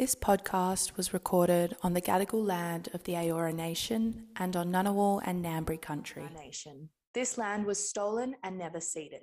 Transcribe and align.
This 0.00 0.14
podcast 0.14 0.96
was 0.96 1.12
recorded 1.12 1.76
on 1.82 1.92
the 1.92 2.00
Gadigal 2.00 2.42
land 2.42 2.88
of 2.94 3.04
the 3.04 3.12
Eora 3.12 3.54
Nation 3.54 4.28
and 4.34 4.56
on 4.56 4.72
Ngunnawal 4.72 5.20
and 5.26 5.44
Ngambri 5.44 5.78
country. 5.78 6.22
Nation. 6.34 6.88
This 7.12 7.36
land 7.36 7.66
was 7.66 7.86
stolen 7.86 8.34
and 8.42 8.56
never 8.56 8.80
ceded. 8.80 9.20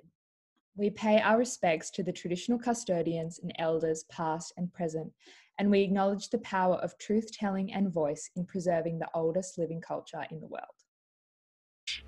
We 0.76 0.90
pay 0.90 1.20
our 1.20 1.36
respects 1.36 1.90
to 1.90 2.04
the 2.04 2.12
traditional 2.12 2.60
custodians 2.60 3.40
and 3.42 3.52
elders, 3.58 4.04
past 4.04 4.52
and 4.56 4.72
present, 4.72 5.10
and 5.58 5.68
we 5.68 5.80
acknowledge 5.80 6.28
the 6.28 6.38
power 6.38 6.76
of 6.76 6.96
truth 6.98 7.32
telling 7.32 7.72
and 7.72 7.92
voice 7.92 8.30
in 8.36 8.46
preserving 8.46 9.00
the 9.00 9.08
oldest 9.14 9.58
living 9.58 9.80
culture 9.80 10.24
in 10.30 10.38
the 10.38 10.46
world. 10.46 10.78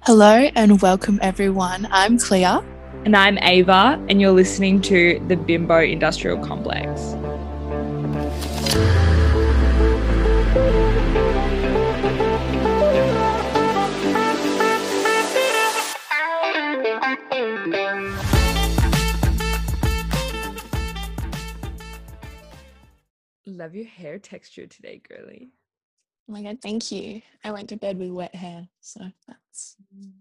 Hello 0.03 0.49
and 0.55 0.81
welcome 0.81 1.19
everyone. 1.23 1.89
I'm 1.91 2.19
Clea. 2.19 2.61
And 3.05 3.17
I'm 3.17 3.37
Ava, 3.39 4.01
and 4.09 4.21
you're 4.21 4.31
listening 4.31 4.81
to 4.83 5.21
the 5.27 5.35
Bimbo 5.35 5.81
Industrial 5.81 6.39
Complex. 6.39 7.17
Love 8.71 8.83
your 23.75 23.85
hair 23.87 24.21
texture 24.21 24.69
today, 24.69 25.03
girly. 25.09 25.51
Oh 26.29 26.33
my 26.33 26.43
god, 26.43 26.59
thank 26.63 26.93
you. 26.93 27.23
I 27.43 27.51
went 27.51 27.71
to 27.71 27.77
bed 27.77 27.99
with 27.99 28.11
wet 28.11 28.37
hair, 28.37 28.69
so 28.81 29.01
that's 29.27 29.75
mm. 29.93 30.13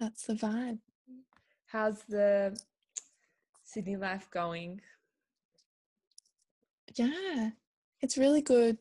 that's 0.00 0.24
the 0.24 0.34
vibe. 0.34 0.78
How's 1.66 2.02
the 2.04 2.58
Sydney 3.62 3.96
life 3.96 4.30
going? 4.30 4.80
Yeah, 6.96 7.50
it's 8.00 8.18
really 8.18 8.42
good. 8.42 8.78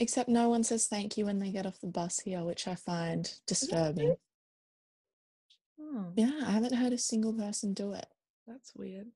Except 0.00 0.28
no 0.28 0.48
one 0.48 0.62
says 0.62 0.86
thank 0.86 1.16
you 1.16 1.26
when 1.26 1.40
they 1.40 1.50
get 1.50 1.66
off 1.66 1.80
the 1.80 1.88
bus 1.88 2.20
here, 2.20 2.44
which 2.44 2.68
I 2.68 2.76
find 2.76 3.28
disturbing. 3.46 4.14
Oh, 5.80 6.12
Yeah, 6.14 6.40
I 6.46 6.50
haven't 6.52 6.74
heard 6.74 6.92
a 6.92 6.98
single 6.98 7.32
person 7.32 7.74
do 7.74 7.92
it. 7.92 8.06
that's 8.46 8.74
weird. 8.76 9.08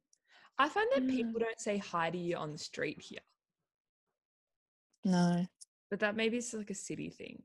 I 0.59 0.69
find 0.69 0.91
that 0.93 1.03
Yeah. 1.05 1.11
people 1.11 1.41
mm. 1.41 1.45
don't 1.45 1.61
say 1.61 1.79
hi 1.79 2.11
to 2.11 2.19
you 2.19 2.37
on 2.37 2.51
the 2.53 2.59
street 2.59 3.01
here, 3.01 3.21
No. 5.05 5.47
but 5.91 6.01
that 6.01 6.17
maybe 6.17 6.37
it's 6.39 6.53
like 6.53 6.71
a 6.71 6.75
city 6.75 7.09
thing. 7.11 7.43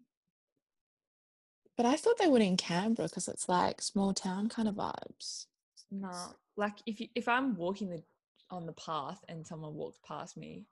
But 1.78 1.86
I 1.86 1.96
thought 1.96 2.18
they 2.18 2.28
would 2.28 2.42
in 2.42 2.58
Canberra 2.58 3.08
because 3.08 3.28
it's 3.28 3.48
like 3.48 3.82
small 3.82 4.14
town 4.14 4.50
kind 4.50 4.68
of 4.68 4.76
vibes. 4.76 5.46
No, 5.92 6.34
like 6.56 6.78
if 6.86 7.00
you, 7.00 7.08
if 7.16 7.28
I'm 7.28 7.56
walking 7.56 7.90
the 7.90 8.04
on 8.50 8.66
the 8.66 8.74
path 8.74 9.24
and 9.30 9.46
someone 9.46 9.76
walks 9.76 10.00
past 10.06 10.36
me, 10.38 10.66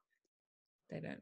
they 0.89 0.99
don't 0.99 1.21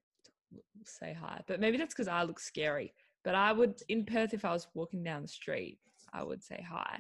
say 0.86 1.14
hi. 1.20 1.42
But 1.48 1.60
maybe 1.60 1.78
that's 1.78 1.94
because 1.94 2.08
I 2.08 2.24
look 2.24 2.40
scary. 2.40 2.94
But 3.24 3.36
I 3.36 3.52
would 3.52 3.82
in 3.90 4.06
Perth 4.06 4.34
if 4.34 4.44
I 4.46 4.52
was 4.52 4.68
walking 4.74 5.04
down 5.04 5.22
the 5.22 5.28
street, 5.28 5.80
I 6.14 6.24
would 6.24 6.44
say 6.44 6.66
hi 6.68 7.00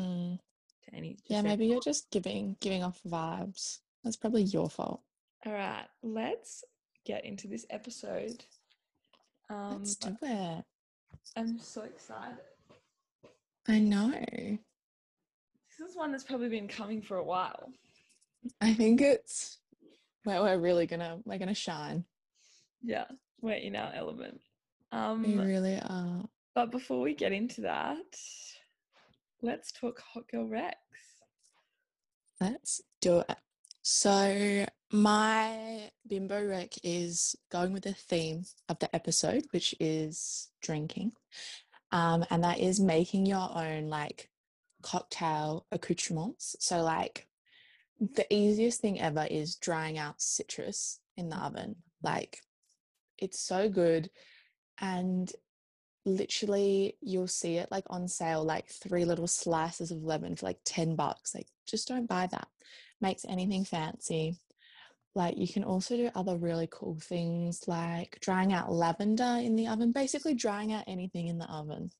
Mm. 0.00 0.38
to 0.84 0.94
any. 0.94 1.18
Yeah, 1.26 1.42
maybe 1.42 1.66
you're 1.66 1.80
just 1.80 2.10
giving 2.10 2.56
giving 2.60 2.82
off 2.82 3.00
vibes. 3.06 3.78
That's 4.04 4.16
probably 4.16 4.42
your 4.42 4.68
fault. 4.70 5.02
All 5.46 5.52
right, 5.52 5.86
let's 6.02 6.64
get 7.04 7.24
into 7.24 7.48
this 7.48 7.66
episode. 7.70 8.44
Um, 9.50 9.78
Let's 9.78 9.96
do 9.96 10.16
it. 10.22 10.64
I'm 11.36 11.58
so 11.58 11.82
excited. 11.82 12.38
I 13.68 13.78
know. 13.80 14.10
This 15.78 15.88
is 15.90 15.96
one 15.96 16.12
that's 16.12 16.24
probably 16.24 16.48
been 16.48 16.68
coming 16.68 17.02
for 17.02 17.16
a 17.16 17.24
while. 17.24 17.70
I 18.60 18.72
think 18.74 19.00
it's 19.00 19.58
where 20.24 20.40
we're 20.42 20.58
really 20.58 20.86
gonna 20.86 21.18
we're 21.24 21.38
gonna 21.38 21.54
shine. 21.54 22.04
Yeah, 22.82 23.06
we're 23.40 23.54
in 23.56 23.76
our 23.76 23.92
element. 23.94 24.40
We 24.92 24.98
Um, 24.98 25.38
really 25.38 25.78
are. 25.80 26.24
but 26.54 26.70
before 26.70 27.00
we 27.00 27.14
get 27.14 27.32
into 27.32 27.62
that, 27.62 27.96
let's 29.40 29.72
talk 29.72 30.00
Hot 30.00 30.28
Girl 30.28 30.46
Rex. 30.46 30.76
Let's 32.40 32.80
do 33.00 33.20
it. 33.20 33.36
So 33.82 34.66
my 34.92 35.90
bimbo 36.06 36.44
rec 36.46 36.72
is 36.82 37.34
going 37.50 37.72
with 37.72 37.84
the 37.84 37.94
theme 37.94 38.44
of 38.68 38.78
the 38.80 38.94
episode, 38.94 39.44
which 39.52 39.74
is 39.80 40.50
drinking. 40.60 41.12
Um, 41.90 42.24
and 42.30 42.42
that 42.44 42.58
is 42.58 42.80
making 42.80 43.26
your 43.26 43.48
own 43.56 43.88
like 43.88 44.30
cocktail 44.82 45.66
accoutrements. 45.72 46.56
So 46.60 46.82
like 46.82 47.28
the 48.14 48.26
easiest 48.34 48.80
thing 48.80 49.00
ever 49.00 49.26
is 49.30 49.56
drying 49.56 49.96
out 49.96 50.20
citrus 50.20 50.98
in 51.16 51.28
the 51.28 51.36
oven. 51.36 51.76
Like 52.02 52.38
it's 53.18 53.38
so 53.38 53.68
good. 53.68 54.10
And 54.80 55.30
literally 56.04 56.96
you'll 57.00 57.28
see 57.28 57.56
it 57.56 57.70
like 57.70 57.84
on 57.88 58.08
sale, 58.08 58.44
like 58.44 58.68
three 58.68 59.04
little 59.04 59.28
slices 59.28 59.92
of 59.92 60.02
lemon 60.02 60.34
for 60.34 60.46
like 60.46 60.58
10 60.64 60.96
bucks. 60.96 61.34
Like 61.34 61.46
just 61.66 61.86
don't 61.86 62.08
buy 62.08 62.26
that. 62.32 62.48
Makes 63.00 63.24
anything 63.28 63.64
fancy. 63.64 64.36
Like 65.14 65.36
you 65.36 65.46
can 65.46 65.62
also 65.62 65.96
do 65.96 66.10
other 66.14 66.36
really 66.36 66.68
cool 66.72 66.98
things 67.00 67.68
like 67.68 68.18
drying 68.20 68.52
out 68.52 68.72
lavender 68.72 69.38
in 69.40 69.54
the 69.54 69.68
oven, 69.68 69.92
basically 69.92 70.34
drying 70.34 70.72
out 70.72 70.84
anything 70.88 71.28
in 71.28 71.38
the 71.38 71.50
oven 71.50 71.90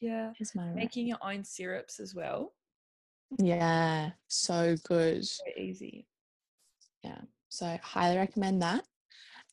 Yeah, 0.00 0.32
is 0.38 0.54
my 0.54 0.66
rec. 0.68 0.76
making 0.76 1.06
your 1.08 1.18
own 1.22 1.44
syrups 1.44 2.00
as 2.00 2.14
well. 2.14 2.52
Yeah, 3.38 4.10
so 4.28 4.76
good. 4.84 5.24
Very 5.44 5.68
easy. 5.68 6.06
Yeah, 7.02 7.20
so 7.48 7.78
highly 7.82 8.16
recommend 8.16 8.62
that. 8.62 8.84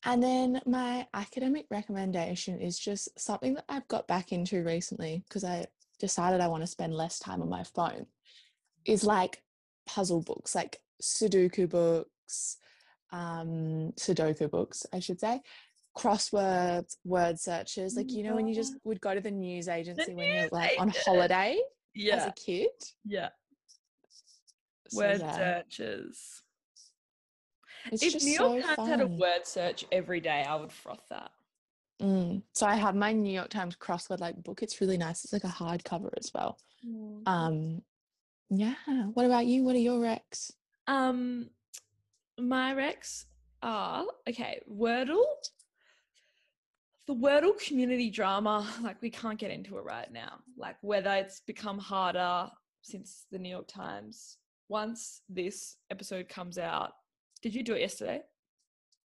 And 0.06 0.22
then 0.22 0.62
my 0.66 1.08
academic 1.14 1.66
recommendation 1.70 2.60
is 2.60 2.78
just 2.78 3.20
something 3.20 3.56
that 3.56 3.66
I've 3.68 3.88
got 3.88 4.08
back 4.08 4.32
into 4.32 4.64
recently 4.64 5.24
because 5.28 5.44
I 5.44 5.66
decided 6.00 6.40
I 6.40 6.48
want 6.48 6.64
to 6.64 6.68
spend 6.68 6.94
less 6.94 7.20
time 7.20 7.42
on 7.42 7.50
my 7.50 7.64
phone. 7.64 8.06
Is 8.86 9.04
like 9.04 9.42
puzzle 9.86 10.22
books, 10.22 10.56
like 10.56 10.78
Sudoku 11.02 11.68
books, 11.68 12.58
um, 13.12 13.92
Sudoku 13.98 14.50
books, 14.50 14.86
I 14.94 15.00
should 15.00 15.20
say, 15.20 15.42
crosswords, 15.98 16.98
word 17.04 17.40
searches. 17.40 17.96
Like 17.96 18.12
you 18.12 18.24
know 18.24 18.36
when 18.36 18.48
you 18.48 18.56
just 18.56 18.76
would 18.84 19.02
go 19.02 19.14
to 19.14 19.20
the 19.22 19.32
news 19.32 19.68
agency 19.68 20.14
when 20.14 20.28
you're 20.28 20.44
news 20.44 20.52
like 20.52 20.80
on 20.80 20.90
agent. 20.90 21.04
holiday 21.06 21.60
as 22.12 22.26
a 22.26 22.34
kid. 22.34 22.70
yeah. 23.06 23.30
So, 24.90 25.00
Word 25.00 25.20
yeah, 25.20 25.36
searches. 25.36 26.44
it's 27.92 28.04
if 28.04 28.24
New 28.24 28.32
York 28.32 28.64
so 28.64 28.76
Times 28.76 28.90
had 28.90 29.02
a 29.02 29.08
word 29.08 29.46
search 29.46 29.86
every 29.92 30.20
day, 30.20 30.46
I 30.48 30.56
would 30.56 30.72
froth 30.72 31.08
that. 31.10 31.32
Mm. 32.02 32.44
So 32.54 32.68
I 32.68 32.76
have 32.76 32.96
my 32.96 33.12
New 33.12 33.34
York 33.34 33.50
Times 33.50 33.76
crossword 33.76 34.20
like 34.20 34.42
book. 34.44 34.62
It's 34.62 34.82
really 34.82 34.98
nice. 34.98 35.24
It's 35.24 35.34
like 35.34 35.44
a 35.44 35.48
hardcover 35.48 36.10
as 36.18 36.32
well. 36.34 36.60
Um, 37.26 37.82
yeah. 38.50 38.76
What 39.14 39.26
about 39.26 39.46
you? 39.46 39.64
What 39.64 39.76
are 39.76 39.80
your 39.80 40.00
recs? 40.00 40.52
Um, 40.88 41.50
my 42.40 42.74
recs 42.74 43.26
are 43.62 44.06
okay. 44.30 44.62
Wordle, 44.72 45.26
the 47.08 47.16
Wordle 47.16 47.58
community 47.60 48.10
drama. 48.10 48.68
Like 48.82 49.02
we 49.02 49.10
can't 49.10 49.40
get 49.40 49.52
into 49.52 49.78
it 49.78 49.84
right 49.84 50.12
now. 50.12 50.40
Like 50.56 50.78
whether 50.82 51.12
it's 51.12 51.42
become 51.42 51.80
harder 51.80 52.50
since 52.82 53.26
the 53.32 53.40
New 53.40 53.50
York 53.50 53.68
Times. 53.68 54.38
Once 54.70 55.22
this 55.30 55.78
episode 55.92 56.28
comes 56.28 56.58
out, 56.58 56.94
did 57.42 57.54
you 57.56 57.64
do 57.64 57.74
it 57.74 57.82
yesterday? 57.82 58.22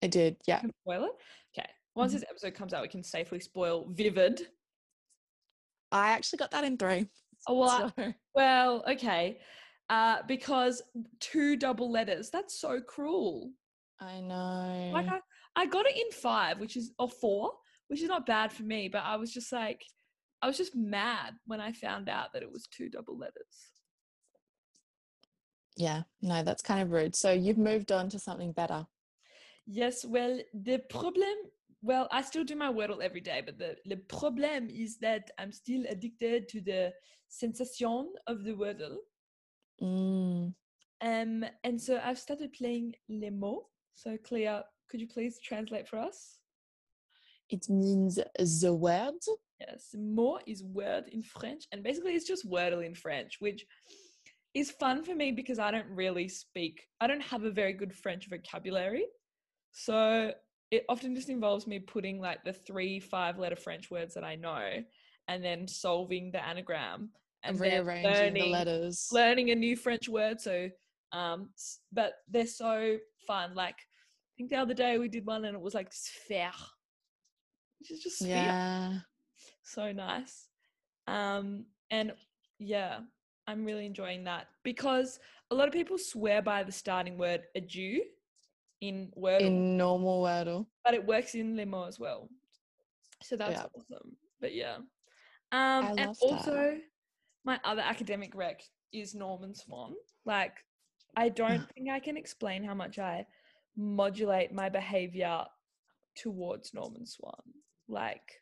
I 0.03 0.07
did. 0.07 0.37
Yeah. 0.47 0.61
Spoil 0.83 1.03
it? 1.05 1.11
Okay. 1.57 1.69
Once 1.95 2.11
Mhm. 2.11 2.15
this 2.15 2.29
episode 2.29 2.53
comes 2.55 2.73
out, 2.73 2.81
we 2.81 2.87
can 2.87 3.03
safely 3.03 3.39
spoil 3.39 3.85
Vivid. 3.89 4.47
I 5.91 6.11
actually 6.11 6.37
got 6.37 6.51
that 6.51 6.63
in 6.63 6.77
three. 6.77 7.09
Oh, 7.47 7.59
well, 7.59 7.93
I- 7.97 8.15
well, 8.33 8.83
okay. 8.89 9.39
Uh, 9.89 10.23
because 10.27 10.81
two 11.19 11.57
double 11.57 11.91
letters. 11.91 12.29
That's 12.29 12.57
so 12.59 12.79
cruel. 12.81 13.51
I 13.99 14.21
know. 14.21 14.91
Like 14.93 15.07
I, 15.07 15.19
I 15.55 15.65
got 15.65 15.85
it 15.85 15.97
in 15.97 16.11
five, 16.11 16.59
which 16.59 16.77
is 16.77 16.93
or 16.97 17.09
four, 17.09 17.51
which 17.87 18.01
is 18.01 18.07
not 18.07 18.25
bad 18.25 18.53
for 18.53 18.63
me. 18.63 18.87
But 18.87 19.03
I 19.03 19.17
was 19.17 19.33
just 19.33 19.51
like, 19.51 19.83
I 20.41 20.47
was 20.47 20.57
just 20.57 20.75
mad 20.75 21.35
when 21.45 21.59
I 21.59 21.73
found 21.73 22.07
out 22.09 22.31
that 22.33 22.41
it 22.41 22.51
was 22.51 22.67
two 22.67 22.89
double 22.89 23.17
letters. 23.17 23.69
Yeah. 25.81 26.03
No, 26.21 26.43
that's 26.43 26.61
kind 26.61 26.81
of 26.81 26.91
rude. 26.91 27.15
So 27.15 27.31
you've 27.31 27.57
moved 27.57 27.91
on 27.91 28.07
to 28.09 28.19
something 28.19 28.51
better. 28.51 28.85
Yes, 29.65 30.05
well, 30.05 30.39
the 30.53 30.77
problem, 30.89 31.33
well, 31.81 32.07
I 32.11 32.21
still 32.21 32.43
do 32.43 32.55
my 32.55 32.71
Wordle 32.71 33.01
every 33.01 33.21
day, 33.21 33.41
but 33.45 33.57
the 33.57 33.75
the 33.85 33.97
problem 34.17 34.69
is 34.69 34.97
that 34.99 35.31
I'm 35.39 35.51
still 35.51 35.83
addicted 35.89 36.47
to 36.49 36.61
the 36.61 36.93
sensation 37.27 38.13
of 38.27 38.43
the 38.43 38.53
Wordle. 38.53 38.97
Mm. 39.81 40.53
Um, 41.03 41.45
and 41.63 41.81
so 41.81 41.99
I've 42.03 42.19
started 42.19 42.53
playing 42.53 42.93
Les 43.09 43.31
mots. 43.31 43.65
So 43.93 44.17
Clea, 44.27 44.61
could 44.89 45.01
you 45.01 45.07
please 45.07 45.39
translate 45.43 45.87
for 45.87 45.97
us? 45.97 46.37
It 47.49 47.67
means 47.69 48.19
the 48.61 48.73
word. 48.73 49.21
Yes, 49.59 49.95
mot 49.95 50.43
is 50.47 50.63
word 50.63 51.05
in 51.11 51.23
French, 51.23 51.63
and 51.71 51.83
basically 51.83 52.13
it's 52.13 52.27
just 52.27 52.49
Wordle 52.49 52.85
in 52.85 52.95
French, 52.95 53.37
which 53.39 53.65
is 54.53 54.71
fun 54.71 55.03
for 55.03 55.15
me 55.15 55.31
because 55.31 55.59
I 55.59 55.71
don't 55.71 55.87
really 55.89 56.27
speak, 56.27 56.87
I 56.99 57.07
don't 57.07 57.21
have 57.21 57.43
a 57.43 57.51
very 57.51 57.73
good 57.73 57.93
French 57.93 58.27
vocabulary. 58.29 59.05
So 59.71 60.33
it 60.71 60.85
often 60.89 61.15
just 61.15 61.29
involves 61.29 61.67
me 61.67 61.79
putting 61.79 62.19
like 62.19 62.43
the 62.43 62.53
three 62.53 62.99
five 62.99 63.37
letter 63.37 63.55
French 63.55 63.89
words 63.89 64.13
that 64.13 64.23
I 64.23 64.35
know 64.35 64.69
and 65.27 65.43
then 65.43 65.67
solving 65.67 66.31
the 66.31 66.45
anagram 66.45 67.09
and 67.43 67.59
rearranging 67.59 68.33
the 68.33 68.45
letters. 68.47 69.09
learning 69.11 69.51
a 69.51 69.55
new 69.55 69.75
French 69.75 70.07
word. 70.09 70.39
So, 70.39 70.69
um, 71.11 71.49
but 71.91 72.13
they're 72.29 72.45
so 72.45 72.97
fun. 73.27 73.55
Like, 73.55 73.75
I 73.75 74.33
think 74.37 74.49
the 74.49 74.57
other 74.57 74.73
day 74.73 74.97
we 74.97 75.07
did 75.07 75.25
one 75.25 75.45
and 75.45 75.55
it 75.55 75.61
was 75.61 75.73
like 75.73 75.91
sphere, 75.91 76.51
which 77.79 77.91
is 77.91 78.03
just 78.03 78.19
sphere. 78.19 78.35
yeah. 78.35 78.93
So 79.63 79.91
nice. 79.91 80.47
Um, 81.07 81.65
and 81.89 82.13
yeah, 82.59 82.99
I'm 83.47 83.65
really 83.65 83.85
enjoying 83.85 84.23
that 84.25 84.47
because 84.63 85.19
a 85.49 85.55
lot 85.55 85.67
of 85.67 85.73
people 85.73 85.97
swear 85.97 86.41
by 86.41 86.63
the 86.63 86.71
starting 86.71 87.17
word 87.17 87.41
adieu 87.55 88.03
in 88.81 89.11
Wordle, 89.17 89.41
In 89.41 89.77
normal 89.77 90.23
Wordle. 90.23 90.65
but 90.83 90.93
it 90.93 91.05
works 91.05 91.35
in 91.35 91.55
Le 91.55 91.65
Mot 91.65 91.87
as 91.87 91.99
well. 91.99 92.29
So 93.23 93.35
that's 93.35 93.59
Yeah. 93.61 93.65
awesome. 93.75 94.17
But 94.39 94.53
yeah. 94.53 94.77
Um, 95.51 95.85
and 95.85 95.97
love 95.99 96.17
that. 96.19 96.25
also, 96.25 96.77
my 97.43 97.59
other 97.63 97.81
academic 97.81 98.33
rec 98.35 98.61
is 98.93 99.13
Norman 99.13 99.53
Swan. 99.53 99.95
Like, 100.25 100.53
I 101.15 101.29
don't 101.29 101.61
think 101.75 101.89
I 101.89 101.99
can 101.99 102.17
explain 102.17 102.63
how 102.63 102.73
much 102.73 102.99
I 102.99 103.25
modulate 103.75 104.51
my 104.51 104.69
behavior 104.69 105.45
towards 106.15 106.73
Norman 106.73 107.05
Swan. 107.05 107.41
Like, 107.87 108.41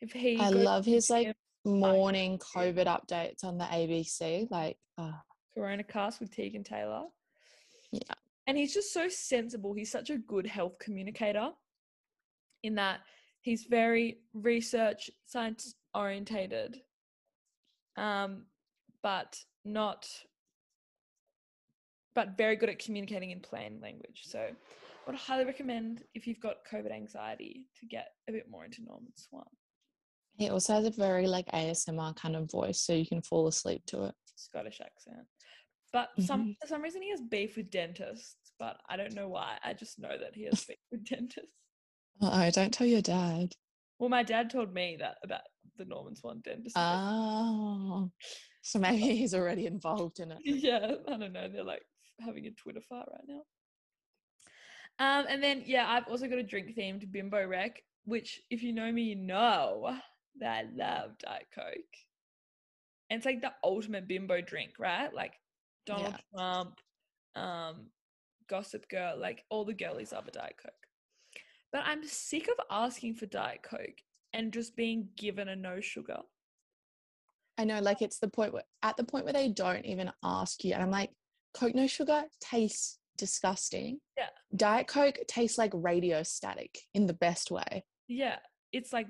if 0.00 0.12
he, 0.12 0.36
I 0.38 0.50
love 0.50 0.86
his 0.86 1.10
like 1.10 1.26
gym, 1.26 1.34
morning 1.64 2.38
COVID 2.38 2.86
updates 2.86 3.44
on 3.44 3.58
the 3.58 3.64
ABC. 3.64 4.50
Like, 4.50 4.76
ah, 4.98 5.20
Coronacast 5.56 6.20
with 6.20 6.34
Tegan 6.34 6.64
Taylor. 6.64 7.04
Yeah. 7.92 8.14
And 8.46 8.56
he's 8.56 8.74
just 8.74 8.92
so 8.92 9.08
sensible. 9.08 9.74
He's 9.74 9.90
such 9.90 10.10
a 10.10 10.18
good 10.18 10.46
health 10.46 10.78
communicator 10.80 11.50
in 12.62 12.74
that 12.76 13.00
he's 13.42 13.64
very 13.64 14.18
research 14.34 15.10
science 15.26 15.74
orientated. 15.94 16.80
Um, 17.96 18.46
but 19.02 19.38
not 19.64 20.08
but 22.14 22.36
very 22.36 22.56
good 22.56 22.68
at 22.68 22.78
communicating 22.78 23.30
in 23.30 23.40
plain 23.40 23.78
language. 23.80 24.22
So 24.24 24.40
I 24.40 25.10
would 25.10 25.16
highly 25.16 25.44
recommend 25.44 26.02
if 26.14 26.26
you've 26.26 26.40
got 26.40 26.56
COVID 26.70 26.92
anxiety 26.92 27.66
to 27.80 27.86
get 27.86 28.08
a 28.28 28.32
bit 28.32 28.50
more 28.50 28.64
into 28.64 28.82
Norman 28.82 29.12
Swan. 29.14 29.44
He 30.40 30.48
also 30.48 30.72
has 30.72 30.86
a 30.86 30.90
very 30.90 31.26
like 31.26 31.46
ASMR 31.48 32.16
kind 32.16 32.34
of 32.34 32.50
voice, 32.50 32.80
so 32.80 32.94
you 32.94 33.06
can 33.06 33.20
fall 33.20 33.46
asleep 33.46 33.82
to 33.88 34.04
it. 34.04 34.14
Scottish 34.36 34.80
accent. 34.80 35.26
But 35.92 36.08
some 36.18 36.56
for 36.58 36.66
some 36.66 36.80
reason 36.80 37.02
he 37.02 37.10
has 37.10 37.20
beef 37.20 37.58
with 37.58 37.70
dentists, 37.70 38.52
but 38.58 38.78
I 38.88 38.96
don't 38.96 39.14
know 39.14 39.28
why. 39.28 39.58
I 39.62 39.74
just 39.74 39.98
know 39.98 40.16
that 40.18 40.34
he 40.34 40.44
has 40.44 40.64
beef 40.68 40.78
with 40.90 41.04
dentists. 41.04 41.52
Oh, 42.22 42.50
don't 42.50 42.72
tell 42.72 42.86
your 42.86 43.02
dad. 43.02 43.52
Well, 43.98 44.08
my 44.08 44.22
dad 44.22 44.48
told 44.48 44.72
me 44.72 44.96
that 45.00 45.16
about 45.22 45.42
the 45.76 45.84
Norman 45.84 46.16
Swan 46.16 46.40
dentist. 46.42 46.74
Oh, 46.78 48.10
so 48.62 48.78
maybe 48.78 49.14
he's 49.14 49.34
already 49.34 49.66
involved 49.66 50.20
in 50.20 50.32
it. 50.32 50.38
yeah, 50.42 50.94
I 51.06 51.18
don't 51.18 51.34
know. 51.34 51.48
They're 51.52 51.64
like 51.64 51.82
having 52.18 52.46
a 52.46 52.50
Twitter 52.52 52.80
fight 52.80 53.04
right 53.12 53.28
now. 53.28 53.42
Um, 54.98 55.26
and 55.28 55.42
then 55.42 55.64
yeah, 55.66 55.86
I've 55.86 56.08
also 56.08 56.28
got 56.28 56.38
a 56.38 56.42
drink 56.42 56.74
themed 56.78 57.12
bimbo 57.12 57.46
rec, 57.46 57.82
which 58.04 58.40
if 58.48 58.62
you 58.62 58.72
know 58.72 58.90
me, 58.90 59.02
you 59.02 59.16
know 59.16 59.98
that 60.38 60.64
I 60.64 60.68
love 60.76 61.18
Diet 61.18 61.46
Coke. 61.54 61.96
And 63.10 63.18
it's 63.18 63.26
like 63.26 63.40
the 63.40 63.52
ultimate 63.64 64.06
bimbo 64.06 64.40
drink, 64.40 64.72
right? 64.78 65.12
Like 65.12 65.34
Donald 65.86 66.14
Trump, 66.34 66.78
um, 67.34 67.86
Gossip 68.48 68.88
Girl, 68.88 69.18
like 69.18 69.44
all 69.50 69.64
the 69.64 69.74
girlies 69.74 70.12
love 70.12 70.28
a 70.28 70.30
Diet 70.30 70.54
Coke. 70.62 70.72
But 71.72 71.82
I'm 71.86 72.04
sick 72.04 72.48
of 72.48 72.64
asking 72.70 73.14
for 73.14 73.26
Diet 73.26 73.62
Coke 73.62 74.02
and 74.32 74.52
just 74.52 74.76
being 74.76 75.08
given 75.16 75.48
a 75.48 75.56
no 75.56 75.80
sugar. 75.80 76.18
I 77.58 77.64
know, 77.64 77.80
like 77.80 78.00
it's 78.00 78.18
the 78.18 78.28
point 78.28 78.52
where 78.52 78.64
at 78.82 78.96
the 78.96 79.04
point 79.04 79.24
where 79.24 79.34
they 79.34 79.48
don't 79.48 79.84
even 79.84 80.10
ask 80.24 80.64
you, 80.64 80.72
and 80.72 80.82
I'm 80.82 80.90
like, 80.90 81.10
Coke 81.52 81.74
no 81.74 81.86
sugar 81.86 82.24
tastes 82.40 82.98
disgusting. 83.18 83.98
Yeah. 84.16 84.28
Diet 84.56 84.86
Coke 84.86 85.18
tastes 85.28 85.58
like 85.58 85.72
radio 85.74 86.22
static 86.22 86.78
in 86.94 87.06
the 87.06 87.12
best 87.12 87.50
way. 87.50 87.84
Yeah, 88.08 88.38
it's 88.72 88.92
like 88.92 89.08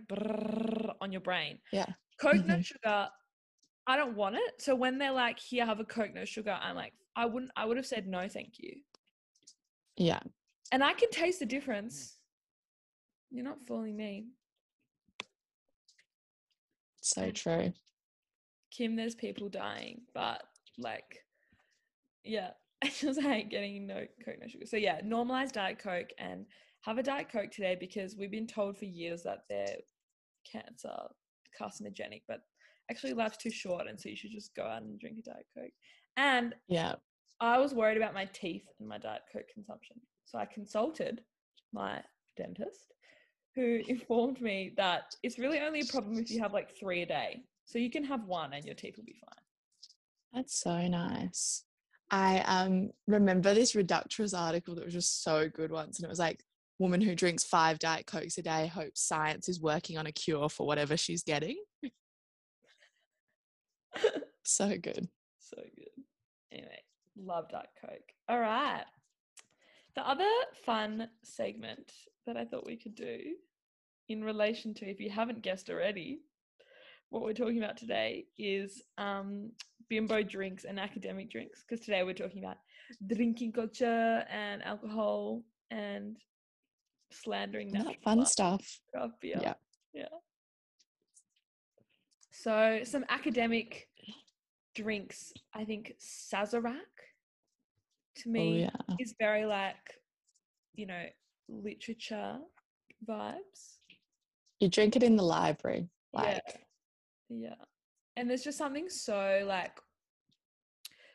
on 1.00 1.12
your 1.12 1.20
brain. 1.20 1.58
Yeah. 1.72 1.86
Coke 2.18 2.44
no 2.44 2.56
Mhm. 2.56 2.64
sugar. 2.64 3.10
I 3.86 3.96
don't 3.96 4.14
want 4.14 4.36
it. 4.36 4.60
So 4.60 4.74
when 4.74 4.98
they're 4.98 5.12
like, 5.12 5.38
"Here, 5.38 5.64
have 5.66 5.80
a 5.80 5.84
Coke 5.84 6.12
no 6.14 6.24
sugar," 6.24 6.52
I'm 6.52 6.76
like, 6.76 6.94
I 7.16 7.26
wouldn't. 7.26 7.52
I 7.56 7.64
would 7.64 7.76
have 7.76 7.86
said 7.86 8.06
no, 8.06 8.28
thank 8.28 8.58
you. 8.58 8.82
Yeah. 9.96 10.20
And 10.72 10.84
I 10.84 10.94
can 10.94 11.10
taste 11.10 11.40
the 11.40 11.46
difference. 11.46 12.18
You're 13.30 13.44
not 13.44 13.66
fooling 13.66 13.96
me, 13.96 14.28
So 17.00 17.30
true. 17.30 17.72
Kim. 18.70 18.94
There's 18.96 19.14
people 19.14 19.48
dying, 19.48 20.02
but 20.14 20.42
like, 20.78 21.24
yeah, 22.24 22.52
I 22.82 22.88
just 22.88 23.20
hate 23.20 23.48
getting 23.50 23.86
no 23.86 24.06
Coke 24.24 24.38
no 24.40 24.46
sugar. 24.48 24.66
So 24.66 24.76
yeah, 24.76 25.00
normalize 25.00 25.52
Diet 25.52 25.78
Coke 25.78 26.12
and 26.18 26.46
have 26.82 26.98
a 26.98 27.02
Diet 27.02 27.28
Coke 27.30 27.50
today 27.50 27.76
because 27.78 28.16
we've 28.16 28.30
been 28.30 28.46
told 28.46 28.78
for 28.78 28.86
years 28.86 29.22
that 29.24 29.44
they're 29.48 29.76
cancer 30.50 30.96
carcinogenic, 31.60 32.22
but 32.26 32.40
actually 32.90 33.12
life's 33.12 33.36
too 33.36 33.50
short, 33.50 33.86
and 33.86 34.00
so 34.00 34.08
you 34.08 34.16
should 34.16 34.30
just 34.30 34.54
go 34.54 34.64
out 34.64 34.82
and 34.82 34.98
drink 34.98 35.18
a 35.18 35.30
Diet 35.30 35.46
Coke. 35.56 35.72
And 36.16 36.54
Yeah. 36.68 36.94
I 37.40 37.58
was 37.58 37.72
worried 37.72 37.96
about 37.96 38.14
my 38.14 38.26
teeth 38.26 38.66
and 38.78 38.88
my 38.88 38.98
Diet 38.98 39.22
Coke 39.32 39.48
consumption. 39.52 39.96
So 40.26 40.38
I 40.38 40.46
consulted 40.46 41.22
my 41.72 42.02
dentist 42.36 42.92
who 43.54 43.80
informed 43.88 44.40
me 44.40 44.72
that 44.76 45.14
it's 45.22 45.38
really 45.38 45.58
only 45.60 45.80
a 45.80 45.86
problem 45.86 46.18
if 46.18 46.30
you 46.30 46.40
have 46.40 46.52
like 46.52 46.70
three 46.78 47.02
a 47.02 47.06
day. 47.06 47.42
So 47.64 47.78
you 47.78 47.90
can 47.90 48.04
have 48.04 48.24
one 48.24 48.52
and 48.52 48.64
your 48.64 48.74
teeth 48.74 48.96
will 48.96 49.04
be 49.04 49.16
fine. 49.24 49.44
That's 50.32 50.60
so 50.60 50.86
nice. 50.86 51.64
I 52.10 52.40
um 52.40 52.90
remember 53.06 53.54
this 53.54 53.74
Reductress 53.74 54.38
article 54.38 54.74
that 54.74 54.84
was 54.84 54.94
just 54.94 55.22
so 55.22 55.48
good 55.48 55.70
once, 55.72 55.98
and 55.98 56.04
it 56.04 56.08
was 56.08 56.18
like, 56.18 56.44
woman 56.80 57.00
who 57.00 57.14
drinks 57.14 57.44
five 57.44 57.78
Diet 57.78 58.06
Cokes 58.06 58.38
a 58.38 58.42
day 58.42 58.66
hopes 58.66 59.02
science 59.02 59.48
is 59.48 59.60
working 59.60 59.98
on 59.98 60.06
a 60.06 60.12
cure 60.12 60.48
for 60.48 60.66
whatever 60.66 60.96
she's 60.96 61.22
getting. 61.22 61.56
So 64.42 64.68
good. 64.68 65.06
so 65.38 65.58
good. 65.76 66.04
Anyway, 66.50 66.82
love 67.16 67.48
Diet 67.50 67.68
Coke. 67.80 68.12
All 68.28 68.40
right. 68.40 68.84
The 69.94 70.08
other 70.08 70.24
fun 70.64 71.08
segment 71.22 71.92
that 72.26 72.36
I 72.36 72.46
thought 72.46 72.66
we 72.66 72.76
could 72.76 72.96
do 72.96 73.18
in 74.08 74.24
relation 74.24 74.74
to, 74.74 74.86
if 74.90 74.98
you 74.98 75.10
haven't 75.10 75.42
guessed 75.42 75.70
already, 75.70 76.20
what 77.10 77.22
we're 77.22 77.32
talking 77.32 77.58
about 77.58 77.76
today 77.76 78.26
is 78.38 78.82
um, 78.98 79.50
bimbo 79.88 80.22
drinks 80.22 80.64
and 80.64 80.80
academic 80.80 81.30
drinks. 81.30 81.62
Because 81.62 81.84
today 81.84 82.02
we're 82.02 82.14
talking 82.14 82.42
about 82.42 82.58
drinking 83.06 83.52
culture 83.52 84.24
and 84.30 84.64
alcohol 84.64 85.42
and 85.70 86.16
slandering 87.10 87.72
that 87.72 88.02
fun 88.02 88.24
stuff. 88.26 88.80
Oh, 88.96 89.10
beer. 89.20 89.38
Yeah. 89.40 89.54
Yeah. 89.92 90.08
So 92.30 92.80
some 92.84 93.04
academic 93.08 93.88
drinks. 94.74 95.32
I 95.54 95.64
think 95.64 95.94
Sazerac 96.00 96.74
to 98.16 98.28
Oh 98.28 98.32
me 98.32 98.62
yeah. 98.62 98.94
is 98.98 99.14
very 99.18 99.44
like, 99.44 100.00
you 100.74 100.86
know, 100.86 101.04
literature 101.48 102.38
vibes. 103.06 103.78
You 104.60 104.68
drink 104.68 104.96
it 104.96 105.02
in 105.02 105.16
the 105.16 105.24
library. 105.24 105.88
Like 106.12 106.40
Yeah. 107.28 107.54
And 108.16 108.28
there's 108.28 108.44
just 108.44 108.58
something 108.58 108.88
so 108.88 109.44
like 109.46 109.78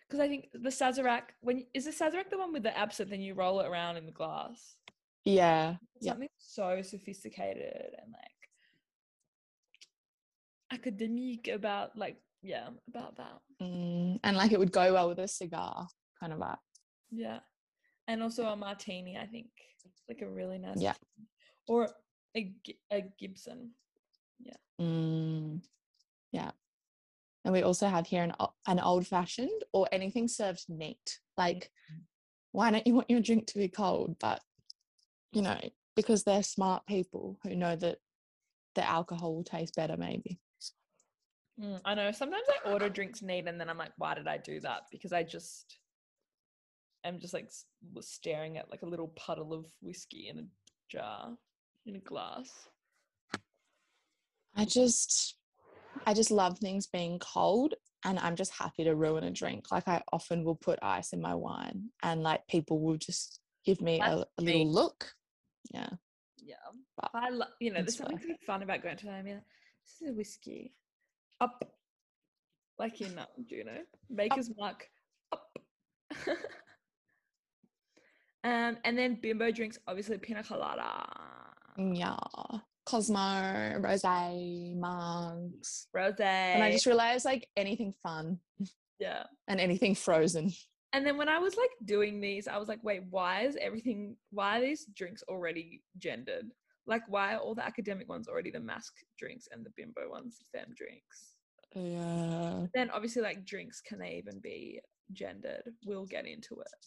because 0.07 0.19
I 0.19 0.27
think 0.27 0.49
the 0.53 0.69
Sazerac 0.69 1.33
when 1.41 1.65
is 1.73 1.85
the 1.85 1.91
Sazerac 1.91 2.29
the 2.29 2.37
one 2.37 2.53
with 2.53 2.63
the 2.63 2.77
absinthe 2.77 3.11
and 3.11 3.23
you 3.23 3.33
roll 3.33 3.59
it 3.61 3.67
around 3.67 3.97
in 3.97 4.05
the 4.05 4.11
glass? 4.11 4.75
Yeah. 5.25 5.75
Yeah. 6.01 6.11
Something 6.11 6.29
so 6.37 6.81
sophisticated 6.81 7.95
and 8.01 8.11
like 8.13 8.31
academic 10.71 11.47
about 11.47 11.97
like 11.97 12.17
yeah, 12.41 12.67
about 12.87 13.17
that. 13.17 13.39
Mm, 13.61 14.19
and 14.23 14.37
like 14.37 14.51
it 14.51 14.59
would 14.59 14.71
go 14.71 14.93
well 14.93 15.09
with 15.09 15.19
a 15.19 15.27
cigar 15.27 15.87
kind 16.19 16.31
of 16.31 16.39
vibe. 16.39 16.57
Yeah. 17.11 17.39
And 18.07 18.21
also 18.21 18.45
a 18.45 18.55
martini, 18.55 19.17
I 19.17 19.25
think. 19.25 19.47
Like 20.07 20.21
a 20.21 20.29
really 20.29 20.59
nice 20.59 20.79
Yeah. 20.79 20.93
martini. 20.93 21.27
Or 21.67 21.89
a, 22.37 22.53
a 22.91 23.03
Gibson. 23.17 23.71
Yeah. 24.39 24.53
Mm, 24.79 25.61
yeah. 26.31 26.51
And 27.43 27.53
we 27.53 27.63
also 27.63 27.87
have 27.87 28.05
here 28.05 28.23
an, 28.23 28.33
an 28.67 28.79
old 28.79 29.07
fashioned 29.07 29.63
or 29.73 29.87
anything 29.91 30.27
served 30.27 30.65
neat. 30.69 31.19
Like, 31.37 31.71
why 32.51 32.69
don't 32.69 32.85
you 32.85 32.93
want 32.93 33.09
your 33.09 33.21
drink 33.21 33.47
to 33.47 33.57
be 33.57 33.67
cold? 33.67 34.17
But, 34.19 34.41
you 35.35 35.41
know, 35.41 35.59
because 35.95 36.23
they're 36.23 36.43
smart 36.43 36.85
people 36.87 37.37
who 37.43 37.55
know 37.55 37.75
that 37.75 37.97
the 38.73 38.87
alcohol 38.87 39.35
will 39.35 39.43
taste 39.43 39.75
better, 39.75 39.97
maybe. 39.97 40.39
Mm, 41.61 41.81
I 41.85 41.93
know. 41.93 42.11
Sometimes 42.11 42.47
I 42.49 42.71
order 42.71 42.89
drinks 42.89 43.21
neat 43.21 43.47
and 43.47 43.59
then 43.59 43.69
I'm 43.69 43.77
like, 43.77 43.91
why 43.97 44.13
did 44.13 44.27
I 44.27 44.37
do 44.37 44.59
that? 44.61 44.83
Because 44.91 45.13
I 45.13 45.23
just 45.23 45.77
am 47.03 47.19
just 47.19 47.33
like 47.33 47.49
staring 47.99 48.57
at 48.57 48.69
like 48.71 48.81
a 48.81 48.87
little 48.87 49.09
puddle 49.09 49.53
of 49.53 49.65
whiskey 49.81 50.29
in 50.29 50.39
a 50.39 50.43
jar 50.89 51.37
in 51.85 51.97
a 51.97 51.99
glass. 51.99 52.49
I 54.55 54.65
just 54.65 55.35
I 56.05 56.13
just 56.13 56.31
love 56.31 56.59
things 56.59 56.87
being 56.87 57.19
cold 57.19 57.73
and 58.03 58.19
I'm 58.19 58.35
just 58.35 58.53
happy 58.53 58.83
to 58.83 58.95
ruin 58.95 59.23
a 59.23 59.31
drink. 59.31 59.71
Like 59.71 59.87
I 59.87 60.01
often 60.11 60.43
will 60.43 60.55
put 60.55 60.79
ice 60.81 61.13
in 61.13 61.21
my 61.21 61.35
wine 61.35 61.89
and 62.03 62.21
like 62.21 62.47
people 62.47 62.79
will 62.79 62.97
just 62.97 63.39
give 63.65 63.81
me 63.81 63.99
a, 63.99 64.01
That's 64.01 64.29
a 64.39 64.41
little 64.41 64.69
look. 64.69 65.13
Yeah. 65.71 65.89
Yeah. 66.37 66.55
But 66.95 67.11
I 67.13 67.29
love, 67.29 67.49
you 67.59 67.71
know, 67.71 67.81
there's 67.81 67.97
something 67.97 68.19
so 68.19 68.35
fun 68.45 68.63
about 68.63 68.83
going 68.83 68.97
to 68.97 69.09
I 69.09 69.21
mean, 69.21 69.41
this 69.85 70.01
is 70.01 70.09
a 70.09 70.13
whiskey. 70.13 70.73
Up. 71.41 71.71
Like 72.77 73.01
in 73.01 73.17
um, 73.17 73.25
you 73.47 73.63
know? 73.65 73.77
Maker's 74.09 74.51
Mark 74.57 74.87
up. 75.31 75.57
um 78.43 78.77
and 78.83 78.97
then 78.97 79.17
bimbo 79.21 79.51
drinks 79.51 79.79
obviously 79.87 80.17
pina 80.17 80.43
colada. 80.43 80.91
Yeah. 81.77 82.17
Cosmo, 82.85 83.79
rose, 83.79 84.03
mugs. 84.03 85.87
Rose. 85.93 86.13
And 86.19 86.63
I 86.63 86.71
just 86.71 86.85
realized 86.85 87.25
like 87.25 87.47
anything 87.57 87.93
fun 88.03 88.39
yeah. 88.99 89.23
and 89.47 89.59
anything 89.59 89.95
frozen. 89.95 90.51
And 90.95 91.05
then 91.05 91.17
when 91.17 91.27
I 91.27 91.39
was 91.39 91.57
like 91.57 91.71
doing 91.83 92.21
these, 92.21 92.47
I 92.47 92.57
was 92.57 92.69
like, 92.69 92.79
wait, 92.81 93.03
why 93.09 93.41
is 93.41 93.57
everything 93.59 94.15
why 94.31 94.57
are 94.57 94.61
these 94.61 94.85
drinks 94.95 95.23
already 95.27 95.83
gendered? 95.97 96.45
Like 96.87 97.01
why 97.09 97.33
are 97.35 97.39
all 97.39 97.53
the 97.53 97.65
academic 97.65 98.07
ones 98.07 98.29
already 98.29 98.49
the 98.49 98.61
mask 98.61 98.93
drinks 99.19 99.49
and 99.51 99.65
the 99.65 99.71
bimbo 99.75 100.09
ones 100.09 100.39
femme 100.53 100.73
drinks? 100.73 101.35
Yeah. 101.75 102.67
then 102.73 102.89
obviously 102.91 103.21
like 103.21 103.43
drinks 103.43 103.81
can 103.81 103.99
they 103.99 104.11
even 104.15 104.39
be 104.39 104.79
gendered 105.11 105.63
we'll 105.85 106.05
get 106.05 106.25
into 106.25 106.61
it 106.61 106.85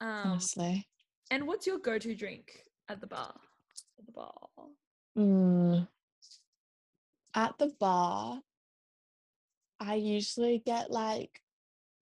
um 0.00 0.30
Honestly. 0.30 0.88
and 1.30 1.46
what's 1.46 1.66
your 1.66 1.78
go-to 1.78 2.14
drink 2.14 2.64
at 2.88 3.02
the 3.02 3.06
bar 3.06 3.34
at 3.98 4.06
the 4.06 4.12
bar 4.12 4.32
Mm. 5.18 5.86
At 7.34 7.58
the 7.58 7.68
bar, 7.78 8.40
I 9.80 9.94
usually 9.94 10.62
get 10.64 10.90
like 10.90 11.40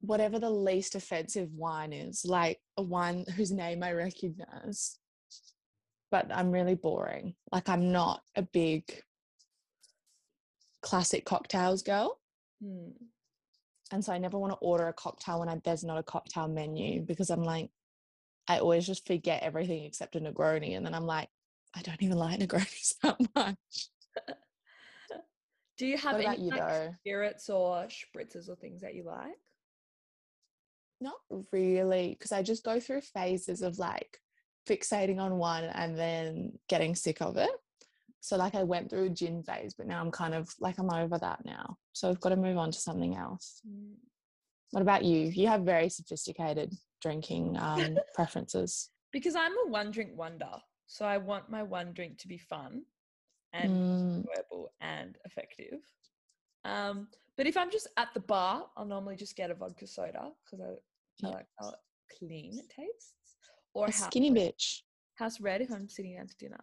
whatever 0.00 0.38
the 0.38 0.50
least 0.50 0.94
offensive 0.94 1.52
wine 1.54 1.92
is, 1.92 2.24
like 2.24 2.60
a 2.76 2.82
wine 2.82 3.24
whose 3.36 3.50
name 3.50 3.82
I 3.82 3.92
recognize. 3.92 4.98
But 6.10 6.26
I'm 6.30 6.50
really 6.50 6.74
boring. 6.74 7.34
Like 7.50 7.68
I'm 7.68 7.90
not 7.90 8.22
a 8.36 8.42
big 8.42 8.84
classic 10.82 11.24
cocktails 11.24 11.82
girl. 11.82 12.18
Hmm. 12.62 12.90
And 13.92 14.04
so 14.04 14.12
I 14.12 14.18
never 14.18 14.38
want 14.38 14.52
to 14.52 14.58
order 14.58 14.88
a 14.88 14.92
cocktail 14.92 15.40
when 15.40 15.48
I, 15.48 15.60
there's 15.64 15.84
not 15.84 15.98
a 15.98 16.02
cocktail 16.02 16.48
menu 16.48 17.02
because 17.02 17.30
I'm 17.30 17.44
like, 17.44 17.70
I 18.48 18.58
always 18.58 18.86
just 18.86 19.06
forget 19.06 19.42
everything 19.42 19.84
except 19.84 20.16
a 20.16 20.20
Negroni. 20.20 20.76
And 20.76 20.84
then 20.84 20.94
I'm 20.94 21.06
like, 21.06 21.28
I 21.74 21.82
don't 21.82 22.02
even 22.02 22.18
like 22.18 22.40
Negronis 22.40 22.94
that 23.02 23.18
much. 23.34 23.88
do 25.78 25.86
you 25.86 25.96
have 25.96 26.20
any 26.20 26.44
you 26.44 26.50
like, 26.50 26.92
spirits 27.00 27.48
or 27.48 27.86
spritzers 27.86 28.48
or 28.48 28.56
things 28.56 28.82
that 28.82 28.94
you 28.94 29.04
like 29.04 29.38
Not 31.00 31.16
really, 31.52 32.16
because 32.18 32.32
I 32.32 32.42
just 32.42 32.64
go 32.64 32.78
through 32.78 33.00
phases 33.00 33.62
of 33.62 33.78
like 33.78 34.18
fixating 34.68 35.18
on 35.18 35.38
one 35.38 35.64
and 35.64 35.98
then 35.98 36.52
getting 36.68 36.94
sick 36.94 37.20
of 37.20 37.36
it. 37.36 37.50
So 38.20 38.36
like 38.36 38.54
I 38.54 38.62
went 38.62 38.88
through 38.88 39.06
a 39.06 39.10
gin 39.10 39.42
phase, 39.42 39.74
but 39.76 39.88
now 39.88 40.00
I'm 40.00 40.12
kind 40.12 40.34
of 40.34 40.48
like 40.60 40.78
I'm 40.78 40.92
over 40.92 41.18
that 41.18 41.44
now. 41.44 41.76
So 41.92 42.08
I've 42.08 42.20
got 42.20 42.28
to 42.28 42.36
move 42.36 42.56
on 42.56 42.70
to 42.70 42.78
something 42.78 43.16
else. 43.16 43.60
Hmm. 43.66 43.94
What 44.70 44.82
about 44.82 45.04
you? 45.04 45.18
You 45.34 45.48
have 45.48 45.62
very 45.62 45.88
sophisticated 45.88 46.72
drinking 47.02 47.56
um, 47.58 47.98
preferences. 48.14 48.88
because 49.12 49.34
i'm 49.34 49.52
a 49.66 49.68
one 49.68 49.90
drink 49.90 50.10
wonder 50.16 50.50
so 50.86 51.04
i 51.04 51.18
want 51.18 51.50
my 51.50 51.62
one 51.62 51.92
drink 51.92 52.16
to 52.16 52.28
be 52.28 52.38
fun 52.38 52.82
and 53.52 53.72
Mm, 53.72 54.24
enjoyable 54.24 54.72
and 54.80 55.16
effective. 55.24 55.80
Um, 56.64 57.08
but 57.36 57.46
if 57.46 57.56
I'm 57.56 57.70
just 57.70 57.88
at 57.96 58.08
the 58.14 58.20
bar, 58.20 58.66
I'll 58.76 58.84
normally 58.84 59.16
just 59.16 59.36
get 59.36 59.50
a 59.50 59.54
vodka 59.54 59.86
soda 59.86 60.30
because 60.44 60.60
I, 60.60 61.26
I 61.26 61.30
like 61.30 61.46
how 61.58 61.74
clean 62.18 62.58
it 62.58 62.68
tastes. 62.68 63.36
Or 63.74 63.86
a 63.88 63.92
skinny 63.92 64.30
red, 64.30 64.38
bitch. 64.54 64.82
house 65.14 65.40
red 65.40 65.60
if 65.62 65.70
I'm 65.70 65.88
sitting 65.88 66.16
down 66.16 66.26
to 66.28 66.36
dinner. 66.36 66.60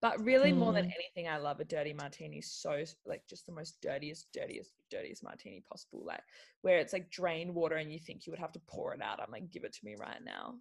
But 0.00 0.22
really, 0.24 0.52
more 0.52 0.72
than 0.72 0.84
Mm. 0.86 0.92
anything, 0.94 1.28
I 1.32 1.38
love 1.38 1.60
a 1.60 1.64
dirty 1.64 1.92
martini. 1.92 2.40
So 2.40 2.82
like 3.06 3.26
just 3.28 3.46
the 3.46 3.52
most 3.52 3.80
dirtiest, 3.80 4.32
dirtiest, 4.32 4.72
dirtiest 4.90 5.22
martini 5.22 5.60
possible. 5.60 6.02
Like 6.04 6.22
where 6.62 6.78
it's 6.78 6.92
like 6.92 7.10
drained 7.10 7.54
water 7.54 7.76
and 7.76 7.92
you 7.92 7.98
think 7.98 8.26
you 8.26 8.32
would 8.32 8.40
have 8.40 8.52
to 8.52 8.60
pour 8.66 8.92
it 8.94 9.02
out. 9.02 9.20
I'm 9.20 9.30
like, 9.32 9.50
give 9.50 9.64
it 9.64 9.72
to 9.72 9.84
me 9.84 9.96
right 9.98 10.22
now. 10.24 10.56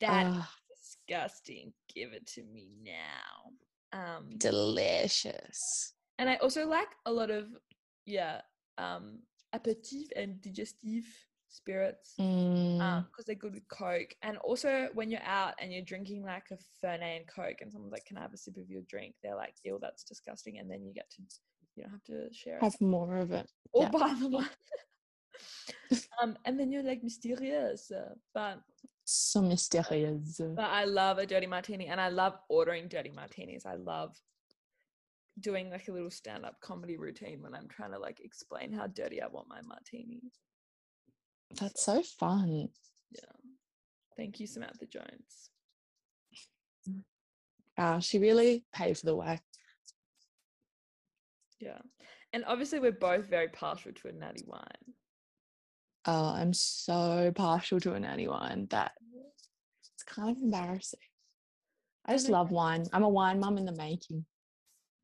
That 0.00 0.26
is 0.26 0.44
disgusting. 1.08 1.72
Give 1.94 2.12
it 2.12 2.26
to 2.28 2.42
me 2.44 2.70
now. 2.82 3.52
Um, 3.92 4.30
delicious. 4.38 5.94
and 6.18 6.28
I 6.30 6.36
also 6.36 6.66
like 6.66 6.88
a 7.06 7.12
lot 7.12 7.30
of 7.30 7.46
yeah, 8.06 8.40
um, 8.78 9.20
aperitif 9.52 10.08
and 10.16 10.40
digestive 10.40 11.04
spirits 11.48 12.14
Mm, 12.18 13.04
because 13.10 13.24
they're 13.26 13.34
good 13.34 13.54
with 13.54 13.68
Coke. 13.68 14.14
And 14.22 14.38
also 14.38 14.88
when 14.94 15.10
you're 15.10 15.24
out 15.24 15.54
and 15.60 15.72
you're 15.72 15.84
drinking 15.84 16.22
like 16.24 16.44
a 16.52 16.58
Fernet 16.86 17.16
and 17.16 17.26
Coke, 17.26 17.60
and 17.60 17.72
someone's 17.72 17.92
like, 17.92 18.04
"Can 18.04 18.16
I 18.16 18.22
have 18.22 18.32
a 18.32 18.36
sip 18.36 18.56
of 18.56 18.70
your 18.70 18.82
drink?" 18.88 19.14
They're 19.22 19.36
like, 19.36 19.54
"Ew, 19.64 19.78
that's 19.80 20.04
disgusting," 20.04 20.58
and 20.58 20.70
then 20.70 20.84
you 20.84 20.94
get 20.94 21.10
to 21.10 21.22
you 21.76 21.84
don't 21.84 21.92
have 21.92 22.04
to 22.04 22.32
share 22.34 22.56
it 22.58 22.62
have 22.62 22.80
more 22.80 23.16
of 23.16 23.32
it. 23.32 23.50
or 23.72 23.84
yeah. 23.84 23.90
buy 23.90 24.14
the 24.20 24.28
one. 24.40 24.48
um, 26.22 26.36
and 26.44 26.58
then 26.58 26.70
you're 26.70 26.82
like 26.82 27.02
mysterious, 27.02 27.90
uh, 27.90 28.14
but 28.34 28.60
So 29.12 29.42
mysterious. 29.42 30.40
But 30.40 30.70
I 30.70 30.84
love 30.84 31.18
a 31.18 31.26
dirty 31.26 31.48
martini 31.48 31.88
and 31.88 32.00
I 32.00 32.10
love 32.10 32.34
ordering 32.48 32.86
dirty 32.86 33.10
martinis. 33.10 33.66
I 33.66 33.74
love 33.74 34.16
doing 35.40 35.68
like 35.68 35.88
a 35.88 35.92
little 35.92 36.12
stand 36.12 36.44
up 36.44 36.60
comedy 36.60 36.96
routine 36.96 37.42
when 37.42 37.52
I'm 37.52 37.66
trying 37.66 37.90
to 37.90 37.98
like 37.98 38.20
explain 38.20 38.72
how 38.72 38.86
dirty 38.86 39.20
I 39.20 39.26
want 39.26 39.48
my 39.48 39.62
martinis. 39.62 40.32
That's 41.60 41.84
so 41.84 42.04
fun. 42.04 42.68
Yeah. 43.10 43.32
Thank 44.16 44.38
you, 44.38 44.46
Samantha 44.46 44.86
Jones. 44.86 45.50
Wow, 47.76 47.98
she 47.98 48.20
really 48.20 48.64
paved 48.72 49.04
the 49.04 49.16
way. 49.16 49.40
Yeah. 51.58 51.78
And 52.32 52.44
obviously, 52.46 52.78
we're 52.78 52.92
both 52.92 53.26
very 53.26 53.48
partial 53.48 53.90
to 53.90 54.08
a 54.08 54.12
natty 54.12 54.44
wine. 54.46 54.94
Oh, 56.06 56.32
I'm 56.34 56.52
so 56.52 57.30
partial 57.34 57.78
to 57.80 57.92
a 57.94 58.00
natty 58.00 58.26
wine 58.26 58.66
that 58.70 58.92
it's 59.94 60.02
kind 60.04 60.34
of 60.34 60.42
embarrassing. 60.42 61.00
I 62.06 62.12
I 62.12 62.14
just 62.16 62.28
love 62.28 62.50
wine. 62.50 62.86
I'm 62.92 63.02
a 63.02 63.08
wine 63.08 63.38
mum 63.38 63.58
in 63.58 63.66
the 63.66 63.72
making. 63.72 64.24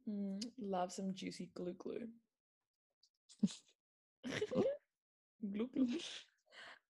Mm, 0.08 0.42
love 0.58 0.92
some 0.92 1.14
juicy 1.14 1.50
glou 1.56 1.74
glou. 1.76 2.08
glou 5.44 5.68
glou. 5.68 6.00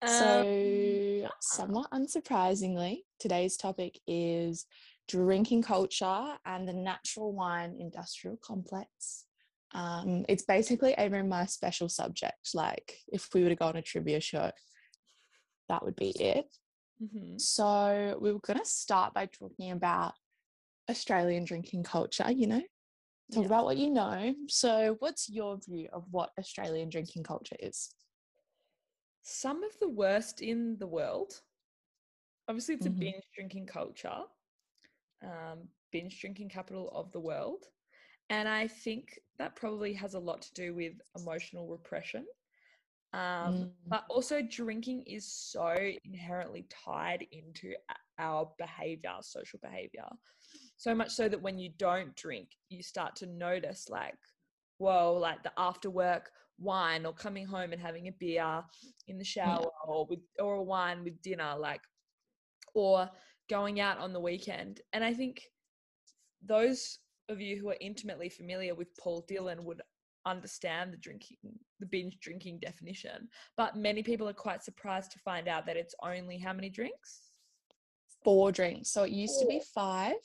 Um, 0.03 0.09
So, 0.09 1.31
somewhat 1.41 1.91
unsurprisingly, 1.91 2.99
today's 3.19 3.57
topic 3.57 3.99
is 4.07 4.67
drinking 5.09 5.63
culture 5.63 6.39
and 6.45 6.69
the 6.69 6.73
natural 6.73 7.33
wine 7.33 7.77
industrial 7.79 8.37
complex. 8.37 9.26
Um, 9.77 10.25
it's 10.27 10.45
basically 10.45 10.95
a 10.97 11.09
my 11.23 11.45
special 11.45 11.91
subject. 11.91 12.55
Like, 12.55 12.99
if 13.09 13.29
we 13.35 13.43
were 13.43 13.51
to 13.51 13.57
go 13.57 13.67
on 13.67 13.77
a 13.77 13.83
trivia 13.83 14.21
show, 14.21 14.51
that 15.69 15.85
would 15.85 15.97
be 15.97 16.11
it. 16.19 16.47
mhm. 17.03 17.39
So, 17.39 18.19
we 18.19 18.33
were 18.33 18.41
going 18.41 18.59
to 18.59 18.65
start 18.65 19.13
by 19.13 19.27
talking 19.27 19.73
about 19.73 20.15
Australian 20.89 21.45
drinking 21.45 21.83
culture, 21.83 22.31
you 22.33 22.47
know, 22.47 22.63
talk 23.33 23.43
Yeah. 23.43 23.47
about 23.47 23.67
what 23.67 23.77
you 23.77 23.91
know. 23.91 24.35
So, 24.49 24.97
what's 25.01 25.29
your 25.29 25.59
view 25.59 25.89
of 25.93 26.05
what 26.11 26.31
Australian 26.39 26.89
drinking 26.89 27.25
culture 27.25 27.57
is? 27.61 27.93
some 29.29 29.65
of 29.65 29.77
the 29.81 29.89
worst 29.89 30.41
in 30.41 30.79
the 30.79 30.87
world. 30.87 31.43
Obviously, 32.49 32.77
it's 32.77 32.87
Mhm. 32.87 32.97
a 32.97 33.01
binge 33.01 33.25
drinking 33.35 33.67
culture, 33.67 34.21
um, 35.21 35.69
binge 35.91 36.21
drinking 36.21 36.49
capital 36.49 36.89
of 36.95 37.11
the 37.11 37.19
world. 37.21 37.67
And 38.31 38.49
I 38.49 38.67
think 38.69 39.19
that 39.39 39.57
probably 39.57 39.93
has 39.95 40.15
a 40.15 40.19
lot 40.19 40.43
to 40.43 40.55
do 40.55 40.75
with 40.75 40.95
emotional 41.17 41.69
repression. 41.69 42.27
Um, 43.13 43.21
Mm. 43.21 43.71
But 43.87 44.05
also, 44.09 44.43
drinking 44.43 45.05
is 45.07 45.25
so 45.27 45.75
inherently 46.05 46.67
tied 46.85 47.27
into 47.33 47.75
our 48.19 48.51
behavior, 48.59 49.13
social 49.21 49.59
behavior. 49.63 50.09
So 50.77 50.95
much 50.95 51.11
so 51.11 51.29
that 51.29 51.41
when 51.41 51.59
you 51.59 51.71
don't 51.79 52.15
drink, 52.17 52.49
you 52.69 52.83
start 52.83 53.17
to 53.17 53.27
notice, 53.27 53.89
like, 53.89 54.19
whoa, 54.79 55.15
like 55.15 55.43
the 55.43 55.53
after 55.57 55.89
work 55.89 56.31
wine 56.59 57.05
or 57.05 57.13
coming 57.13 57.47
home 57.47 57.73
and 57.73 57.81
having 57.81 58.09
a 58.09 58.13
beer 58.13 58.63
in 59.09 59.19
the 59.19 59.25
shower 59.25 59.67
or 59.87 60.07
with 60.07 60.21
or 60.39 60.57
a 60.57 60.63
wine 60.63 61.05
with 61.05 61.21
dinner 61.21 61.55
like 61.59 61.83
or 62.75 63.09
going 63.51 63.79
out 63.81 63.99
on 63.99 64.13
the 64.13 64.21
weekend 64.21 64.81
and 64.93 65.05
i 65.05 65.13
think 65.13 65.43
those 66.43 66.99
of 67.29 67.41
you 67.41 67.57
who 67.57 67.69
are 67.69 67.77
intimately 67.81 68.29
familiar 68.29 68.75
with 68.75 68.95
paul 68.97 69.25
dillon 69.29 69.65
would 69.65 69.83
understand 70.27 70.93
the 70.93 70.97
drinking 70.97 71.37
the 71.79 71.87
binge 71.87 72.19
drinking 72.21 72.59
definition 72.59 73.29
but 73.57 73.77
many 73.77 74.03
people 74.03 74.29
are 74.29 74.33
quite 74.33 74.63
surprised 74.63 75.13
to 75.13 75.19
find 75.21 75.47
out 75.47 75.65
that 75.67 75.77
it's 75.77 75.95
only 76.03 76.37
how 76.37 76.53
many 76.53 76.69
drinks 76.69 77.27
four 78.27 78.51
drinks. 78.51 78.91
So 78.91 79.05
it 79.05 79.13
used 79.13 79.39
to 79.41 79.47
be 79.47 79.63
five, 79.73 80.17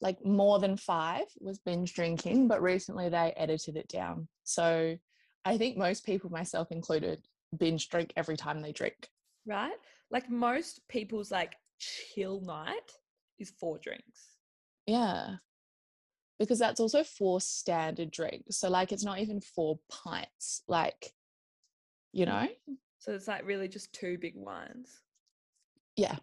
like 0.00 0.24
more 0.24 0.58
than 0.58 0.76
five 0.76 1.26
was 1.38 1.60
binge 1.60 1.94
drinking, 1.94 2.48
but 2.48 2.60
recently 2.60 3.08
they 3.08 3.32
edited 3.36 3.76
it 3.76 3.86
down. 3.86 4.26
So 4.42 4.98
I 5.44 5.56
think 5.56 5.76
most 5.76 6.04
people, 6.04 6.30
myself 6.30 6.72
included, 6.72 7.22
binge 7.56 7.90
drink 7.90 8.12
every 8.16 8.36
time 8.36 8.60
they 8.60 8.72
drink. 8.72 9.08
right? 9.46 9.78
Like 10.10 10.28
most 10.28 10.80
people's 10.88 11.30
like 11.30 11.54
chill 11.78 12.40
night 12.40 12.90
is 13.38 13.52
four 13.60 13.78
drinks. 13.78 14.30
Yeah. 14.88 15.36
Because 16.38 16.58
that's 16.58 16.80
also 16.80 17.02
four 17.02 17.40
standard 17.40 18.10
drinks. 18.10 18.58
So 18.58 18.68
like 18.68 18.92
it's 18.92 19.04
not 19.04 19.18
even 19.18 19.40
four 19.40 19.78
pints. 19.90 20.62
Like, 20.68 21.12
you 22.12 22.26
know? 22.26 22.46
So 22.98 23.12
it's 23.12 23.28
like 23.28 23.46
really 23.46 23.68
just 23.68 23.92
two 23.92 24.18
big 24.18 24.34
wines. 24.36 25.00
Yeah. 25.96 26.16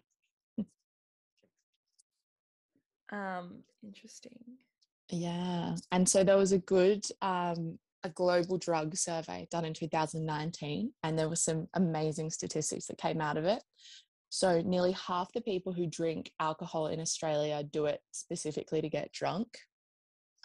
Um, 3.12 3.62
interesting. 3.84 4.38
Yeah. 5.10 5.76
And 5.92 6.08
so 6.08 6.24
there 6.24 6.36
was 6.36 6.52
a 6.52 6.58
good 6.58 7.04
um 7.22 7.78
a 8.02 8.08
global 8.10 8.56
drug 8.58 8.96
survey 8.96 9.48
done 9.50 9.64
in 9.64 9.74
2019 9.74 10.92
and 11.02 11.18
there 11.18 11.28
were 11.28 11.36
some 11.36 11.66
amazing 11.74 12.30
statistics 12.30 12.86
that 12.86 12.98
came 12.98 13.20
out 13.20 13.36
of 13.36 13.44
it. 13.44 13.62
So 14.28 14.60
nearly 14.60 14.92
half 14.92 15.32
the 15.32 15.40
people 15.40 15.72
who 15.72 15.86
drink 15.86 16.30
alcohol 16.38 16.88
in 16.88 17.00
Australia 17.00 17.62
do 17.64 17.86
it 17.86 18.00
specifically 18.12 18.80
to 18.80 18.88
get 18.88 19.12
drunk. 19.12 19.58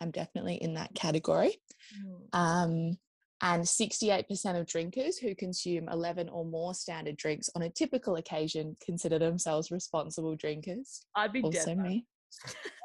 I'm 0.01 0.11
definitely 0.11 0.55
in 0.55 0.73
that 0.73 0.93
category. 0.95 1.57
Mm. 1.95 2.37
Um, 2.37 2.97
and 3.43 3.63
68% 3.63 4.59
of 4.59 4.67
drinkers 4.67 5.17
who 5.17 5.33
consume 5.33 5.89
11 5.89 6.29
or 6.29 6.45
more 6.45 6.75
standard 6.75 7.17
drinks 7.17 7.49
on 7.55 7.63
a 7.63 7.69
typical 7.69 8.17
occasion 8.17 8.77
consider 8.83 9.17
themselves 9.17 9.71
responsible 9.71 10.35
drinkers. 10.35 11.05
I'd 11.15 11.33
be 11.33 11.41
Also 11.41 11.73
me. 11.75 12.05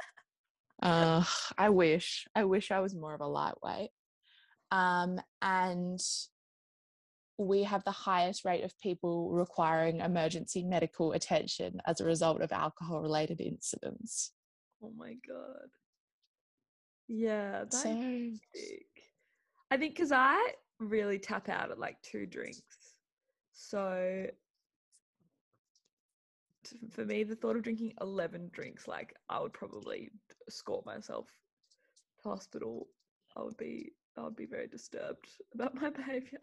uh, 0.82 1.22
I 1.58 1.68
wish. 1.68 2.26
I 2.34 2.44
wish 2.44 2.70
I 2.70 2.80
was 2.80 2.94
more 2.94 3.14
of 3.14 3.20
a 3.20 3.26
lightweight. 3.26 3.90
Um, 4.70 5.20
and 5.42 6.00
we 7.38 7.64
have 7.64 7.84
the 7.84 7.90
highest 7.90 8.46
rate 8.46 8.64
of 8.64 8.72
people 8.80 9.30
requiring 9.30 10.00
emergency 10.00 10.64
medical 10.64 11.12
attention 11.12 11.80
as 11.86 12.00
a 12.00 12.04
result 12.04 12.40
of 12.40 12.50
alcohol 12.50 13.02
related 13.02 13.42
incidents. 13.42 14.32
Oh 14.82 14.92
my 14.96 15.14
god. 15.28 15.68
Yeah, 17.08 17.64
that's 17.64 17.82
So, 17.82 18.30
sick. 18.54 18.86
I 19.70 19.76
think 19.76 19.94
because 19.94 20.12
I 20.12 20.52
really 20.78 21.18
tap 21.18 21.48
out 21.48 21.70
at 21.70 21.78
like 21.78 22.00
two 22.02 22.26
drinks. 22.26 22.62
So 23.52 24.26
for 26.90 27.04
me, 27.04 27.24
the 27.24 27.36
thought 27.36 27.56
of 27.56 27.62
drinking 27.62 27.94
11 28.00 28.50
drinks, 28.52 28.88
like 28.88 29.14
I 29.28 29.40
would 29.40 29.52
probably 29.52 30.10
escort 30.48 30.84
myself 30.84 31.28
to 32.22 32.28
hospital. 32.28 32.88
I 33.36 33.42
would 33.42 33.56
be, 33.56 33.92
I 34.16 34.22
would 34.22 34.36
be 34.36 34.46
very 34.46 34.66
disturbed 34.66 35.26
about 35.54 35.74
my 35.80 35.90
behavior. 35.90 36.40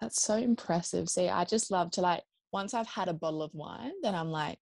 That's 0.00 0.22
so 0.22 0.36
impressive. 0.36 1.08
See, 1.08 1.28
I 1.28 1.44
just 1.44 1.70
love 1.70 1.90
to 1.92 2.00
like 2.00 2.22
once 2.52 2.72
I've 2.72 2.86
had 2.86 3.08
a 3.08 3.14
bottle 3.14 3.42
of 3.42 3.54
wine, 3.54 3.92
then 4.02 4.14
I'm 4.14 4.30
like, 4.30 4.58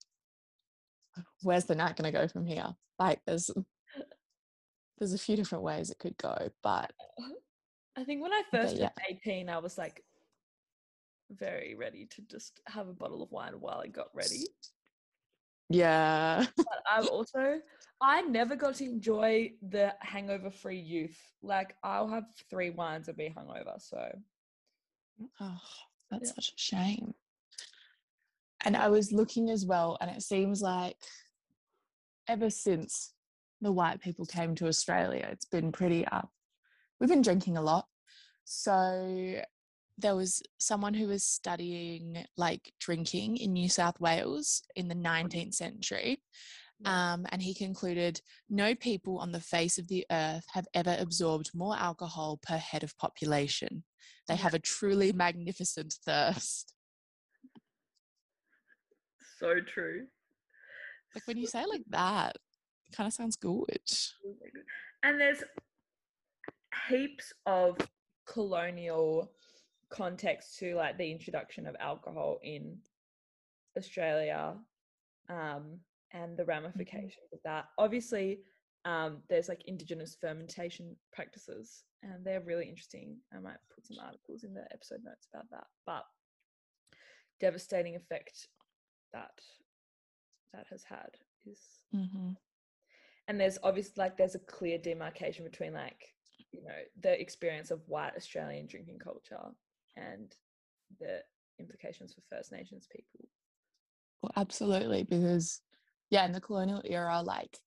where's 1.42 1.64
the 1.66 1.74
night 1.74 1.96
gonna 1.96 2.12
go 2.12 2.26
from 2.26 2.46
here? 2.46 2.74
Like 2.98 3.20
there's 3.26 3.50
there's 4.98 5.12
a 5.12 5.18
few 5.18 5.36
different 5.36 5.64
ways 5.64 5.90
it 5.90 5.98
could 5.98 6.16
go, 6.16 6.50
but 6.62 6.92
uh, 7.20 7.28
I 7.96 8.04
think 8.04 8.22
when 8.22 8.32
I 8.32 8.42
first 8.50 8.76
yeah. 8.76 8.88
turned 8.88 9.20
18, 9.26 9.48
I 9.48 9.58
was 9.58 9.78
like 9.78 10.02
very 11.30 11.74
ready 11.74 12.06
to 12.14 12.22
just 12.22 12.60
have 12.66 12.88
a 12.88 12.92
bottle 12.92 13.22
of 13.22 13.30
wine 13.30 13.54
while 13.58 13.80
I 13.80 13.88
got 13.88 14.08
ready. 14.14 14.46
yeah. 15.68 16.46
but 16.56 16.82
I've 16.90 17.08
also 17.08 17.60
I 18.00 18.22
never 18.22 18.56
got 18.56 18.76
to 18.76 18.84
enjoy 18.84 19.52
the 19.62 19.94
hangover 20.00 20.50
free 20.50 20.78
youth. 20.78 21.18
Like 21.42 21.74
I'll 21.82 22.08
have 22.08 22.24
three 22.50 22.70
wines 22.70 23.08
and 23.08 23.16
be 23.16 23.34
hungover. 23.36 23.80
So 23.80 24.10
Oh, 25.40 25.60
that's 26.10 26.28
Yeah. 26.28 26.34
such 26.34 26.52
a 26.52 26.58
shame. 26.58 27.14
And 28.64 28.76
I 28.76 28.88
was 28.88 29.12
looking 29.12 29.50
as 29.50 29.64
well, 29.64 29.96
and 30.00 30.10
it 30.10 30.22
seems 30.22 30.60
like 30.60 30.96
ever 32.28 32.50
since 32.50 33.12
the 33.60 33.72
white 33.72 34.00
people 34.00 34.26
came 34.26 34.54
to 34.56 34.66
Australia, 34.66 35.28
it's 35.30 35.46
been 35.46 35.72
pretty 35.72 36.06
up. 36.06 36.30
We've 37.00 37.10
been 37.10 37.22
drinking 37.22 37.56
a 37.56 37.62
lot. 37.62 37.86
So 38.44 39.40
there 39.98 40.14
was 40.14 40.42
someone 40.58 40.94
who 40.94 41.08
was 41.08 41.24
studying 41.24 42.24
like 42.36 42.72
drinking 42.80 43.38
in 43.38 43.52
New 43.52 43.68
South 43.68 43.98
Wales 44.00 44.62
in 44.74 44.88
the 44.88 44.94
19th 44.94 45.54
century. 45.54 46.22
Um, 46.84 47.24
and 47.32 47.40
he 47.40 47.54
concluded 47.54 48.20
no 48.50 48.74
people 48.74 49.18
on 49.18 49.32
the 49.32 49.40
face 49.40 49.78
of 49.78 49.88
the 49.88 50.04
earth 50.10 50.44
have 50.52 50.66
ever 50.74 50.94
absorbed 50.98 51.50
more 51.54 51.74
alcohol 51.74 52.38
per 52.42 52.58
head 52.58 52.84
of 52.84 52.96
population. 52.98 53.82
They 54.28 54.36
have 54.36 54.52
a 54.52 54.58
truly 54.58 55.12
magnificent 55.12 55.94
thirst. 56.04 56.74
so 59.38 59.54
true. 59.72 60.06
Like 61.14 61.26
when 61.26 61.38
you 61.38 61.46
say 61.46 61.64
like 61.64 61.84
that, 61.88 62.36
kind 62.96 63.06
of 63.06 63.12
sounds 63.12 63.36
good. 63.36 63.80
And 65.02 65.20
there's 65.20 65.44
heaps 66.88 67.32
of 67.44 67.76
colonial 68.26 69.30
context 69.90 70.58
to 70.58 70.74
like 70.74 70.98
the 70.98 71.10
introduction 71.10 71.66
of 71.66 71.76
alcohol 71.78 72.38
in 72.42 72.78
Australia 73.76 74.54
um, 75.28 75.78
and 76.12 76.36
the 76.36 76.44
ramifications 76.44 77.32
of 77.32 77.38
that. 77.44 77.66
Obviously, 77.78 78.40
um, 78.84 79.18
there's 79.28 79.48
like 79.48 79.62
indigenous 79.66 80.16
fermentation 80.20 80.96
practices, 81.12 81.84
and 82.02 82.24
they're 82.24 82.40
really 82.40 82.68
interesting. 82.68 83.16
I 83.34 83.40
might 83.40 83.56
put 83.74 83.86
some 83.86 83.98
articles 84.04 84.44
in 84.44 84.54
the 84.54 84.64
episode 84.72 85.00
notes 85.04 85.28
about 85.32 85.50
that. 85.50 85.66
But 85.84 86.04
devastating 87.40 87.96
effect 87.96 88.48
that 89.12 89.40
that 90.52 90.66
has 90.70 90.84
had 90.84 91.10
is 91.44 91.60
hmm 91.92 92.32
and 93.28 93.40
there's 93.40 93.58
obviously 93.62 93.94
like 93.96 94.16
there's 94.16 94.34
a 94.34 94.40
clear 94.40 94.78
demarcation 94.78 95.44
between 95.44 95.72
like 95.72 96.12
you 96.52 96.62
know 96.62 96.70
the 97.02 97.20
experience 97.20 97.70
of 97.70 97.80
white 97.86 98.12
australian 98.16 98.66
drinking 98.66 98.98
culture 98.98 99.40
and 99.96 100.34
the 101.00 101.20
implications 101.58 102.14
for 102.14 102.22
first 102.34 102.52
nations 102.52 102.88
people. 102.90 103.28
Well, 104.22 104.32
absolutely, 104.36 105.04
because 105.04 105.60
yeah, 106.10 106.24
in 106.24 106.32
the 106.32 106.40
colonial 106.40 106.82
era, 106.84 107.22
like 107.22 107.58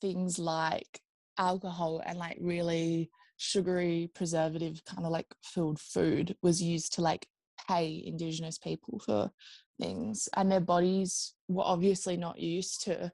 things 0.00 0.38
like 0.38 1.00
alcohol 1.38 2.02
and 2.04 2.18
like 2.18 2.38
really 2.40 3.10
sugary, 3.36 4.10
preservative 4.14 4.84
kind 4.84 5.04
of 5.04 5.12
like 5.12 5.26
filled 5.42 5.80
food 5.80 6.36
was 6.42 6.62
used 6.62 6.94
to 6.94 7.00
like 7.00 7.26
pay 7.68 8.02
indigenous 8.06 8.58
people 8.58 9.00
for 9.04 9.30
things, 9.80 10.28
and 10.36 10.50
their 10.50 10.60
bodies 10.60 11.34
were 11.48 11.64
obviously 11.64 12.16
not 12.16 12.38
used 12.38 12.84
to 12.84 13.10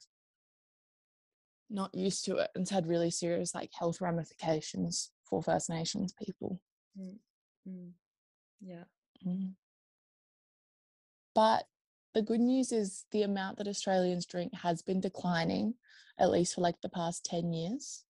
not 1.70 1.94
used 1.94 2.24
to 2.24 2.36
it 2.38 2.50
and 2.54 2.62
it's 2.62 2.70
had 2.70 2.86
really 2.86 3.10
serious 3.10 3.54
like 3.54 3.70
health 3.78 4.00
ramifications 4.00 5.10
for 5.24 5.42
First 5.42 5.68
Nations 5.70 6.14
people. 6.24 6.60
mm. 6.98 7.90
yeah 8.60 8.84
Mm. 9.26 9.54
But 11.34 11.64
the 12.14 12.22
good 12.22 12.40
news 12.40 12.72
is 12.72 13.04
the 13.10 13.22
amount 13.22 13.58
that 13.58 13.68
Australians 13.68 14.26
drink 14.26 14.52
has 14.54 14.80
been 14.82 15.00
declining, 15.00 15.74
at 16.18 16.30
least 16.30 16.54
for 16.54 16.60
like 16.62 16.80
the 16.80 16.88
past 16.88 17.24
10 17.24 17.52
years. 17.52 18.04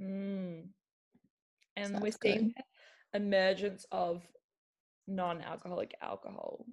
mm. 0.00 0.64
and 1.76 1.94
we're 2.00 2.10
that's 2.10 2.18
seeing 2.22 2.54
emergence 3.14 3.84
of 3.92 4.22
non-alcoholic 5.06 5.94
alcohol 6.00 6.64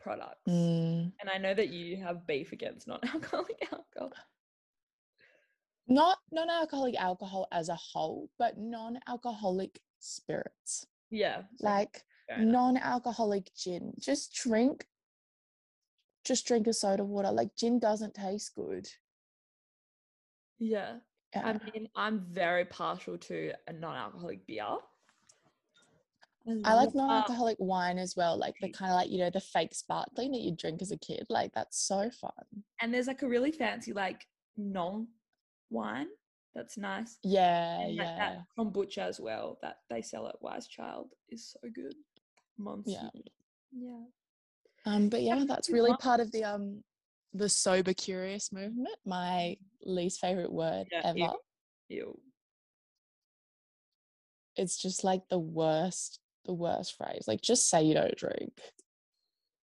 products 0.00 0.40
Mm. 0.48 1.12
and 1.20 1.30
i 1.32 1.38
know 1.38 1.54
that 1.54 1.68
you 1.68 1.96
have 1.96 2.26
beef 2.26 2.52
against 2.52 2.86
non-alcoholic 2.88 3.68
alcohol 3.72 4.12
Not 5.86 6.18
non 6.32 6.48
alcoholic 6.50 6.96
alcohol 6.98 7.46
as 7.52 7.68
a 7.68 7.74
whole, 7.74 8.30
but 8.38 8.56
non 8.58 8.98
alcoholic 9.06 9.80
spirits. 9.98 10.86
yeah 11.10 11.42
Like 11.60 12.02
non 12.38 12.76
alcoholic 12.78 13.50
gin. 13.54 13.92
Just 14.00 14.34
drink, 14.34 14.86
just 16.24 16.46
drink 16.46 16.66
a 16.66 16.72
soda 16.72 17.04
water. 17.04 17.30
Like 17.30 17.54
gin 17.56 17.78
doesn't 17.78 18.14
taste 18.14 18.54
good. 18.54 18.88
yeah 20.58 20.96
Yeah. 21.34 21.46
I 21.46 21.52
mean, 21.72 21.88
I'm 21.96 22.20
very 22.30 22.64
partial 22.64 23.18
to 23.18 23.52
a 23.66 23.72
non-alcoholic 23.72 24.46
beer. 24.46 24.76
I 26.64 26.74
like 26.74 26.94
non-alcoholic 26.94 27.56
wine 27.58 27.98
as 27.98 28.14
well, 28.16 28.38
like 28.38 28.54
the 28.60 28.68
kind 28.70 28.90
of 28.92 28.96
like 28.96 29.10
you 29.10 29.18
know 29.18 29.30
the 29.30 29.40
fake 29.40 29.74
sparkling 29.74 30.30
that 30.32 30.42
you 30.42 30.52
drink 30.54 30.82
as 30.82 30.92
a 30.92 30.96
kid. 30.98 31.26
Like 31.28 31.52
that's 31.54 31.78
so 31.78 32.10
fun. 32.10 32.44
and 32.80 32.92
there's 32.92 33.06
like 33.06 33.22
a 33.22 33.28
really 33.28 33.50
fancy 33.52 33.92
like 33.92 34.26
non 34.56 35.08
wine 35.74 36.06
that's 36.54 36.78
nice. 36.78 37.18
Yeah, 37.22 37.80
and 37.80 37.96
yeah, 37.96 38.16
that 38.16 38.44
kombucha 38.56 38.98
as 38.98 39.18
well 39.20 39.58
that 39.62 39.78
they 39.90 40.02
sell 40.02 40.28
at 40.28 40.40
Wise 40.40 40.68
Child 40.68 41.08
is 41.28 41.50
so 41.50 41.68
good. 41.74 41.94
Monster. 42.56 43.10
yeah. 43.12 43.20
Yeah. 43.76 44.04
Um, 44.86 45.08
but 45.08 45.22
yeah, 45.22 45.44
that's 45.46 45.70
really 45.70 45.94
part 45.96 46.20
of 46.20 46.30
the 46.30 46.44
um 46.44 46.84
the 47.32 47.48
sober 47.48 47.92
curious 47.92 48.52
movement, 48.52 48.94
my 49.04 49.56
least 49.84 50.20
favorite 50.20 50.52
word 50.52 50.86
Yeah, 50.92 51.00
ever. 51.04 51.18
ew. 51.18 51.32
Ew. 51.88 52.20
It's 54.56 54.80
just 54.80 55.02
like 55.02 55.22
the 55.28 55.38
worst, 55.38 56.20
the 56.44 56.52
worst 56.52 56.96
phrase. 56.96 57.24
Like 57.26 57.40
just 57.40 57.68
say 57.68 57.82
you 57.82 57.94
don't 57.94 58.16
drink. 58.16 58.52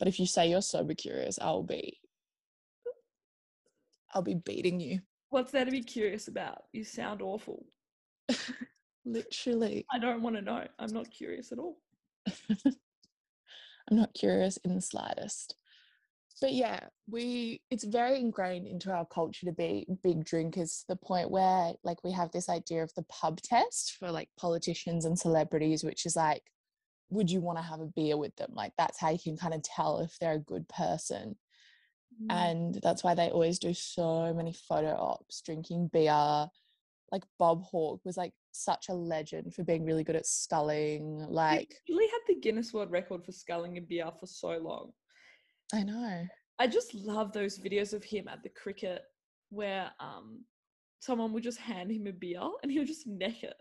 But 0.00 0.08
if 0.08 0.18
you 0.18 0.26
say 0.26 0.50
you're 0.50 0.62
sober 0.62 0.94
curious, 0.94 1.38
I'll 1.40 1.62
be 1.62 2.00
I'll 4.12 4.22
be 4.22 4.34
beating 4.34 4.80
you. 4.80 5.02
What's 5.32 5.50
there 5.50 5.64
to 5.64 5.70
be 5.70 5.82
curious 5.82 6.28
about? 6.28 6.64
You 6.74 6.84
sound 6.84 7.22
awful. 7.22 7.64
Literally. 9.06 9.86
I 9.90 9.98
don't 9.98 10.20
want 10.20 10.36
to 10.36 10.42
know. 10.42 10.66
I'm 10.78 10.92
not 10.92 11.10
curious 11.10 11.52
at 11.52 11.58
all. 11.58 11.78
I'm 12.66 13.96
not 13.96 14.12
curious 14.12 14.58
in 14.58 14.74
the 14.74 14.82
slightest. 14.82 15.56
But 16.42 16.52
yeah, 16.52 16.80
we 17.08 17.62
it's 17.70 17.84
very 17.84 18.20
ingrained 18.20 18.66
into 18.66 18.92
our 18.92 19.06
culture 19.06 19.46
to 19.46 19.52
be 19.52 19.86
big 20.02 20.22
drinkers 20.22 20.80
to 20.80 20.84
the 20.88 20.96
point 20.96 21.30
where 21.30 21.72
like 21.82 22.04
we 22.04 22.12
have 22.12 22.30
this 22.32 22.50
idea 22.50 22.82
of 22.82 22.92
the 22.94 23.04
pub 23.04 23.40
test 23.40 23.96
for 23.98 24.12
like 24.12 24.28
politicians 24.38 25.06
and 25.06 25.18
celebrities, 25.18 25.82
which 25.82 26.04
is 26.04 26.14
like, 26.14 26.42
would 27.08 27.30
you 27.30 27.40
want 27.40 27.56
to 27.56 27.64
have 27.64 27.80
a 27.80 27.86
beer 27.86 28.18
with 28.18 28.36
them? 28.36 28.50
Like 28.52 28.74
that's 28.76 29.00
how 29.00 29.08
you 29.08 29.18
can 29.18 29.38
kind 29.38 29.54
of 29.54 29.62
tell 29.62 30.00
if 30.00 30.18
they're 30.18 30.34
a 30.34 30.38
good 30.38 30.68
person. 30.68 31.36
Mm. 32.20 32.32
And 32.32 32.80
that's 32.82 33.04
why 33.04 33.14
they 33.14 33.30
always 33.30 33.58
do 33.58 33.74
so 33.74 34.32
many 34.34 34.52
photo 34.52 34.94
ops, 34.96 35.42
drinking 35.42 35.90
beer. 35.92 36.46
Like 37.10 37.24
Bob 37.38 37.62
Hawke 37.62 38.00
was 38.04 38.16
like 38.16 38.32
such 38.52 38.88
a 38.88 38.94
legend 38.94 39.54
for 39.54 39.64
being 39.64 39.84
really 39.84 40.04
good 40.04 40.16
at 40.16 40.26
sculling. 40.26 41.24
Like 41.28 41.74
He 41.84 41.94
really 41.94 42.10
had 42.10 42.20
the 42.26 42.40
Guinness 42.40 42.72
World 42.72 42.90
Record 42.90 43.24
for 43.24 43.32
sculling 43.32 43.76
a 43.76 43.80
beer 43.80 44.10
for 44.18 44.26
so 44.26 44.58
long. 44.58 44.92
I 45.74 45.82
know. 45.82 46.26
I 46.58 46.66
just 46.66 46.94
love 46.94 47.32
those 47.32 47.58
videos 47.58 47.92
of 47.92 48.04
him 48.04 48.28
at 48.28 48.42
the 48.42 48.50
cricket 48.50 49.02
where 49.50 49.90
um 50.00 50.44
someone 51.00 51.32
would 51.32 51.42
just 51.42 51.58
hand 51.58 51.90
him 51.90 52.06
a 52.06 52.12
beer 52.12 52.40
and 52.62 52.70
he 52.70 52.78
would 52.78 52.88
just 52.88 53.06
neck 53.06 53.42
it. 53.42 53.56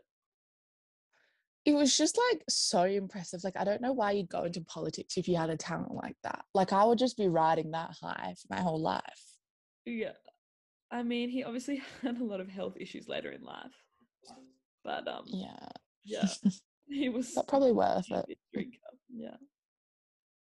It 1.66 1.74
was 1.74 1.96
just 1.96 2.18
like 2.32 2.44
so 2.50 2.84
impressive. 2.84 3.44
Like, 3.44 3.58
I 3.58 3.64
don't 3.64 3.82
know 3.82 3.94
why 3.94 4.12
you'd 4.12 4.30
go 4.30 4.44
into 4.46 4.62
politics 4.62 5.18
if 5.18 5.28
you 5.28 5.38
had 5.38 5.50
a 5.50 5.58
talent 5.58 5.94
like 5.94 6.16
that. 6.24 6.44
Like, 6.54 6.74
I 6.74 6.84
would 6.84 6.98
just 6.98 7.18
be 7.18 7.28
riding 7.28 7.72
that 7.72 7.96
high 8.02 8.36
for 8.40 8.54
my 8.56 8.62
whole 8.62 8.82
life. 8.82 9.24
Yeah. 9.86 10.14
I 10.92 11.04
mean, 11.04 11.30
he 11.30 11.44
obviously 11.44 11.82
had 12.02 12.18
a 12.20 12.24
lot 12.24 12.40
of 12.42 12.50
health 12.50 12.76
issues 12.80 13.08
later 13.08 13.32
in 13.32 13.44
life. 13.44 13.76
But 14.84 15.08
um 15.08 15.26
Yeah, 15.28 15.68
yeah, 16.04 16.28
he 16.88 17.10
was 17.10 17.32
but 17.36 17.48
probably 17.48 17.72
worth 17.72 18.10
it. 18.12 18.26
drinker. 18.52 18.78
Yeah. 19.14 19.38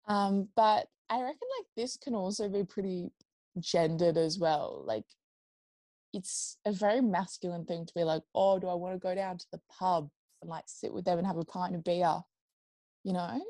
Um, 0.08 0.48
but 0.56 0.88
I 1.10 1.22
reckon 1.22 1.48
like 1.60 1.68
this 1.76 1.98
can 1.98 2.16
also 2.16 2.48
be 2.48 2.64
pretty 2.64 3.10
gendered 3.60 4.18
as 4.18 4.40
well. 4.40 4.84
Like, 4.88 5.04
it's 6.14 6.58
a 6.66 6.72
very 6.72 7.02
masculine 7.02 7.66
thing 7.66 7.86
to 7.86 7.94
be 7.94 8.04
like, 8.04 8.24
oh, 8.34 8.58
do 8.60 8.68
I 8.68 8.74
want 8.76 8.96
to 8.96 9.00
go 9.00 9.14
down 9.14 9.38
to 9.38 9.46
the 9.52 9.60
pub 9.78 10.10
and 10.42 10.50
like 10.50 10.66
sit 10.68 10.94
with 10.94 11.06
them 11.06 11.18
and 11.18 11.28
have 11.28 11.38
a 11.38 11.46
pint 11.46 11.76
of 11.76 11.84
beer? 11.84 12.16
You 13.04 13.14
know, 13.14 13.42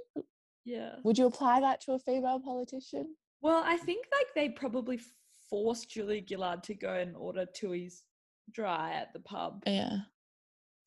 Yeah. 0.66 0.96
would 1.04 1.18
you 1.18 1.26
apply 1.26 1.60
that 1.62 1.82
to 1.82 1.94
a 1.94 2.00
female 2.00 2.40
politician? 2.40 3.16
Well, 3.42 3.64
I 3.66 3.78
think 3.78 4.06
like 4.12 4.28
they 4.36 4.50
probably 4.50 5.00
forced 5.50 5.90
Julia 5.90 6.22
Gillard 6.28 6.64
to 6.64 6.76
go 6.76 6.94
and 6.94 7.16
order 7.16 7.46
Tooheys 7.46 8.04
dry 8.52 8.94
at 8.94 9.14
the 9.14 9.20
pub 9.20 9.64
Yeah, 9.66 9.98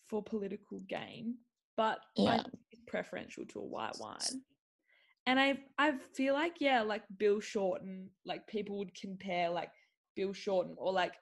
for 0.06 0.22
political 0.22 0.80
gain, 0.80 1.38
but 1.76 2.00
I 2.18 2.22
Yeah. 2.22 2.44
preferential 2.86 3.46
to 3.46 3.60
a 3.60 3.64
white 3.64 3.98
wine. 3.98 4.44
And 5.26 5.38
I 5.40 5.64
I 5.78 5.96
feel 5.98 6.34
like 6.34 6.60
yeah, 6.60 6.82
like 6.82 7.04
Bill 7.16 7.40
Shorten, 7.40 8.10
like 8.24 8.46
people 8.46 8.78
would 8.78 8.94
compare 8.94 9.50
like 9.50 9.72
Bill 10.14 10.32
Shorten 10.32 10.74
or 10.76 10.92
like 10.92 11.14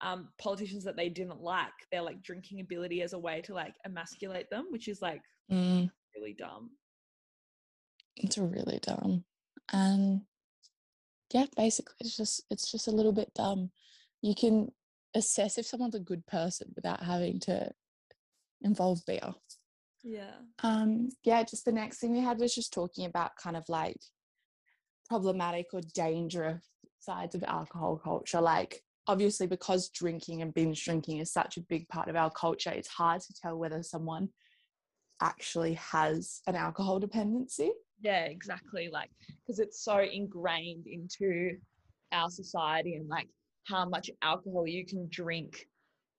um 0.00 0.28
politicians 0.38 0.84
that 0.84 0.96
they 0.96 1.08
didn't 1.08 1.40
like 1.42 1.72
their 1.90 2.02
like 2.02 2.22
drinking 2.22 2.60
ability 2.60 3.02
as 3.02 3.12
a 3.12 3.18
way 3.18 3.40
to 3.42 3.54
like 3.54 3.74
emasculate 3.84 4.48
them, 4.50 4.66
which 4.70 4.88
is 4.88 5.02
like 5.02 5.22
mm, 5.50 5.90
really 6.16 6.34
dumb. 6.38 6.70
it's 8.16 8.38
really 8.38 8.78
dumb. 8.82 9.24
And 9.72 10.22
yeah, 11.32 11.46
basically, 11.56 11.94
it's 12.00 12.16
just 12.16 12.42
it's 12.50 12.70
just 12.70 12.88
a 12.88 12.92
little 12.92 13.12
bit 13.12 13.32
dumb. 13.34 13.70
You 14.22 14.34
can 14.34 14.70
assess 15.14 15.58
if 15.58 15.66
someone's 15.66 15.94
a 15.94 16.00
good 16.00 16.26
person 16.26 16.72
without 16.76 17.02
having 17.02 17.40
to 17.40 17.70
involve 18.62 19.00
beer. 19.06 19.34
Yeah. 20.02 20.36
Um, 20.62 21.10
yeah, 21.24 21.42
just 21.42 21.64
the 21.64 21.72
next 21.72 21.98
thing 21.98 22.12
we 22.12 22.20
had 22.20 22.38
was 22.38 22.54
just 22.54 22.72
talking 22.72 23.04
about 23.04 23.32
kind 23.42 23.56
of 23.56 23.64
like 23.68 23.98
problematic 25.08 25.66
or 25.72 25.80
dangerous 25.94 26.64
sides 26.98 27.34
of 27.34 27.44
alcohol 27.44 28.00
culture. 28.02 28.40
Like, 28.40 28.82
obviously, 29.08 29.46
because 29.46 29.88
drinking 29.88 30.42
and 30.42 30.54
binge 30.54 30.84
drinking 30.84 31.18
is 31.18 31.32
such 31.32 31.56
a 31.56 31.62
big 31.62 31.88
part 31.88 32.08
of 32.08 32.16
our 32.16 32.30
culture, 32.30 32.70
it's 32.70 32.88
hard 32.88 33.20
to 33.22 33.34
tell 33.42 33.56
whether 33.56 33.82
someone 33.82 34.28
actually 35.20 35.74
has 35.74 36.40
an 36.46 36.54
alcohol 36.54 37.00
dependency. 37.00 37.72
Yeah, 38.00 38.26
exactly. 38.26 38.88
Like, 38.92 39.10
because 39.44 39.58
it's 39.58 39.82
so 39.82 39.98
ingrained 39.98 40.86
into 40.86 41.56
our 42.12 42.30
society 42.30 42.94
and 42.94 43.08
like 43.08 43.28
how 43.64 43.88
much 43.88 44.10
alcohol 44.22 44.66
you 44.66 44.86
can 44.86 45.08
drink 45.10 45.66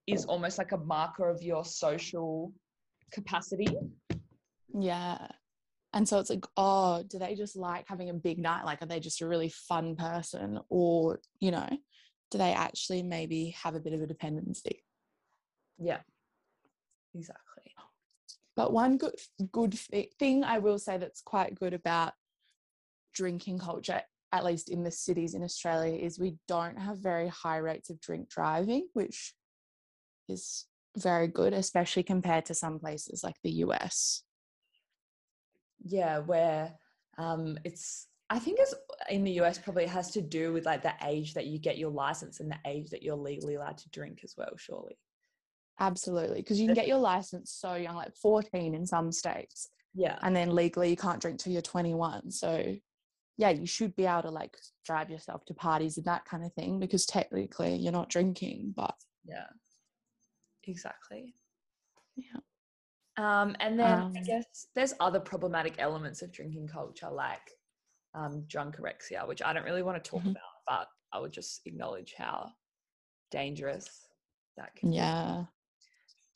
is 0.07 0.25
almost 0.25 0.57
like 0.57 0.71
a 0.71 0.77
marker 0.77 1.29
of 1.29 1.41
your 1.41 1.63
social 1.63 2.51
capacity. 3.13 3.67
Yeah. 4.77 5.27
And 5.93 6.07
so 6.07 6.19
it's 6.19 6.29
like, 6.29 6.45
oh, 6.57 7.03
do 7.07 7.17
they 7.17 7.35
just 7.35 7.55
like 7.55 7.85
having 7.87 8.09
a 8.09 8.13
big 8.13 8.37
night? 8.37 8.65
Like, 8.65 8.81
are 8.81 8.85
they 8.85 8.99
just 8.99 9.21
a 9.21 9.27
really 9.27 9.49
fun 9.49 9.95
person? 9.95 10.59
Or, 10.69 11.19
you 11.39 11.51
know, 11.51 11.67
do 12.31 12.37
they 12.37 12.53
actually 12.53 13.03
maybe 13.03 13.55
have 13.61 13.75
a 13.75 13.79
bit 13.79 13.93
of 13.93 14.01
a 14.01 14.07
dependency? 14.07 14.83
Yeah, 15.77 15.99
exactly. 17.13 17.73
But 18.55 18.73
one 18.73 18.97
good 18.97 19.15
good 19.51 19.73
thing 20.19 20.43
I 20.43 20.59
will 20.59 20.79
say 20.79 20.97
that's 20.97 21.21
quite 21.21 21.55
good 21.55 21.73
about 21.73 22.13
drinking 23.13 23.59
culture, 23.59 24.01
at 24.31 24.45
least 24.45 24.69
in 24.69 24.83
the 24.83 24.91
cities 24.91 25.33
in 25.33 25.43
Australia, 25.43 25.95
is 25.95 26.19
we 26.19 26.35
don't 26.47 26.77
have 26.77 26.97
very 26.99 27.29
high 27.29 27.57
rates 27.57 27.89
of 27.89 28.01
drink 28.01 28.29
driving, 28.29 28.87
which 28.93 29.33
is 30.27 30.65
very 30.97 31.27
good, 31.27 31.53
especially 31.53 32.03
compared 32.03 32.45
to 32.45 32.53
some 32.53 32.79
places 32.79 33.23
like 33.23 33.35
the 33.43 33.51
US. 33.65 34.23
Yeah, 35.83 36.19
where 36.19 36.73
um, 37.17 37.57
it's, 37.63 38.07
I 38.29 38.37
think 38.39 38.59
it's 38.59 38.73
in 39.09 39.23
the 39.23 39.31
US 39.41 39.57
probably 39.57 39.87
has 39.87 40.11
to 40.11 40.21
do 40.21 40.53
with 40.53 40.65
like 40.65 40.83
the 40.83 40.93
age 41.03 41.33
that 41.33 41.47
you 41.47 41.57
get 41.57 41.77
your 41.77 41.89
license 41.91 42.39
and 42.39 42.51
the 42.51 42.59
age 42.65 42.89
that 42.91 43.01
you're 43.01 43.15
legally 43.15 43.55
allowed 43.55 43.77
to 43.79 43.89
drink 43.89 44.21
as 44.23 44.35
well, 44.37 44.51
surely. 44.57 44.97
Absolutely, 45.79 46.41
because 46.41 46.59
you 46.59 46.67
can 46.67 46.75
get 46.75 46.87
your 46.87 46.97
license 46.99 47.51
so 47.51 47.75
young, 47.75 47.95
like 47.95 48.13
14 48.15 48.75
in 48.75 48.85
some 48.85 49.11
states, 49.11 49.69
Yeah. 49.95 50.19
and 50.21 50.35
then 50.35 50.53
legally 50.53 50.89
you 50.89 50.97
can't 50.97 51.21
drink 51.21 51.39
till 51.39 51.53
you're 51.53 51.61
21. 51.61 52.29
So, 52.31 52.75
yeah, 53.37 53.49
you 53.49 53.65
should 53.65 53.95
be 53.95 54.05
able 54.05 54.23
to 54.23 54.29
like 54.31 54.57
drive 54.85 55.09
yourself 55.09 55.45
to 55.45 55.53
parties 55.53 55.97
and 55.97 56.05
that 56.05 56.25
kind 56.25 56.43
of 56.43 56.53
thing 56.53 56.79
because 56.79 57.05
technically 57.05 57.75
you're 57.77 57.93
not 57.93 58.09
drinking, 58.09 58.73
but 58.75 58.95
Yeah. 59.23 59.47
Exactly. 60.65 61.33
Yeah. 62.15 62.41
Um, 63.17 63.55
and 63.59 63.79
then 63.79 63.87
I 63.99 64.03
Um, 64.03 64.13
guess 64.13 64.67
there's 64.75 64.93
other 64.99 65.19
problematic 65.19 65.75
elements 65.79 66.21
of 66.21 66.31
drinking 66.31 66.67
culture 66.67 67.09
like 67.09 67.49
um, 68.13 68.43
drunkorexia, 68.47 69.27
which 69.27 69.41
I 69.41 69.53
don't 69.53 69.63
really 69.65 69.83
want 69.83 70.03
to 70.03 70.09
talk 70.09 70.21
Mhm. 70.23 70.31
about, 70.31 70.43
but 70.67 70.87
I 71.11 71.19
would 71.19 71.31
just 71.31 71.61
acknowledge 71.65 72.13
how 72.17 72.51
dangerous 73.31 74.07
that 74.57 74.75
can 74.75 74.89
be. 74.91 74.97
yeah, 74.97 75.45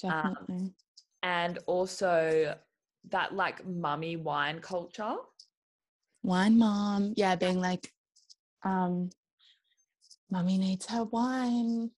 Um, 0.04 0.10
definitely. 0.12 0.76
And 1.24 1.58
also 1.68 2.60
that 3.06 3.34
like 3.34 3.66
mummy 3.66 4.16
wine 4.18 4.60
culture. 4.62 5.18
wine 6.22 6.58
mom, 6.58 7.14
yeah, 7.18 7.36
being 7.36 7.60
like, 7.60 7.94
um, 8.64 9.10
mummy 10.30 10.58
needs 10.58 10.86
her 10.88 11.04
wine. 11.04 11.92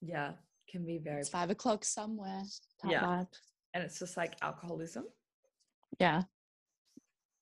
Yeah. 0.00 0.32
Can 0.68 0.84
be 0.86 0.98
very, 0.98 1.20
It's 1.20 1.28
five 1.28 1.50
o'clock 1.50 1.84
somewhere. 1.84 2.42
Yeah. 2.84 3.02
vibe. 3.04 3.32
and 3.74 3.84
it's 3.84 3.98
just 3.98 4.16
like 4.16 4.34
alcoholism. 4.42 5.04
Yeah. 5.98 6.24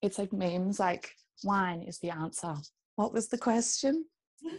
It's 0.03 0.19
like 0.19 0.33
memes 0.33 0.81
like 0.81 1.13
wine 1.45 1.83
is 1.83 1.99
the 1.99 2.11
answer. 2.11 2.55
What 2.97 3.13
was 3.13 3.29
the 3.29 3.39
question? 3.39 4.05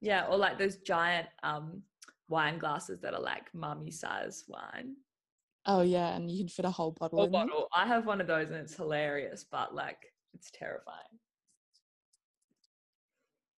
Yeah. 0.00 0.26
Or 0.26 0.36
like 0.36 0.58
those 0.58 0.76
giant 0.76 1.28
um, 1.42 1.80
wine 2.28 2.58
glasses 2.58 3.00
that 3.00 3.14
are 3.14 3.22
like 3.22 3.48
mummy 3.54 3.90
size 3.90 4.44
wine. 4.48 4.96
Oh 5.66 5.80
yeah, 5.80 6.14
and 6.14 6.30
you 6.30 6.38
can 6.40 6.48
fit 6.48 6.66
a 6.66 6.70
whole 6.70 6.90
bottle 6.92 7.22
them. 7.22 7.32
bottle. 7.32 7.68
I 7.74 7.86
have 7.86 8.06
one 8.06 8.20
of 8.20 8.26
those 8.26 8.48
and 8.48 8.58
it's 8.58 8.76
hilarious, 8.76 9.46
but 9.50 9.74
like 9.74 9.96
it's 10.34 10.50
terrifying. 10.52 10.98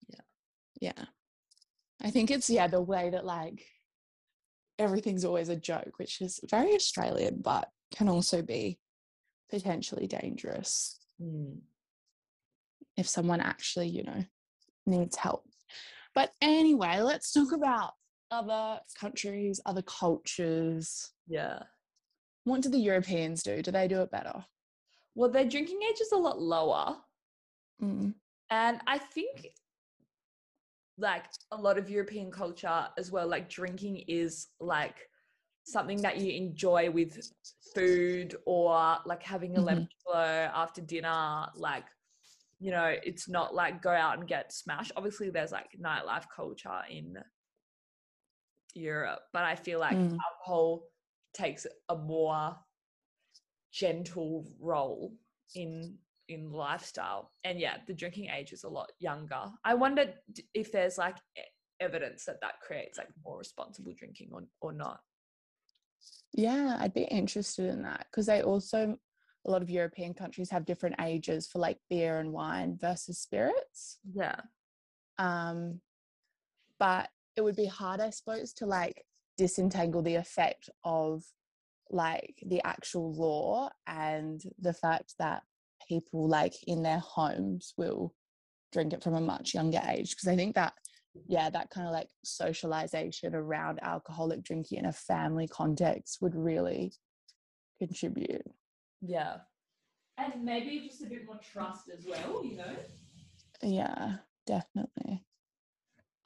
Yeah, 0.08 0.20
yeah. 0.80 1.04
I 2.00 2.10
think 2.10 2.30
it's 2.30 2.48
yeah, 2.48 2.68
the 2.68 2.80
way 2.80 3.10
that 3.10 3.24
like 3.24 3.64
everything's 4.78 5.24
always 5.24 5.48
a 5.48 5.56
joke, 5.56 5.94
which 5.96 6.20
is 6.20 6.38
very 6.48 6.74
Australian, 6.74 7.40
but 7.42 7.68
can 7.92 8.08
also 8.08 8.40
be 8.40 8.78
potentially 9.50 10.06
dangerous. 10.06 10.98
Mm. 11.20 11.60
if 12.96 13.08
someone 13.08 13.40
actually, 13.40 13.88
you 13.88 14.02
know, 14.02 14.24
needs 14.86 15.16
help. 15.16 15.44
But 16.14 16.32
anyway, 16.40 17.00
let's 17.00 17.32
talk 17.32 17.52
about 17.52 17.92
other 18.30 18.80
countries, 18.98 19.60
other 19.66 19.82
cultures. 19.82 21.12
Yeah. 21.26 21.60
What 22.44 22.62
do 22.62 22.68
the 22.68 22.78
Europeans 22.78 23.42
do? 23.42 23.62
Do 23.62 23.70
they 23.70 23.88
do 23.88 24.02
it 24.02 24.10
better? 24.10 24.44
Well, 25.14 25.30
their 25.30 25.44
drinking 25.46 25.80
age 25.90 26.00
is 26.00 26.12
a 26.12 26.16
lot 26.16 26.40
lower. 26.40 26.96
Mm. 27.82 28.14
And 28.50 28.80
I 28.86 28.98
think 28.98 29.48
like 30.98 31.24
a 31.50 31.56
lot 31.56 31.78
of 31.78 31.90
European 31.90 32.30
culture 32.30 32.88
as 32.96 33.10
well, 33.10 33.26
like 33.28 33.48
drinking 33.48 34.04
is 34.08 34.48
like 34.60 34.96
something 35.66 36.00
that 36.02 36.18
you 36.18 36.32
enjoy 36.32 36.90
with 36.90 37.18
food 37.74 38.36
or 38.46 38.98
like 39.04 39.22
having 39.22 39.56
a 39.56 39.60
Mhm. 39.60 39.64
lemon 39.64 39.88
glow 40.06 40.50
after 40.54 40.80
dinner. 40.80 41.46
Like, 41.56 41.84
you 42.60 42.70
know, 42.70 42.94
it's 43.02 43.28
not 43.28 43.54
like 43.54 43.82
go 43.82 43.90
out 43.90 44.18
and 44.18 44.28
get 44.28 44.52
smashed. 44.52 44.92
Obviously, 44.96 45.30
there's 45.30 45.52
like 45.52 45.72
nightlife 45.78 46.26
culture 46.34 46.82
in 46.88 47.18
Europe, 48.74 49.22
but 49.32 49.44
I 49.44 49.56
feel 49.56 49.80
like 49.80 49.98
Mm. 49.98 50.18
alcohol 50.30 50.88
takes 51.34 51.66
a 51.88 51.96
more 51.96 52.56
gentle 53.72 54.46
role 54.58 55.14
in 55.54 55.98
in 56.28 56.50
lifestyle 56.50 57.32
and 57.44 57.60
yeah 57.60 57.76
the 57.86 57.94
drinking 57.94 58.28
age 58.30 58.52
is 58.52 58.64
a 58.64 58.68
lot 58.68 58.90
younger 58.98 59.52
i 59.64 59.74
wonder 59.74 60.14
if 60.54 60.72
there's 60.72 60.98
like 60.98 61.16
evidence 61.78 62.24
that 62.24 62.40
that 62.40 62.54
creates 62.60 62.96
like 62.98 63.08
more 63.24 63.38
responsible 63.38 63.92
drinking 63.98 64.30
or, 64.32 64.42
or 64.60 64.72
not 64.72 65.00
Yeah, 66.36 66.76
I'd 66.78 66.94
be 66.94 67.02
interested 67.04 67.66
in 67.66 67.82
that 67.82 68.06
because 68.10 68.26
they 68.26 68.42
also, 68.42 68.96
a 69.46 69.50
lot 69.50 69.62
of 69.62 69.70
European 69.70 70.14
countries 70.14 70.50
have 70.50 70.66
different 70.66 70.96
ages 71.00 71.46
for 71.46 71.58
like 71.58 71.78
beer 71.88 72.20
and 72.20 72.32
wine 72.32 72.76
versus 72.80 73.18
spirits. 73.18 73.98
yeah 74.12 74.36
Um, 75.18 75.80
but 76.78 77.08
it 77.36 77.40
would 77.42 77.56
be 77.56 77.66
hard, 77.66 78.00
I 78.00 78.10
suppose, 78.10 78.52
to 78.54 78.66
like 78.66 79.04
disentangle 79.38 80.02
the 80.02 80.16
effect 80.16 80.68
of 80.84 81.24
like 81.90 82.42
the 82.46 82.62
actual 82.64 83.14
law 83.14 83.70
and 83.86 84.42
the 84.58 84.72
fact 84.72 85.14
that 85.18 85.42
people 85.88 86.28
like 86.28 86.54
in 86.66 86.82
their 86.82 86.98
homes 86.98 87.72
will 87.76 88.14
drink 88.72 88.92
it 88.92 89.02
from 89.02 89.14
a 89.14 89.20
much 89.20 89.54
younger 89.54 89.80
age 89.88 90.10
because 90.10 90.26
i 90.26 90.34
think 90.34 90.54
that 90.54 90.72
yeah 91.26 91.50
that 91.50 91.70
kind 91.70 91.86
of 91.86 91.92
like 91.92 92.08
socialization 92.24 93.34
around 93.34 93.78
alcoholic 93.82 94.42
drinking 94.42 94.78
in 94.78 94.86
a 94.86 94.92
family 94.92 95.48
context 95.48 96.18
would 96.20 96.34
really 96.34 96.92
contribute. 97.78 98.46
Yeah. 99.00 99.38
And 100.18 100.44
maybe 100.44 100.86
just 100.88 101.02
a 101.02 101.06
bit 101.06 101.26
more 101.26 101.38
trust 101.52 101.90
as 101.96 102.06
well 102.06 102.44
you 102.44 102.56
know? 102.56 102.76
Yeah 103.62 104.16
definitely. 104.46 105.24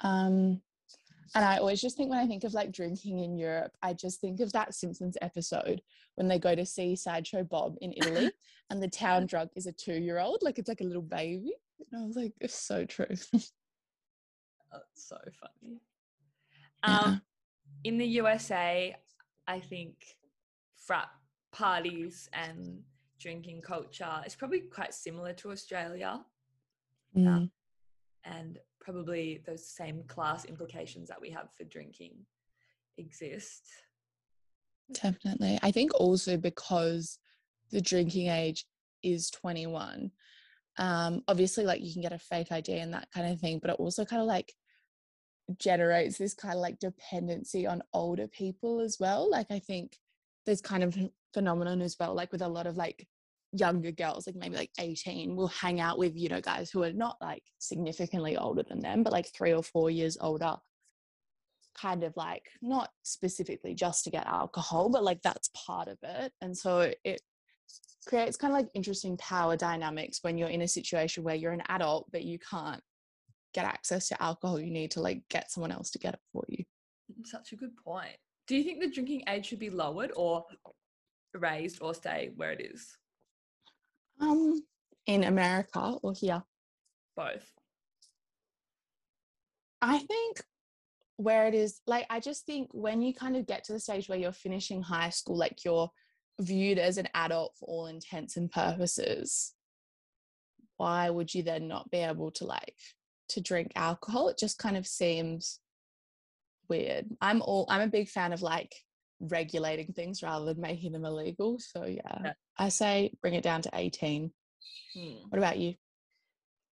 Um 0.03 0.61
and 1.35 1.45
i 1.45 1.59
always 1.59 1.81
just 1.81 1.97
think 1.97 2.11
when 2.11 2.19
i 2.19 2.27
think 2.27 2.45
of 2.45 2.55
like 2.55 2.73
drinking 2.73 3.21
in 3.21 3.37
europe 3.37 3.73
i 3.83 3.93
just 3.93 4.21
think 4.21 4.41
of 4.41 4.53
that 4.53 4.75
simpsons 4.75 5.17
episode 5.23 5.81
when 6.17 6.29
they 6.29 6.39
go 6.39 6.55
to 6.55 6.67
see 6.67 6.97
sideshow 6.97 7.45
bob 7.45 7.77
in 7.81 7.93
italy 7.97 8.31
and 8.71 8.83
the 8.83 8.89
town 8.89 9.27
drunk 9.27 9.51
is 9.57 9.67
a 9.67 9.73
two-year-old 9.73 10.39
like 10.43 10.59
it's 10.59 10.69
like 10.69 10.81
a 10.81 10.85
little 10.85 11.03
baby. 11.03 11.53
And 11.93 12.03
i 12.03 12.07
was 12.07 12.17
like 12.17 12.33
it's 12.41 12.59
so 12.59 12.85
true 12.85 13.07
That's 14.73 15.09
so 15.09 15.19
funny. 15.41 15.81
Yeah. 16.87 17.01
Um, 17.01 17.23
in 17.85 17.99
the 17.99 18.07
USA, 18.07 18.97
I 19.47 19.61
think 19.61 20.17
frat 20.77 21.09
parties 21.53 22.29
and 22.33 22.83
drinking 23.19 23.63
culture 23.63 24.23
is 24.27 24.35
probably 24.35 24.61
quite 24.61 24.95
similar 24.95 25.33
to 25.35 25.51
Australia, 25.51 26.25
Mm, 27.17 27.51
and 28.25 28.59
probably 28.81 29.43
those 29.45 29.67
same 29.67 30.05
class 30.05 30.45
implications 30.45 31.09
that 31.09 31.21
we 31.21 31.31
have 31.31 31.53
for 31.53 31.65
drinking 31.65 32.15
exist. 32.99 33.65
definitely 34.93 35.59
i 35.63 35.71
think 35.71 35.93
also 35.95 36.37
because 36.37 37.19
the 37.71 37.81
drinking 37.81 38.27
age 38.27 38.67
is 39.05 39.31
21 39.31 40.11
um 40.79 41.23
obviously 41.29 41.65
like 41.65 41.81
you 41.81 41.93
can 41.93 42.03
get 42.03 42.13
a 42.13 42.19
fake 42.19 42.51
id 42.51 42.69
and 42.73 42.93
that 42.93 43.09
kind 43.15 43.31
of 43.33 43.39
thing 43.39 43.61
but 43.61 43.71
it 43.71 43.77
also 43.79 44.05
kind 44.05 44.21
of 44.21 44.27
like 44.27 44.53
generates 45.59 46.19
this 46.19 46.35
kind 46.35 46.55
of 46.55 46.61
like 46.61 46.79
dependency 46.79 47.67
on 47.67 47.83
older 47.93 48.29
people 48.29 48.81
as 48.81 48.99
well 49.01 49.31
like 49.31 49.47
i 49.51 49.59
think 49.59 49.99
there's 50.47 50.61
kind 50.61 50.83
of 50.83 50.97
phenomenon 51.33 51.81
as 51.81 51.97
well 51.99 52.15
like 52.15 52.33
with 52.33 52.43
a 52.43 52.49
lot 52.49 52.67
of 52.67 52.77
like 52.77 53.07
younger 53.53 53.91
girls 53.91 54.27
like 54.27 54.37
maybe 54.37 54.57
like 54.57 54.71
18 54.79 55.35
will 55.35 55.49
hang 55.49 55.81
out 55.81 55.99
with 55.99 56.17
you 56.17 56.29
know 56.29 56.41
guys 56.41 56.71
who 56.71 56.83
are 56.85 56.93
not 56.93 57.17
like 57.21 57.43
significantly 57.59 58.37
older 58.37 58.63
than 58.63 58.81
them 58.81 59.03
but 59.03 59.13
like 59.13 59.27
three 59.35 59.53
or 59.53 59.63
four 59.63 59.91
years 59.91 60.17
older 60.21 60.57
kind 61.75 62.05
of 62.05 62.17
like 62.17 62.45
not 62.63 62.91
specifically 63.03 63.75
just 63.75 64.05
to 64.05 64.11
get 64.11 64.27
alcohol 64.27 64.89
but 64.89 65.03
like 65.03 65.21
that's 65.23 65.51
part 65.55 65.89
of 65.89 65.99
it 66.03 66.33
and 66.41 66.57
so 66.57 66.93
it 67.05 67.21
creates 68.07 68.37
kind 68.37 68.53
of 68.53 68.59
like 68.59 68.69
interesting 68.75 69.17
power 69.17 69.57
dynamics 69.57 70.21
when 70.23 70.39
you're 70.39 70.49
in 70.49 70.63
a 70.63 70.69
situation 70.69 71.23
where 71.25 71.35
you're 71.35 71.53
an 71.53 71.63
adult 71.69 72.11
but 72.13 72.25
you 72.25 72.39
can't 72.39 72.83
get 73.53 73.65
access 73.65 74.09
to 74.09 74.23
alcohol 74.23 74.61
you 74.61 74.71
need 74.71 74.91
to 74.91 75.01
like 75.01 75.23
get 75.29 75.51
someone 75.51 75.73
else 75.73 75.91
to 75.91 75.99
get 75.99 76.15
it 76.15 76.21
for 76.33 76.45
you 76.49 76.65
Such 77.25 77.53
a 77.53 77.57
good 77.57 77.77
point. 77.77 78.17
Do 78.47 78.57
you 78.57 78.65
think 78.65 78.81
the 78.81 78.91
drinking 78.91 79.25
age 79.29 79.47
should 79.47 79.59
be 79.59 79.71
lowered 79.71 80.13
or 80.17 80.45
raised 81.35 81.81
or 81.83 81.95
stay 81.95 82.31
where 82.37 82.53
it 82.53 82.61
is? 82.61 82.97
um 84.21 84.61
in 85.07 85.25
america 85.25 85.97
or 86.03 86.13
here 86.13 86.43
Both. 87.17 87.51
I 89.83 89.99
think 89.99 90.43
where 91.17 91.47
it 91.47 91.55
is, 91.55 91.81
like, 91.87 92.07
I 92.11 92.21
just 92.21 92.47
think 92.47 92.69
when 92.73 93.03
you 93.03 93.13
kind 93.15 93.37
of 93.37 93.47
get 93.47 93.65
to 93.65 93.73
the 93.73 93.81
stage 93.81 94.09
where 94.09 94.19
you're 94.19 94.33
finishing 94.33 94.83
high 94.83 95.11
school, 95.11 95.37
like, 95.37 95.65
you're 95.65 95.91
viewed 96.41 96.79
as 96.79 96.97
an 96.99 97.09
adult 97.15 97.55
for 97.59 97.67
all 97.67 97.87
intents 97.87 98.37
and 98.37 98.51
purposes. 98.51 99.55
Why 100.79 101.11
would 101.11 101.35
you 101.35 101.43
then 101.43 101.69
not 101.69 101.91
be 101.91 101.99
able 101.99 102.31
to, 102.33 102.45
like, 102.47 102.77
to 103.31 103.41
drink 103.41 103.73
alcohol? 103.77 104.29
It 104.29 104.39
just 104.39 104.59
kind 104.59 104.77
of 104.77 104.87
seems 104.87 105.59
weird. 106.69 107.07
I'm 107.21 107.43
all, 107.43 107.67
I'm 107.69 107.81
a 107.83 107.87
big 107.89 108.09
fan 108.09 108.33
of, 108.33 108.43
like, 108.43 108.75
regulating 109.21 109.93
things 109.93 110.23
rather 110.23 110.47
than 110.47 110.61
making 110.61 110.93
them 110.93 111.05
illegal. 111.05 111.59
So, 111.59 111.85
yeah, 111.85 112.19
Yeah. 112.25 112.33
I 112.59 112.69
say 112.69 113.13
bring 113.23 113.35
it 113.35 113.43
down 113.45 113.63
to 113.63 113.71
18. 113.75 114.33
Hmm. 114.95 115.15
What 115.29 115.39
about 115.39 115.59
you? 115.59 115.75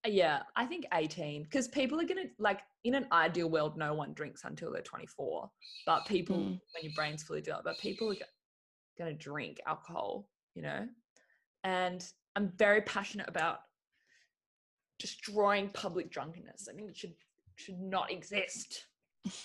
Yeah, 0.07 0.43
I 0.55 0.65
think 0.65 0.85
18 0.93 1.43
because 1.43 1.67
people 1.67 1.99
are 1.99 2.05
going 2.05 2.27
to, 2.27 2.29
like, 2.39 2.61
in 2.85 2.95
an 2.95 3.07
ideal 3.11 3.49
world, 3.49 3.77
no 3.77 3.93
one 3.93 4.13
drinks 4.13 4.45
until 4.45 4.71
they're 4.71 4.81
24. 4.81 5.51
But 5.85 6.05
people, 6.05 6.37
Mm. 6.37 6.61
when 6.73 6.83
your 6.83 6.93
brain's 6.95 7.23
fully 7.23 7.41
developed, 7.41 7.65
but 7.65 7.77
people 7.79 8.09
are 8.11 8.15
going 8.97 9.11
to 9.11 9.17
drink 9.17 9.59
alcohol, 9.67 10.29
you 10.55 10.61
know? 10.61 10.87
And 11.65 12.05
I'm 12.37 12.51
very 12.55 12.81
passionate 12.83 13.27
about 13.27 13.59
destroying 14.99 15.69
public 15.69 16.11
drunkenness. 16.11 16.67
I 16.69 16.75
think 16.75 16.89
it 16.89 16.97
should 16.97 17.13
should 17.55 17.79
not 17.79 18.11
exist. 18.11 18.85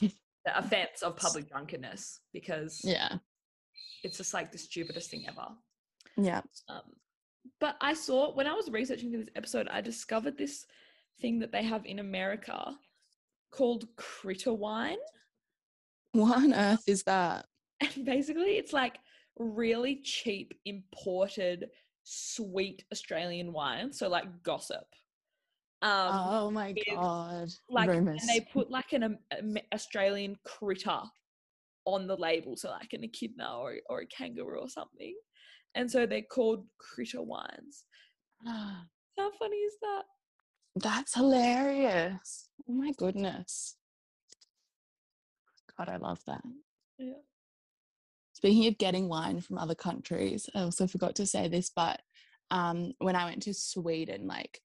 the 0.00 0.12
offense 0.58 1.02
of 1.02 1.16
public 1.16 1.48
drunkenness 1.48 2.20
because 2.32 2.80
Yeah. 2.84 3.16
it's 4.04 4.18
just 4.18 4.34
like 4.34 4.52
the 4.52 4.58
stupidest 4.58 5.10
thing 5.10 5.24
ever. 5.28 5.48
Yeah. 6.16 6.42
Um, 6.68 6.82
but 7.60 7.76
I 7.80 7.94
saw 7.94 8.32
when 8.34 8.46
I 8.46 8.52
was 8.52 8.70
researching 8.70 9.10
for 9.10 9.18
this 9.18 9.30
episode, 9.34 9.68
I 9.68 9.80
discovered 9.80 10.38
this 10.38 10.66
thing 11.20 11.38
that 11.40 11.50
they 11.52 11.62
have 11.64 11.84
in 11.86 11.98
America 11.98 12.76
called 13.50 13.86
critter 13.96 14.52
wine. 14.52 14.98
What 16.12 16.36
on 16.38 16.54
earth 16.54 16.84
is 16.86 17.02
that? 17.04 17.46
And 17.80 18.04
basically, 18.04 18.56
it's 18.58 18.72
like 18.72 18.98
really 19.38 19.96
cheap 20.02 20.54
imported 20.64 21.70
sweet 22.04 22.84
Australian 22.92 23.52
wine. 23.52 23.92
So, 23.92 24.08
like 24.08 24.42
gossip. 24.44 24.84
Um, 25.82 26.10
oh 26.12 26.50
my 26.50 26.74
god. 26.88 27.48
like, 27.68 27.88
Rumors. 27.88 28.22
and 28.22 28.28
they 28.28 28.40
put 28.40 28.70
like 28.70 28.92
an 28.92 29.02
um, 29.04 29.56
Australian 29.72 30.37
critter 30.46 31.00
on 31.84 32.06
the 32.06 32.16
label, 32.16 32.56
so 32.56 32.70
like 32.70 32.92
an 32.92 33.04
echidna 33.04 33.58
or, 33.58 33.74
or 33.90 34.00
a 34.00 34.06
kangaroo 34.06 34.60
or 34.60 34.68
something. 34.68 35.14
And 35.74 35.90
so 35.90 36.06
they're 36.06 36.22
called 36.22 36.66
critter 36.78 37.22
wines. 37.22 37.84
How 38.46 39.30
funny 39.38 39.56
is 39.56 39.74
that? 39.82 40.02
That's 40.76 41.14
hilarious. 41.14 42.48
Oh 42.68 42.72
my 42.72 42.92
goodness. 42.96 43.76
God, 45.76 45.88
I 45.88 45.96
love 45.96 46.20
that. 46.26 46.42
Yeah. 46.98 47.14
Speaking 48.32 48.66
of 48.66 48.78
getting 48.78 49.08
wine 49.08 49.40
from 49.40 49.58
other 49.58 49.74
countries, 49.74 50.48
I 50.54 50.60
also 50.60 50.87
forgot 50.87 51.14
to 51.16 51.26
say 51.26 51.48
this, 51.48 51.70
but 51.74 52.00
um, 52.50 52.92
when 52.98 53.16
I 53.16 53.24
went 53.24 53.42
to 53.44 53.54
Sweden, 53.54 54.26
like 54.26 54.60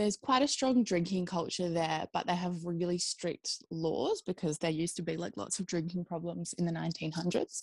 there's 0.00 0.16
quite 0.16 0.40
a 0.40 0.48
strong 0.48 0.82
drinking 0.82 1.26
culture 1.26 1.68
there, 1.68 2.06
but 2.14 2.26
they 2.26 2.34
have 2.34 2.64
really 2.64 2.96
strict 2.96 3.62
laws 3.70 4.22
because 4.26 4.56
there 4.56 4.70
used 4.70 4.96
to 4.96 5.02
be 5.02 5.18
like 5.18 5.36
lots 5.36 5.58
of 5.58 5.66
drinking 5.66 6.06
problems 6.06 6.54
in 6.54 6.64
the 6.64 6.72
1900s. 6.72 7.62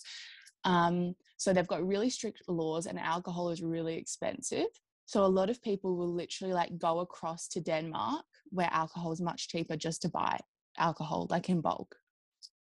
Um, 0.64 1.16
so 1.36 1.52
they've 1.52 1.66
got 1.66 1.84
really 1.84 2.10
strict 2.10 2.42
laws, 2.46 2.86
and 2.86 2.96
alcohol 2.98 3.50
is 3.50 3.60
really 3.60 3.96
expensive. 3.96 4.68
So 5.06 5.24
a 5.24 5.26
lot 5.26 5.50
of 5.50 5.60
people 5.62 5.96
will 5.96 6.14
literally 6.14 6.54
like 6.54 6.78
go 6.78 7.00
across 7.00 7.48
to 7.48 7.60
Denmark 7.60 8.24
where 8.50 8.68
alcohol 8.70 9.10
is 9.10 9.20
much 9.20 9.48
cheaper 9.48 9.76
just 9.76 10.02
to 10.02 10.08
buy 10.08 10.38
alcohol, 10.78 11.26
like 11.30 11.48
in 11.48 11.60
bulk. 11.60 11.96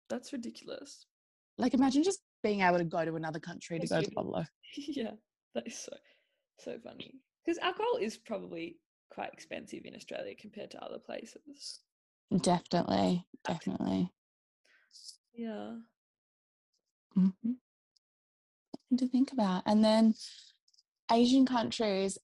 That's 0.08 0.32
ridiculous. 0.32 1.04
Like 1.56 1.74
imagine 1.74 2.04
just 2.04 2.20
being 2.44 2.60
able 2.60 2.78
to 2.78 2.84
go 2.84 3.04
to 3.04 3.16
another 3.16 3.40
country 3.40 3.80
to 3.80 3.86
go 3.88 4.00
to 4.02 4.10
Buffalo. 4.14 4.44
yeah, 4.76 5.12
that 5.56 5.66
is 5.66 5.78
so 5.78 5.96
so 6.60 6.76
funny. 6.84 7.14
Because 7.44 7.58
alcohol 7.58 7.96
is 8.00 8.18
probably 8.18 8.76
quite 9.10 9.32
expensive 9.32 9.84
in 9.84 9.94
Australia 9.94 10.34
compared 10.38 10.70
to 10.72 10.84
other 10.84 10.98
places. 10.98 11.80
Definitely, 12.40 13.26
definitely. 13.46 14.12
Yeah. 15.34 15.76
hmm 17.14 17.28
To 18.96 19.08
think 19.08 19.32
about, 19.32 19.62
and 19.66 19.84
then 19.84 20.14
Asian 21.10 21.46
countries. 21.46 22.18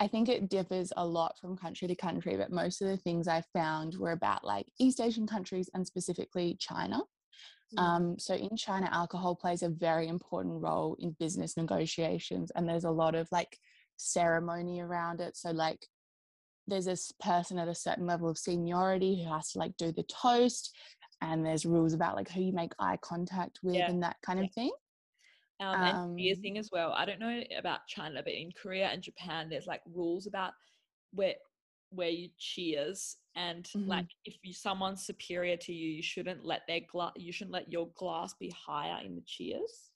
I 0.00 0.06
think 0.06 0.28
it 0.28 0.48
differs 0.48 0.92
a 0.96 1.04
lot 1.04 1.36
from 1.40 1.56
country 1.56 1.88
to 1.88 1.94
country, 1.96 2.36
but 2.36 2.52
most 2.52 2.80
of 2.80 2.88
the 2.88 2.96
things 2.96 3.26
I 3.26 3.42
found 3.52 3.96
were 3.96 4.12
about 4.12 4.44
like 4.44 4.66
East 4.78 5.00
Asian 5.00 5.26
countries 5.26 5.68
and 5.74 5.84
specifically 5.84 6.56
China. 6.60 7.00
Um, 7.76 8.18
so 8.18 8.34
in 8.34 8.56
China, 8.56 8.88
alcohol 8.92 9.34
plays 9.34 9.62
a 9.62 9.68
very 9.68 10.08
important 10.08 10.62
role 10.62 10.96
in 11.00 11.16
business 11.18 11.56
negotiations, 11.56 12.50
and 12.54 12.68
there's 12.68 12.84
a 12.84 12.90
lot 12.90 13.14
of 13.14 13.28
like 13.30 13.58
ceremony 13.96 14.80
around 14.80 15.20
it. 15.20 15.36
So 15.36 15.50
like 15.50 15.86
there's 16.68 16.84
this 16.86 17.12
person 17.20 17.58
at 17.58 17.68
a 17.68 17.74
certain 17.74 18.06
level 18.06 18.28
of 18.28 18.38
seniority 18.38 19.22
who 19.24 19.30
has 19.32 19.52
to 19.52 19.58
like 19.58 19.76
do 19.76 19.92
the 19.92 20.04
toast, 20.04 20.76
and 21.20 21.44
there's 21.44 21.66
rules 21.66 21.94
about 21.94 22.16
like 22.16 22.30
who 22.30 22.42
you 22.42 22.52
make 22.52 22.72
eye 22.78 22.98
contact 23.02 23.60
with 23.62 23.74
Yeah, 23.74 23.88
and 23.88 24.02
that 24.02 24.16
kind 24.22 24.40
of 24.40 24.50
thing. 24.52 24.72
Um, 25.60 25.82
and 25.82 25.98
beer 26.16 26.34
Um, 26.34 26.42
thing 26.42 26.56
as 26.58 26.70
well. 26.70 26.92
I 26.92 27.04
don't 27.04 27.18
know 27.18 27.42
about 27.56 27.86
China, 27.88 28.22
but 28.22 28.32
in 28.32 28.52
Korea 28.52 28.88
and 28.88 29.02
Japan, 29.02 29.48
there's 29.48 29.66
like 29.66 29.82
rules 29.86 30.26
about 30.26 30.52
where 31.12 31.34
where 31.90 32.10
you 32.10 32.28
cheers 32.38 33.16
and 33.34 33.66
Mhm. 33.74 33.88
like 33.88 34.06
if 34.26 34.36
you 34.44 34.52
someone's 34.52 35.04
superior 35.06 35.56
to 35.56 35.72
you, 35.72 35.88
you 35.90 36.02
shouldn't 36.02 36.44
let 36.44 36.62
their 36.68 36.80
glass 36.92 37.12
you 37.16 37.32
shouldn't 37.32 37.54
let 37.54 37.72
your 37.72 37.88
glass 37.96 38.34
be 38.34 38.50
higher 38.50 39.02
in 39.04 39.14
the 39.16 39.22
cheers. 39.26 39.90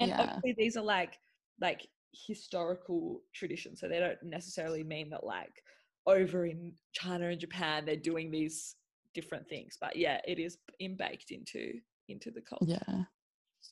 And 0.00 0.10
Yeah. 0.10 0.18
obviously 0.18 0.54
these 0.58 0.76
are 0.76 0.84
like 0.84 1.18
like 1.60 1.88
historical 2.26 3.22
traditions, 3.34 3.80
so 3.80 3.88
they 3.88 4.00
don't 4.00 4.22
necessarily 4.22 4.84
mean 4.84 5.10
that 5.10 5.24
like 5.24 5.62
over 6.06 6.46
in 6.46 6.72
China 6.92 7.28
and 7.28 7.40
Japan 7.40 7.84
they're 7.84 7.96
doing 7.96 8.30
these 8.30 8.76
different 9.14 9.48
things. 9.48 9.76
But 9.80 9.96
yeah, 9.96 10.20
it 10.26 10.38
is 10.38 10.58
baked 10.78 11.30
into 11.30 11.72
into 12.08 12.30
the 12.30 12.42
culture. 12.42 12.78
Yeah. 12.86 13.04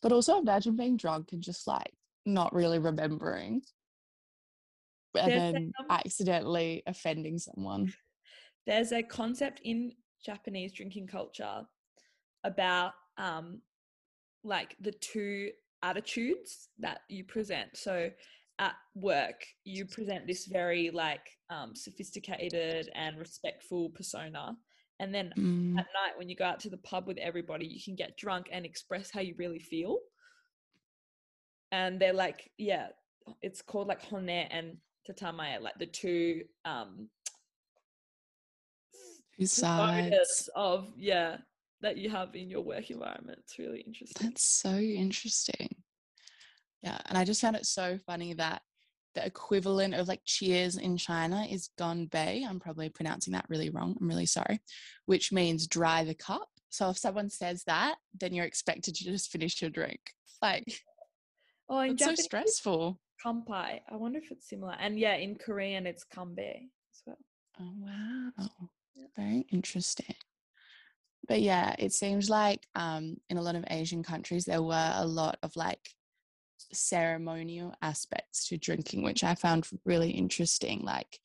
But 0.03 0.13
also 0.13 0.39
imagine 0.39 0.77
being 0.77 0.97
drunk 0.97 1.33
and 1.33 1.43
just 1.43 1.67
like 1.67 1.93
not 2.25 2.55
really 2.55 2.79
remembering 2.79 3.63
and 5.15 5.31
There's 5.31 5.43
a, 5.43 5.53
then 5.53 5.73
um, 5.79 5.87
accidentally 5.91 6.83
offending 6.87 7.39
someone. 7.39 7.93
there's 8.67 8.93
a 8.93 9.03
concept 9.03 9.61
in 9.65 9.93
Japanese 10.25 10.73
drinking 10.73 11.09
culture 11.09 11.63
about 12.45 12.93
um 13.19 13.61
like 14.45 14.77
the 14.81 14.93
two 14.93 15.51
attitudes 15.83 16.69
that 16.79 17.01
you 17.09 17.25
present. 17.25 17.71
So 17.75 18.11
at 18.63 18.75
work, 18.95 19.45
you 19.65 19.85
present 19.87 20.27
this 20.27 20.47
very 20.47 20.91
like 20.91 21.27
um 21.51 21.75
sophisticated 21.75 22.89
and 22.95 23.19
respectful 23.19 23.91
persona. 23.91 24.57
And 25.01 25.13
then 25.13 25.33
Mm, 25.37 25.79
at 25.79 25.87
night 26.01 26.17
when 26.17 26.29
you 26.29 26.37
go 26.37 26.45
out 26.45 26.61
to 26.61 26.71
the 26.71 26.77
pub 26.79 27.09
with 27.09 27.19
everybody, 27.19 27.67
you 27.67 27.81
can 27.83 27.97
get 27.97 28.17
drunk 28.17 28.47
and 28.53 28.65
express 28.65 29.11
how 29.11 29.21
you 29.21 29.35
really 29.37 29.59
feel. 29.59 29.99
And 31.73 31.99
they're 31.99 32.13
like, 32.13 32.51
yeah, 32.57 32.89
it's 33.41 33.63
called 33.63 33.89
like 33.89 34.03
honne 34.03 34.29
and 34.29 34.77
tatemae, 35.09 35.61
like 35.61 35.79
the 35.79 35.87
two 35.87 36.43
um 36.65 37.09
two 39.37 39.47
sides. 39.47 40.49
of 40.55 40.93
yeah 40.97 41.39
that 41.81 41.97
you 41.97 42.09
have 42.11 42.37
in 42.37 42.49
your 42.49 42.61
work 42.63 42.91
environment. 42.91 43.39
It's 43.43 43.59
really 43.59 43.81
interesting. 43.81 44.29
That's 44.29 44.45
so 44.45 44.77
interesting. 44.79 45.82
Yeah. 46.83 46.99
And 47.07 47.17
I 47.17 47.25
just 47.25 47.41
found 47.41 47.57
it 47.57 47.67
so 47.67 47.99
funny 48.07 48.35
that 48.35 48.63
the 49.15 49.25
equivalent 49.25 49.95
of 49.95 50.09
like 50.09 50.23
cheers 50.25 50.77
in 50.77 50.97
China 50.97 51.47
is 51.49 51.71
gonbei. 51.79 52.47
I'm 52.49 52.61
probably 52.61 52.89
pronouncing 52.89 53.33
that 53.35 53.47
really 53.49 53.71
wrong. 53.71 53.97
I'm 54.01 54.09
really 54.09 54.27
sorry, 54.27 54.61
which 55.07 55.33
means 55.33 55.67
dry 55.67 56.05
the 56.05 56.15
cup. 56.15 56.49
So 56.71 56.89
if 56.91 56.99
someone 56.99 57.29
says 57.29 57.63
that, 57.67 57.97
then 58.19 58.33
you're 58.33 58.47
expected 58.47 58.95
to 58.95 59.05
just 59.05 59.31
finish 59.31 59.61
your 59.61 59.71
drink. 59.71 60.01
Like, 60.41 60.65
oh, 61.69 61.81
it's 61.81 62.03
so 62.03 62.07
Japanese, 62.11 62.25
stressful. 62.25 62.99
kampai. 63.25 63.81
I 63.91 63.97
wonder 63.97 64.19
if 64.19 64.33
it's 64.33 64.49
similar. 64.49 64.75
And 64.81 64.99
yeah, 64.99 65.15
in 65.17 65.37
Korean, 65.37 65.87
it's 65.87 66.05
kambe 66.05 66.39
as 66.39 67.03
well. 67.07 67.19
Oh, 67.61 67.73
wow. 67.77 68.49
Yeah. 68.95 69.05
Very 69.15 69.47
interesting. 69.53 70.15
But 71.29 71.43
yeah, 71.43 71.77
it 71.79 71.93
seems 71.93 72.31
like 72.31 72.67
um, 72.75 73.17
in 73.29 73.37
a 73.37 73.43
lot 73.43 73.55
of 73.55 73.65
Asian 73.71 74.03
countries, 74.03 74.45
there 74.45 74.63
were 74.63 74.93
a 74.95 75.07
lot 75.07 75.37
of 75.43 75.55
like 75.55 75.79
ceremonial 76.73 77.75
aspects 77.83 78.47
to 78.49 78.57
drinking, 78.57 79.03
which 79.03 79.25
I 79.25 79.35
found 79.35 79.69
really 79.85 80.11
interesting. 80.11 80.81
Like 80.83 81.21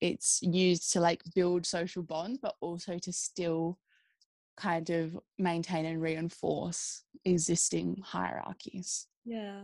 it's 0.00 0.40
used 0.42 0.92
to 0.92 1.00
like 1.00 1.22
build 1.34 1.66
social 1.66 2.02
bonds, 2.02 2.38
but 2.40 2.56
also 2.60 2.98
to 2.98 3.12
still 3.12 3.78
kind 4.56 4.88
of 4.90 5.18
maintain 5.38 5.84
and 5.84 6.00
reinforce 6.00 7.04
existing 7.24 8.02
hierarchies. 8.04 9.06
Yeah. 9.24 9.62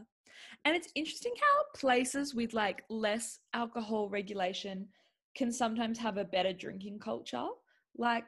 And 0.64 0.76
it's 0.76 0.88
interesting 0.94 1.34
how 1.40 1.64
places 1.78 2.34
with 2.34 2.52
like 2.52 2.84
less 2.88 3.38
alcohol 3.54 4.08
regulation 4.08 4.88
can 5.34 5.52
sometimes 5.52 5.98
have 5.98 6.18
a 6.18 6.24
better 6.24 6.52
drinking 6.52 6.98
culture. 6.98 7.46
Like 7.96 8.24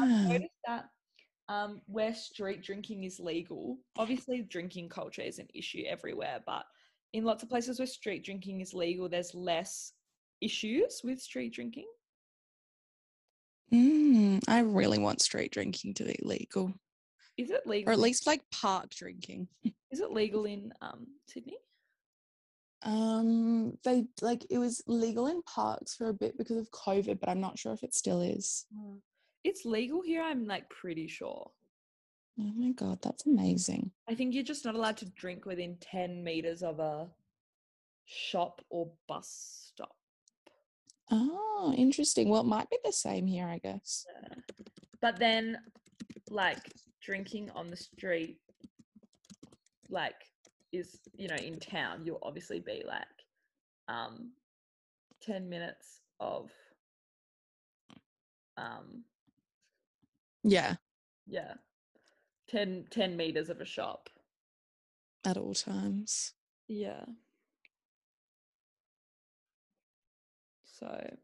I've 0.00 0.08
Yeah. 0.08 0.28
noticed 0.28 0.50
that 0.66 0.84
um, 1.48 1.80
where 1.86 2.14
street 2.14 2.62
drinking 2.62 3.04
is 3.04 3.18
legal, 3.18 3.78
obviously 3.96 4.42
drinking 4.42 4.88
culture 4.88 5.22
is 5.22 5.38
an 5.38 5.48
issue 5.54 5.84
everywhere, 5.88 6.40
but 6.44 6.64
in 7.12 7.24
lots 7.24 7.42
of 7.42 7.48
places 7.48 7.78
where 7.78 7.86
street 7.86 8.24
drinking 8.24 8.60
is 8.60 8.74
legal, 8.74 9.08
there's 9.08 9.34
less 9.34 9.92
issues 10.40 11.00
with 11.02 11.20
street 11.20 11.54
drinking. 11.54 11.86
Mm, 13.72 14.42
I 14.48 14.60
really 14.60 14.98
want 14.98 15.22
street 15.22 15.52
drinking 15.52 15.94
to 15.94 16.04
be 16.04 16.18
legal, 16.22 16.72
Is 17.36 17.50
it 17.50 17.66
legal? 17.66 17.90
or 17.90 17.92
at 17.92 17.98
least 17.98 18.26
like 18.26 18.42
park 18.52 18.90
drinking. 18.90 19.48
is 19.90 20.00
it 20.00 20.12
legal 20.12 20.44
in 20.44 20.72
um, 20.80 21.06
Sydney? 21.26 21.58
Um, 22.82 23.76
they 23.84 24.04
like 24.22 24.46
it 24.50 24.58
was 24.58 24.82
legal 24.86 25.26
in 25.26 25.42
parks 25.42 25.96
for 25.96 26.08
a 26.08 26.14
bit 26.14 26.38
because 26.38 26.58
of 26.58 26.70
COVID, 26.70 27.18
but 27.18 27.28
I'm 27.28 27.40
not 27.40 27.58
sure 27.58 27.72
if 27.72 27.82
it 27.82 27.94
still 27.94 28.20
is. 28.20 28.66
Mm. 28.74 28.98
It's 29.44 29.64
legal 29.64 30.02
here. 30.02 30.22
I'm 30.22 30.46
like 30.46 30.68
pretty 30.68 31.08
sure. 31.08 31.50
Oh 32.40 32.52
my 32.56 32.70
god, 32.70 33.00
that's 33.02 33.26
amazing. 33.26 33.90
I 34.08 34.14
think 34.14 34.34
you're 34.34 34.44
just 34.44 34.64
not 34.64 34.74
allowed 34.76 34.96
to 34.98 35.06
drink 35.06 35.44
within 35.44 35.76
10 35.80 36.22
meters 36.22 36.62
of 36.62 36.78
a 36.78 37.08
shop 38.04 38.62
or 38.70 38.90
bus 39.08 39.72
stop. 39.72 39.94
Oh, 41.10 41.74
interesting. 41.76 42.28
Well, 42.28 42.42
it 42.42 42.46
might 42.46 42.70
be 42.70 42.78
the 42.84 42.92
same 42.92 43.26
here, 43.26 43.46
I 43.48 43.58
guess. 43.58 44.06
But 45.00 45.18
then, 45.18 45.58
like, 46.30 46.58
drinking 47.02 47.50
on 47.56 47.68
the 47.68 47.76
street, 47.76 48.38
like, 49.88 50.14
is, 50.72 51.00
you 51.16 51.28
know, 51.28 51.36
in 51.36 51.58
town, 51.58 52.02
you'll 52.04 52.20
obviously 52.22 52.60
be 52.60 52.84
like, 52.86 53.06
um, 53.88 54.32
10 55.22 55.48
minutes 55.48 56.00
of, 56.20 56.50
um, 58.56 59.02
Yeah, 60.44 60.76
yeah, 61.26 61.54
10, 62.48 62.86
10 62.90 63.16
meters 63.16 63.50
of 63.50 63.60
a 63.60 63.64
shop. 63.64 64.08
at 65.24 65.36
all 65.36 65.54
times. 65.54 66.32
Yeah. 66.68 67.04
So 70.64 71.16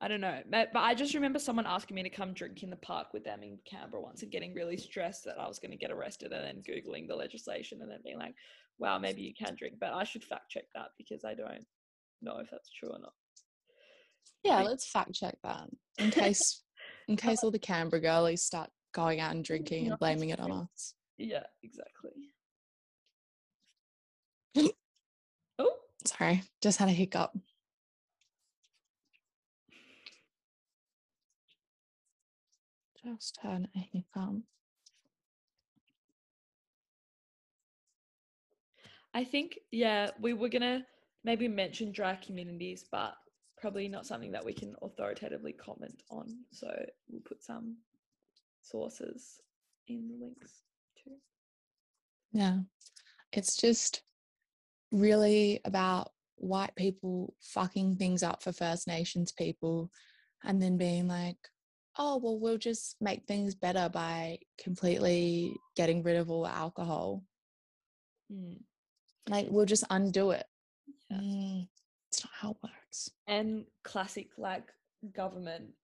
I 0.00 0.08
don't 0.08 0.20
know. 0.20 0.40
But, 0.50 0.72
but 0.72 0.80
I 0.80 0.94
just 0.94 1.14
remember 1.14 1.38
someone 1.38 1.66
asking 1.66 1.94
me 1.94 2.02
to 2.02 2.10
come 2.10 2.32
drink 2.32 2.62
in 2.62 2.70
the 2.70 2.76
park 2.76 3.08
with 3.12 3.24
them 3.24 3.42
in 3.42 3.58
Canberra 3.68 4.02
once 4.02 4.22
and 4.22 4.30
getting 4.30 4.54
really 4.54 4.76
stressed 4.76 5.24
that 5.24 5.38
I 5.38 5.46
was 5.46 5.58
going 5.58 5.70
to 5.70 5.76
get 5.76 5.90
arrested 5.90 6.32
and 6.32 6.44
then 6.44 6.62
Googling 6.68 7.08
the 7.08 7.16
legislation 7.16 7.82
and 7.82 7.90
then 7.90 8.00
being 8.04 8.18
like, 8.18 8.34
wow, 8.78 8.98
maybe 8.98 9.22
you 9.22 9.32
can 9.34 9.54
drink. 9.56 9.74
But 9.80 9.92
I 9.92 10.04
should 10.04 10.24
fact 10.24 10.50
check 10.50 10.64
that 10.74 10.88
because 10.98 11.24
I 11.24 11.34
don't 11.34 11.64
know 12.22 12.38
if 12.38 12.50
that's 12.50 12.70
true 12.70 12.90
or 12.90 12.98
not. 12.98 13.12
Yeah, 14.44 14.62
let's 14.62 14.88
fact 14.88 15.14
check 15.14 15.36
that 15.42 15.68
in 15.98 16.10
case 16.10 16.62
in 17.08 17.16
case 17.16 17.42
all 17.42 17.50
the 17.50 17.58
Canberra 17.58 18.00
girlies 18.00 18.42
start 18.42 18.70
going 18.92 19.18
out 19.18 19.34
and 19.34 19.44
drinking 19.44 19.88
and 19.88 19.98
blaming 19.98 20.28
it 20.28 20.38
on 20.40 20.52
us. 20.52 20.94
Yeah, 21.16 21.44
exactly. 21.62 22.12
oh, 25.58 25.72
Sorry, 26.04 26.42
just 26.62 26.78
had 26.78 26.88
a 26.88 26.92
hiccup. 26.92 27.36
Just 33.02 33.38
had 33.42 33.68
a 33.74 33.78
hiccup. 33.78 34.42
I 39.14 39.24
think, 39.24 39.58
yeah, 39.70 40.10
we 40.20 40.34
were 40.34 40.50
going 40.50 40.62
to 40.62 40.84
maybe 41.24 41.48
mention 41.48 41.90
dry 41.90 42.16
communities, 42.16 42.84
but 42.90 43.14
probably 43.60 43.88
not 43.88 44.06
something 44.06 44.32
that 44.32 44.44
we 44.44 44.52
can 44.52 44.74
authoritatively 44.82 45.52
comment 45.52 46.02
on. 46.10 46.26
So 46.52 46.68
we'll 47.08 47.22
put 47.22 47.42
some 47.42 47.76
sources 48.62 49.40
in 49.86 50.08
the 50.08 50.24
links 50.24 50.62
too. 51.02 51.12
Yeah. 52.32 52.58
It's 53.32 53.56
just 53.56 54.02
really 54.92 55.60
about 55.64 56.10
white 56.36 56.74
people 56.76 57.34
fucking 57.40 57.96
things 57.96 58.22
up 58.22 58.42
for 58.42 58.52
First 58.52 58.86
Nations 58.86 59.32
people 59.32 59.90
and 60.44 60.62
then 60.62 60.76
being 60.76 61.08
like, 61.08 61.36
oh, 61.98 62.18
well, 62.22 62.38
we'll 62.38 62.58
just 62.58 62.96
make 63.00 63.24
things 63.26 63.54
better 63.54 63.88
by 63.88 64.38
completely 64.62 65.52
getting 65.76 66.02
rid 66.02 66.16
of 66.16 66.30
all 66.30 66.46
alcohol. 66.46 67.24
Mm. 68.32 68.60
Like, 69.28 69.48
we'll 69.50 69.66
just 69.66 69.84
undo 69.90 70.30
it. 70.30 70.46
Yeah. 71.10 71.18
Mm, 71.18 71.68
it's 72.10 72.24
not 72.24 72.32
how 72.32 72.50
it 72.50 72.56
works. 72.62 72.77
And 73.26 73.66
classic, 73.84 74.28
like, 74.38 74.72
government 75.12 75.74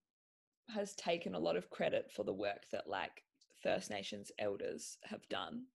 has 0.68 0.94
taken 0.94 1.34
a 1.34 1.38
lot 1.38 1.56
of 1.56 1.70
credit 1.70 2.10
for 2.10 2.24
the 2.24 2.32
work 2.32 2.62
that, 2.72 2.88
like, 2.88 3.22
First 3.62 3.90
Nations 3.90 4.32
elders 4.38 4.98
have 5.04 5.28
done 5.28 5.66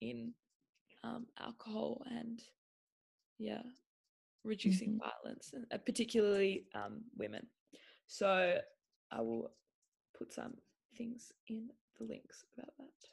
in 0.00 0.34
um, 1.04 1.26
alcohol 1.38 2.02
and, 2.10 2.42
yeah, 3.38 3.62
reducing 4.44 4.94
Mhm. 4.94 4.98
violence, 4.98 5.52
and 5.52 5.66
uh, 5.72 5.78
particularly 5.78 6.66
um, 6.74 7.04
women. 7.16 7.46
So 8.06 8.60
I 9.10 9.20
will 9.20 9.50
put 10.16 10.32
some 10.32 10.54
things 10.96 11.32
in 11.46 11.70
the 11.98 12.04
links 12.04 12.44
about 12.56 12.74
that. 12.78 13.10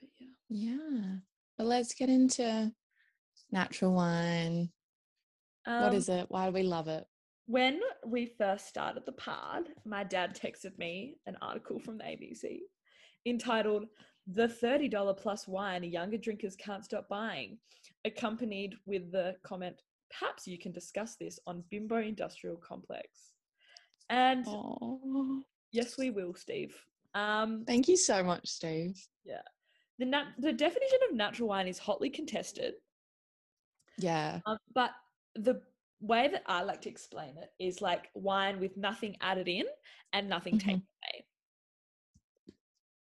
But 0.00 0.10
yeah. 0.18 0.34
Yeah. 0.48 1.16
But 1.56 1.66
let's 1.66 1.94
get 1.94 2.08
into 2.08 2.74
natural 3.50 3.92
wine. 3.92 4.72
What 5.64 5.88
Um, 5.90 5.94
is 5.94 6.08
it? 6.08 6.26
Why 6.30 6.46
do 6.46 6.52
we 6.52 6.62
love 6.62 6.88
it? 6.88 7.06
When 7.46 7.80
we 8.06 8.26
first 8.26 8.66
started 8.66 9.04
the 9.04 9.12
pod, 9.12 9.64
my 9.84 10.02
dad 10.04 10.34
texted 10.34 10.78
me 10.78 11.16
an 11.26 11.36
article 11.42 11.78
from 11.78 11.98
the 11.98 12.04
ABC 12.04 12.60
entitled 13.26 13.86
The 14.26 14.48
$30 14.48 15.18
plus 15.18 15.46
wine 15.46 15.84
younger 15.84 16.16
drinkers 16.16 16.56
can't 16.56 16.82
stop 16.84 17.06
buying, 17.10 17.58
accompanied 18.04 18.74
with 18.86 19.12
the 19.12 19.36
comment, 19.42 19.80
Perhaps 20.18 20.46
you 20.46 20.58
can 20.58 20.70
discuss 20.70 21.16
this 21.16 21.40
on 21.46 21.64
Bimbo 21.70 21.96
Industrial 21.96 22.56
Complex. 22.56 23.32
And 24.08 24.44
Oh, 24.46 25.42
yes, 25.72 25.98
we 25.98 26.10
will, 26.10 26.34
Steve. 26.34 26.74
Um, 27.14 27.64
thank 27.66 27.88
you 27.88 27.96
so 27.96 28.22
much, 28.22 28.46
Steve. 28.46 28.96
Yeah. 29.24 29.42
The, 29.98 30.04
nat- 30.04 30.34
the 30.38 30.52
definition 30.52 30.98
of 31.10 31.16
natural 31.16 31.48
wine 31.48 31.66
is 31.68 31.78
hotly 31.78 32.10
contested, 32.10 32.74
Yeah. 33.98 34.40
um, 34.46 34.58
but 34.74 34.90
the 35.36 35.60
way 36.00 36.28
that 36.28 36.42
I 36.46 36.62
like 36.62 36.82
to 36.82 36.88
explain 36.88 37.36
it 37.38 37.52
is 37.58 37.80
like 37.80 38.10
wine 38.14 38.60
with 38.60 38.76
nothing 38.76 39.16
added 39.20 39.48
in 39.48 39.64
and 40.12 40.28
nothing 40.28 40.54
Mhm. 40.54 40.60
taken 40.60 40.82
away. 41.04 41.26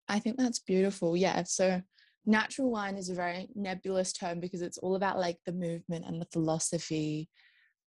I 0.07 0.19
think 0.19 0.37
that's 0.37 0.59
beautiful. 0.59 1.15
Yeah. 1.15 1.43
So 1.43 1.81
natural 2.25 2.71
wine 2.71 2.97
is 2.97 3.09
a 3.09 3.15
very 3.15 3.47
nebulous 3.55 4.11
term 4.11 4.39
because 4.39 4.61
it's 4.61 4.79
all 4.79 4.95
about 4.95 5.19
like 5.19 5.37
the 5.45 5.53
movement 5.53 6.05
and 6.05 6.19
the 6.19 6.27
philosophy 6.33 7.29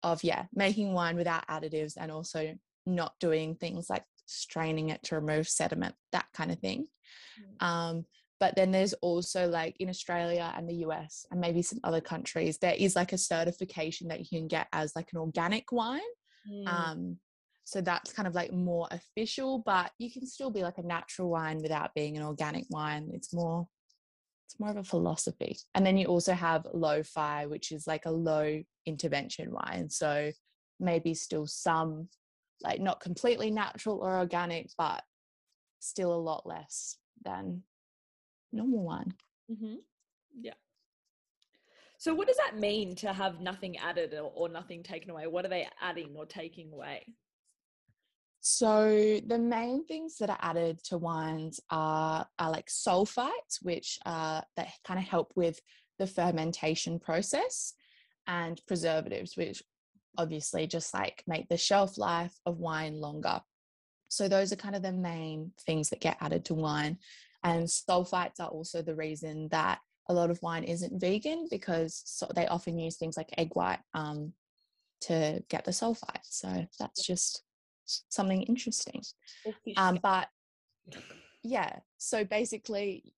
of, 0.03 0.23
yeah, 0.23 0.47
making 0.53 0.93
wine 0.93 1.17
without 1.17 1.47
additives 1.49 1.95
and 1.97 2.11
also 2.13 2.55
not 2.87 3.15
doing 3.19 3.57
things 3.57 3.91
like 3.91 4.05
straining 4.27 4.91
it 4.91 5.03
to 5.05 5.17
remove 5.17 5.49
sediment, 5.49 5.95
that 6.13 6.27
kind 6.33 6.53
of 6.53 6.59
thing. 6.61 6.87
Mm. 7.61 7.67
Um, 7.67 8.07
but 8.43 8.57
then 8.57 8.73
there's 8.73 8.93
also 8.95 9.47
like 9.47 9.77
in 9.79 9.89
Australia 9.89 10.53
and 10.57 10.69
the 10.69 10.83
US 10.87 11.25
and 11.31 11.41
maybe 11.41 11.63
some 11.63 11.79
other 11.85 12.01
countries, 12.01 12.59
there 12.59 12.75
is 12.77 12.97
like 12.97 13.13
a 13.13 13.17
certification 13.17 14.09
that 14.09 14.19
you 14.19 14.27
can 14.27 14.49
get 14.49 14.67
as 14.73 14.97
like 14.97 15.11
an 15.13 15.21
organic 15.21 15.71
wine. 15.71 16.01
Mm. 16.51 16.67
Um, 16.67 17.17
so 17.63 17.81
that's 17.81 18.13
kind 18.13 18.27
of 18.27 18.35
like 18.35 18.53
more 18.53 18.89
official, 18.91 19.61
but 19.65 19.93
you 19.99 20.11
can 20.11 20.27
still 20.27 20.51
be 20.51 20.65
like 20.65 20.79
a 20.79 20.83
natural 20.83 21.31
wine 21.31 21.63
without 21.63 21.95
being 21.95 22.17
an 22.17 22.25
organic 22.25 22.65
wine. 22.69 23.11
It's 23.13 23.33
more, 23.33 23.69
it's 24.49 24.59
more 24.59 24.71
of 24.71 24.77
a 24.77 24.83
philosophy. 24.83 25.57
And 25.77 25.87
then 25.87 25.97
you 25.97 26.07
also 26.07 26.33
have 26.33 26.67
lo-fi, 26.75 27.47
which 27.47 27.71
is 27.71 27.87
like 27.87 28.07
a 28.07 28.11
low 28.11 28.61
intervention 28.87 29.53
wine. 29.53 29.89
So 29.89 30.33
maybe 30.81 31.15
still 31.15 31.47
some, 31.47 32.09
like 32.61 32.81
not 32.81 32.99
completely 32.99 33.53
natural 33.53 34.01
or 34.03 34.19
organic, 34.19 34.71
but 34.77 35.05
still 35.79 36.13
a 36.13 36.17
lot 36.17 36.45
less 36.45 36.97
than 37.25 37.63
normal 38.53 38.85
wine. 38.85 39.15
hmm 39.49 39.77
Yeah. 40.41 40.55
So, 41.99 42.15
what 42.15 42.27
does 42.27 42.37
that 42.39 42.59
mean 42.59 42.97
to 42.97 43.13
have 43.13 43.41
nothing 43.41 43.79
added 43.79 44.15
or, 44.15 44.33
or 44.35 44.49
nothing 44.49 44.83
taken 44.83 45.11
away? 45.11 45.27
What 45.27 45.45
are 45.45 45.49
they 45.49 45.69
adding 45.81 46.15
or 46.17 46.27
taking 46.27 46.73
away? 46.73 47.07
So 48.45 49.21
the 49.25 49.39
main 49.39 49.87
things 49.87 50.19
that 50.19 50.29
are 50.29 50.39
added 50.41 50.83
to 50.87 50.99
wines 50.99 51.61
are, 51.71 52.27
are 52.41 52.51
like 52.51 52.67
sulfites, 52.67 53.63
which 53.63 54.01
uh, 54.05 54.41
that 54.57 54.73
kind 54.85 54.99
of 54.99 55.07
help 55.07 55.33
with 55.37 55.61
the 56.01 56.09
fermentation 56.09 56.99
process, 56.99 57.75
and 58.27 58.61
preservatives, 58.67 59.37
which 59.37 59.63
obviously 60.19 60.67
just 60.67 60.93
like 60.93 61.23
make 61.27 61.49
the 61.49 61.57
shelf 61.57 61.99
life 61.99 62.35
of 62.45 62.59
wine 62.59 63.01
longer. 63.01 63.41
So 64.09 64.29
those 64.29 64.53
are 64.53 64.57
kind 64.57 64.77
of 64.77 64.83
the 64.83 64.93
main 64.93 65.53
things 65.65 65.89
that 65.91 66.01
get 66.01 66.19
added 66.21 66.45
to 66.47 66.55
wine. 66.55 66.99
And 67.45 67.67
sulfites 67.67 68.41
are 68.41 68.49
also 68.49 68.83
the 68.83 68.95
reason 68.95 69.49
that 69.51 69.81
a 70.09 70.15
lot 70.15 70.31
of 70.31 70.43
wine 70.43 70.65
isn't 70.65 71.01
vegan 71.01 71.47
because 71.51 72.03
so 72.05 72.29
they 72.35 72.47
often 72.47 72.79
use 72.79 72.97
things 72.97 73.17
like 73.17 73.31
egg 73.39 73.51
white 73.55 73.81
um, 73.95 74.33
to 75.03 75.43
get 75.49 75.65
the 75.65 75.71
sulfite. 75.71 76.25
So 76.25 76.67
that's 76.79 77.05
just 77.05 77.43
something 78.09 78.43
interesting. 78.43 79.03
Um, 79.77 79.99
but 80.03 80.29
yeah, 81.43 81.79
so 81.99 82.25
basically, 82.25 83.15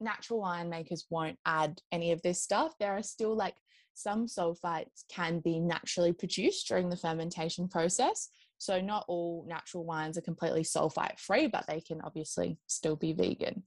natural 0.00 0.40
winemakers 0.40 1.04
won't 1.10 1.38
add 1.46 1.80
any 1.92 2.12
of 2.12 2.22
this 2.22 2.42
stuff. 2.42 2.74
There 2.78 2.92
are 2.92 3.02
still 3.02 3.36
like 3.36 3.54
some 3.94 4.26
sulfites 4.26 5.04
can 5.08 5.40
be 5.40 5.60
naturally 5.60 6.12
produced 6.12 6.68
during 6.68 6.88
the 6.88 6.96
fermentation 6.96 7.68
process. 7.68 8.28
So 8.64 8.80
not 8.80 9.04
all 9.08 9.44
natural 9.46 9.84
wines 9.84 10.16
are 10.16 10.22
completely 10.22 10.62
sulfite 10.62 11.18
free, 11.18 11.48
but 11.48 11.66
they 11.66 11.82
can 11.82 12.00
obviously 12.00 12.56
still 12.66 12.96
be 12.96 13.12
vegan. 13.12 13.62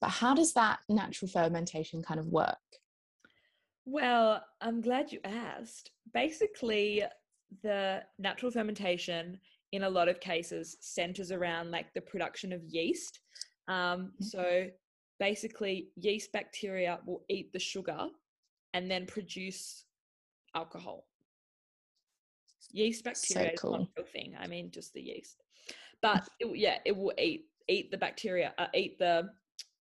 But 0.00 0.10
how 0.10 0.32
does 0.32 0.52
that 0.52 0.78
natural 0.88 1.28
fermentation 1.28 2.04
kind 2.04 2.20
of 2.20 2.26
work? 2.28 2.56
Well, 3.84 4.44
I'm 4.60 4.80
glad 4.80 5.10
you 5.10 5.18
asked. 5.24 5.90
Basically, 6.14 7.02
the 7.64 8.04
natural 8.20 8.52
fermentation 8.52 9.40
in 9.72 9.82
a 9.82 9.90
lot 9.90 10.08
of 10.08 10.20
cases 10.20 10.76
centers 10.80 11.32
around 11.32 11.72
like 11.72 11.92
the 11.94 12.00
production 12.00 12.52
of 12.52 12.62
yeast. 12.62 13.18
Um, 13.66 14.12
Mhm. 14.20 14.24
so 14.24 14.70
basically, 15.18 15.90
yeast 15.96 16.30
bacteria 16.30 17.00
will 17.06 17.24
eat 17.28 17.52
the 17.52 17.58
sugar 17.58 18.08
and 18.72 18.88
then 18.88 19.04
produce 19.04 19.84
alcohol. 20.54 21.07
Yeast 22.72 23.04
bacteria 23.04 23.52
is 23.52 23.64
not 23.64 23.70
cool. 23.70 23.74
a 23.74 23.88
real 23.96 24.06
thing. 24.12 24.34
I 24.38 24.46
mean, 24.46 24.70
just 24.70 24.92
the 24.92 25.00
yeast. 25.00 25.42
But 26.02 26.28
it, 26.38 26.56
yeah, 26.56 26.78
it 26.84 26.96
will 26.96 27.12
eat 27.18 27.46
eat 27.68 27.90
the 27.90 27.98
bacteria, 27.98 28.54
uh, 28.58 28.66
eat 28.74 28.98
the 28.98 29.30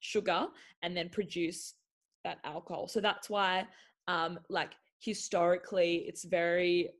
sugar, 0.01 0.47
and 0.83 0.97
then 0.97 1.09
produce 1.09 1.75
that 2.25 2.39
alcohol. 2.45 2.89
So 2.89 3.01
that's 3.01 3.31
why, 3.31 3.67
um, 4.09 4.39
like 4.49 4.73
historically, 5.01 6.05
it's 6.09 6.25
very 6.25 6.91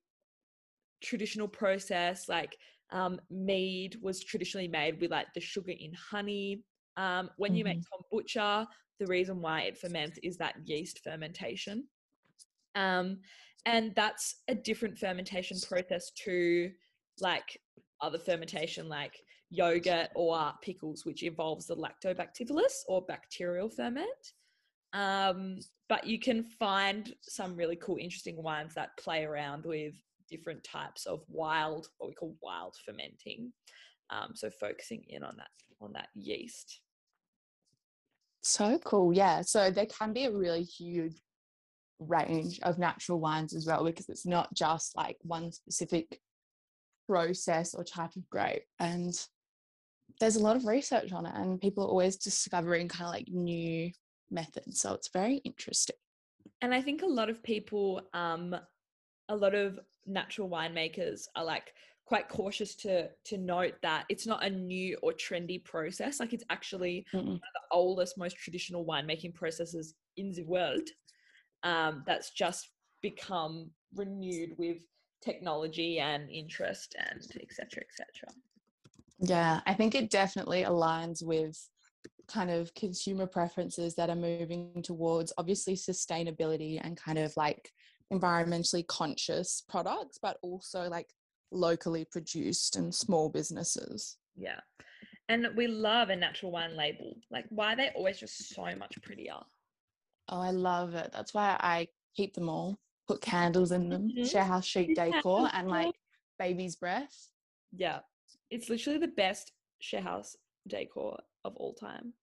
traditional 1.03 1.49
process. 1.49 2.29
Like 2.29 2.57
um, 2.91 3.21
mead 3.31 3.97
was 4.01 4.23
traditionally 4.23 4.69
made 4.69 5.01
with 5.01 5.11
like 5.11 5.33
the 5.35 5.41
sugar 5.41 5.73
in 5.73 5.93
honey. 5.95 6.63
Um, 6.97 7.31
when 7.37 7.55
you 7.55 7.65
make 7.65 7.81
kombucha, 8.13 8.67
the 8.99 9.07
reason 9.07 9.43
why 9.43 9.63
it 9.63 9.77
ferments 9.77 10.19
is 10.23 10.37
that 10.39 10.55
yeast 10.65 11.01
fermentation. 11.05 11.85
Um, 12.75 13.19
and 13.67 13.93
that's 13.97 14.37
a 14.49 14.55
different 14.55 14.97
fermentation 14.97 15.59
process 15.61 16.11
to 16.25 16.71
like 17.21 17.61
other 18.01 18.19
fermentation, 18.19 18.89
like 18.89 19.15
yogurt 19.51 20.09
or 20.15 20.53
pickles, 20.63 21.05
which 21.05 21.25
involves 21.25 21.67
the 21.67 21.77
lactobacillus 21.77 22.85
or 22.89 23.03
bacterial 23.03 23.69
ferment. 23.69 24.09
Um, 24.93 25.59
but 25.89 26.07
you 26.07 26.19
can 26.19 26.45
find 26.45 27.13
some 27.23 27.57
really 27.57 27.77
cool, 27.77 27.97
interesting 28.01 28.41
wines 28.43 28.75
that 28.75 28.97
play 28.99 29.25
around 29.25 29.65
with 29.65 29.95
different 30.31 30.63
types 30.65 31.05
of 31.07 31.21
wild, 31.29 31.89
what 31.99 32.09
we 32.09 32.15
call 32.15 32.37
wild 32.41 32.75
fermenting. 32.85 33.53
Um, 34.11 34.31
so 34.35 34.49
focusing 34.61 35.05
in 35.09 35.25
on 35.25 35.37
that 35.37 35.49
on 35.81 35.93
that 35.93 36.09
yeast. 36.15 36.81
So 38.43 38.79
cool. 38.85 39.13
Yeah. 39.13 39.43
So 39.43 39.71
there 39.73 39.87
can 39.87 40.13
be 40.13 40.27
a 40.27 40.31
really 40.31 40.63
huge 40.63 41.21
range 41.99 42.61
of 42.63 42.79
natural 42.79 43.21
wines 43.21 43.55
as 43.55 43.67
well 43.67 43.85
because 43.85 44.09
it's 44.09 44.27
not 44.27 44.53
just 44.55 44.97
like 44.97 45.17
one 45.23 45.53
specific 45.53 46.21
process 47.09 47.75
or 47.75 47.85
type 47.85 48.15
of 48.17 48.29
grape. 48.29 48.65
And 48.79 49.15
there's 50.21 50.37
a 50.37 50.43
lot 50.43 50.57
of 50.57 50.67
research 50.67 51.13
on 51.13 51.27
it, 51.27 51.35
and 51.35 51.61
people 51.61 51.85
are 51.85 51.89
always 51.89 52.17
discovering 52.17 52.89
kind 52.89 53.07
of 53.07 53.13
like 53.13 53.29
new 53.29 53.91
methods. 54.31 54.81
So 54.81 54.95
it's 54.95 55.11
very 55.13 55.37
interesting. 55.39 55.97
And 56.63 56.75
I 56.75 56.81
think 56.81 57.03
a 57.03 57.07
lot 57.07 57.29
of 57.29 57.43
people, 57.43 58.03
um, 58.15 58.57
a 59.29 59.37
lot 59.37 59.55
of 59.55 59.79
natural 60.07 60.49
winemakers 60.49 61.23
are 61.35 61.45
like 61.45 61.73
quite 62.07 62.29
cautious 62.29 62.77
to 62.77 63.09
to 63.25 63.37
note 63.37 63.75
that 63.83 64.05
it's 64.09 64.27
not 64.27 64.45
a 64.45 64.51
new 64.51 64.97
or 65.03 65.13
trendy 65.13 65.63
process. 65.63 66.21
Like 66.21 66.33
it's 66.33 66.45
actually 66.51 67.05
Mm-mm. 67.13 67.27
one 67.27 67.35
of 67.35 67.41
the 67.41 67.61
oldest, 67.73 68.17
most 68.17 68.37
traditional 68.37 68.85
winemaking 68.85 69.35
processes 69.35 69.95
in 70.17 70.33
the 70.33 70.45
world. 70.45 70.89
Um, 71.63 72.05
that's 72.07 72.31
just 72.31 72.69
become 73.03 73.71
renewed 73.95 74.51
with 74.59 74.79
technology 75.23 75.99
and 75.99 76.31
interest 76.31 76.95
and 76.99 77.21
etc. 77.41 77.83
etc. 77.83 78.35
Yeah, 79.19 79.61
I 79.67 79.75
think 79.75 79.95
it 79.95 80.11
definitely 80.11 80.63
aligns 80.63 81.25
with 81.25 81.59
kind 82.29 82.51
of 82.51 82.75
consumer 82.75 83.27
preferences 83.27 83.95
that 83.95 84.11
are 84.11 84.17
moving 84.17 84.83
towards 84.83 85.33
obviously 85.39 85.75
sustainability 85.75 86.81
and 86.83 86.97
kind 86.97 87.19
of 87.19 87.37
like 87.37 87.71
environmentally 88.13 88.87
conscious 88.87 89.63
products, 89.69 90.19
but 90.21 90.39
also 90.43 90.89
like 90.89 91.09
locally 91.51 92.05
produced 92.05 92.77
and 92.77 92.95
small 92.95 93.29
businesses. 93.29 94.17
Yeah. 94.37 94.61
And 95.29 95.49
we 95.57 95.67
love 95.67 96.11
a 96.11 96.17
natural 96.17 96.53
wine 96.53 96.77
label. 96.77 97.17
Like, 97.31 97.47
why 97.49 97.73
are 97.73 97.77
they 97.77 97.91
always 97.97 98.19
just 98.19 98.55
so 98.55 98.63
much 98.77 99.01
prettier? 99.03 99.35
Oh, 100.29 100.41
I 100.41 100.51
love 100.51 100.95
it. 100.95 101.11
That's 101.13 101.33
why 101.35 101.57
I 101.61 101.89
keep 102.15 102.35
them 102.35 102.49
all, 102.49 102.79
put 103.07 103.21
candles 103.21 103.73
in 103.73 103.89
them, 103.89 104.11
Mhm. 104.11 104.29
share 104.31 104.45
house 104.45 104.65
chic 104.67 104.95
decor, 104.95 105.49
and 105.53 105.69
like 105.69 105.95
baby's 106.39 106.77
breath. 106.77 107.31
Yeah. 107.73 108.01
It's 108.51 108.69
literally 108.69 108.99
the 108.99 109.09
best 109.09 109.53
share 109.81 110.03
house 110.03 110.37
decor 110.67 111.19
of 111.45 111.57
all 111.57 111.75
time. 111.75 112.15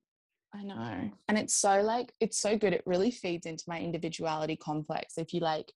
I 0.54 0.64
know. 0.64 1.12
And 1.28 1.38
it's 1.38 1.54
so 1.54 1.82
like 1.82 2.14
it's 2.20 2.38
so 2.38 2.58
good. 2.58 2.74
It 2.74 2.84
really 2.86 3.10
feeds 3.12 3.46
into 3.46 3.64
my 3.68 3.80
individuality 3.80 4.56
complex. 4.56 5.18
If 5.18 5.34
you 5.34 5.40
like 5.40 5.74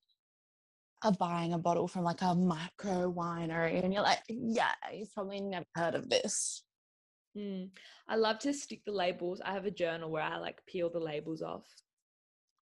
are 1.04 1.12
buying 1.14 1.54
a 1.54 1.58
bottle 1.58 1.88
from 1.88 2.04
like 2.04 2.22
a 2.22 2.36
micro 2.36 3.12
winery 3.12 3.84
and 3.84 3.94
you're 3.94 4.04
like, 4.04 4.24
yeah, 4.28 4.74
you've 4.94 5.14
probably 5.14 5.40
never 5.40 5.66
heard 5.76 5.96
of 5.96 6.10
this. 6.10 6.64
Mm. 7.36 7.70
I 8.08 8.16
love 8.16 8.40
to 8.40 8.54
stick 8.54 8.82
the 8.86 8.92
labels. 8.92 9.42
I 9.42 9.54
have 9.54 9.66
a 9.66 9.72
journal 9.72 10.10
where 10.10 10.24
I 10.24 10.38
like 10.38 10.66
peel 10.66 10.90
the 10.90 11.00
labels 11.00 11.42
off, 11.42 11.68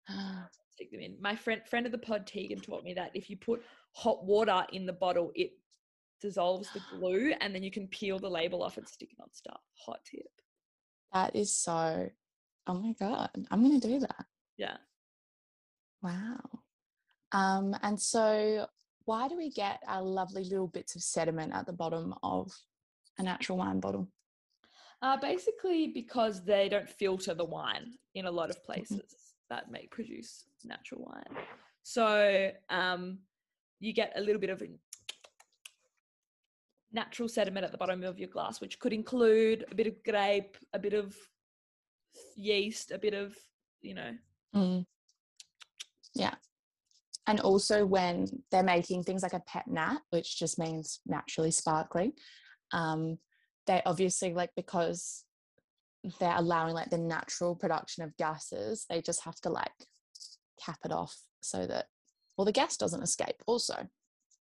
stick 0.72 0.91
them 0.91 1.01
in. 1.01 1.16
My 1.22 1.36
friend 1.36 1.62
friend 1.68 1.86
of 1.86 1.91
the 1.91 1.97
pod 1.97 2.28
Tegan 2.28 2.60
taught 2.60 2.84
me 2.84 2.93
that 2.93 3.12
if 3.14 3.30
you 3.30 3.38
put 3.38 3.64
hot 3.93 4.26
water 4.26 4.66
in 4.74 4.86
the 4.86 4.93
bottle, 4.93 5.32
it 5.36 5.51
dissolves 6.22 6.70
the 6.74 6.82
glue 6.97 7.34
and 7.41 7.53
then 7.53 7.64
you 7.64 7.72
can 7.72 7.88
peel 7.88 8.20
the 8.20 8.30
label 8.30 8.64
off 8.64 8.78
and 8.78 8.88
stick 8.88 9.10
it 9.12 9.22
on 9.22 9.34
stuff. 9.34 9.62
Hot 9.86 9.99
tip. 10.10 10.28
That 11.14 11.36
is 11.36 11.56
so 11.56 12.10
oh 12.68 12.74
my 12.74 12.93
god. 12.99 13.30
I'm 13.51 13.62
gonna 13.62 13.80
do 13.80 13.99
that. 13.99 14.26
Yeah. 14.58 14.78
Wow. 16.01 16.39
Um, 17.32 17.76
and 17.82 17.99
so 17.99 18.68
why 19.06 19.28
do 19.28 19.38
we 19.38 19.51
get 19.51 19.82
our 19.88 20.01
lovely 20.01 20.43
little 20.43 20.68
bits 20.68 20.95
of 20.95 21.03
sediment 21.03 21.53
at 21.53 21.66
the 21.66 21.74
bottom 21.74 22.14
of 22.24 22.51
a 23.18 23.24
natural 23.24 23.58
wine 23.58 23.80
bottle? 23.80 24.08
Uh, 25.01 25.18
basically, 25.18 25.88
because 25.88 26.43
they 26.43 26.70
don't 26.70 26.89
filter 26.89 27.34
the 27.34 27.45
wine 27.45 27.93
in 28.16 28.26
a 28.26 28.32
lot 28.32 28.49
of 28.49 28.64
places 28.64 29.34
that 29.49 29.71
may 29.71 29.87
produce 29.87 30.45
natural 30.63 31.05
wine. 31.05 31.43
So 31.83 32.51
um, 32.69 33.19
you 33.79 33.93
get 33.93 34.13
a 34.15 34.21
little 34.21 34.41
bit 34.41 34.49
of 34.49 34.61
natural 36.91 37.29
sediment 37.29 37.65
at 37.65 37.71
the 37.71 37.77
bottom 37.77 38.03
of 38.03 38.19
your 38.19 38.29
glass, 38.29 38.61
which 38.61 38.79
could 38.79 38.93
include 38.93 39.65
a 39.71 39.75
bit 39.75 39.87
of 39.87 40.03
grape, 40.03 40.57
a 40.73 40.79
bit 40.79 40.93
of 40.93 41.15
yeast, 42.35 42.91
a 42.91 42.97
bit 42.97 43.13
of, 43.13 43.35
you 43.81 43.93
know, 43.93 44.11
Mm. 44.55 44.85
Yeah. 46.13 46.35
And 47.27 47.39
also 47.41 47.85
when 47.85 48.27
they're 48.51 48.63
making 48.63 49.03
things 49.03 49.23
like 49.23 49.33
a 49.33 49.41
pet 49.41 49.67
nat, 49.67 49.99
which 50.11 50.39
just 50.39 50.57
means 50.57 51.01
naturally 51.05 51.51
sparkling, 51.51 52.13
um, 52.71 53.17
they 53.67 53.81
obviously 53.85 54.33
like 54.33 54.51
because 54.55 55.24
they're 56.20 56.36
allowing 56.38 56.74
like 56.74 56.89
the 56.89 56.97
natural 56.97 57.56
production 57.56 58.03
of 58.03 58.16
gases, 58.18 58.86
they 58.89 59.01
just 59.01 59.24
have 59.24 59.36
to 59.41 59.49
like 59.49 59.72
cap 60.64 60.80
it 60.86 60.91
off 60.91 61.16
so 61.41 61.66
that 61.68 61.86
well 62.38 62.45
the 62.45 62.51
gas 62.51 62.78
doesn't 62.78 63.03
escape 63.03 63.41
also. 63.47 63.76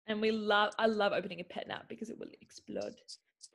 and 0.07 0.21
we 0.21 0.31
love, 0.31 0.73
I 0.79 0.87
love 0.87 1.13
opening 1.13 1.41
a 1.41 1.45
pet 1.45 1.67
nat 1.69 1.85
because 1.89 2.11
it 2.11 2.19
will 2.19 2.29
explode. 2.41 2.95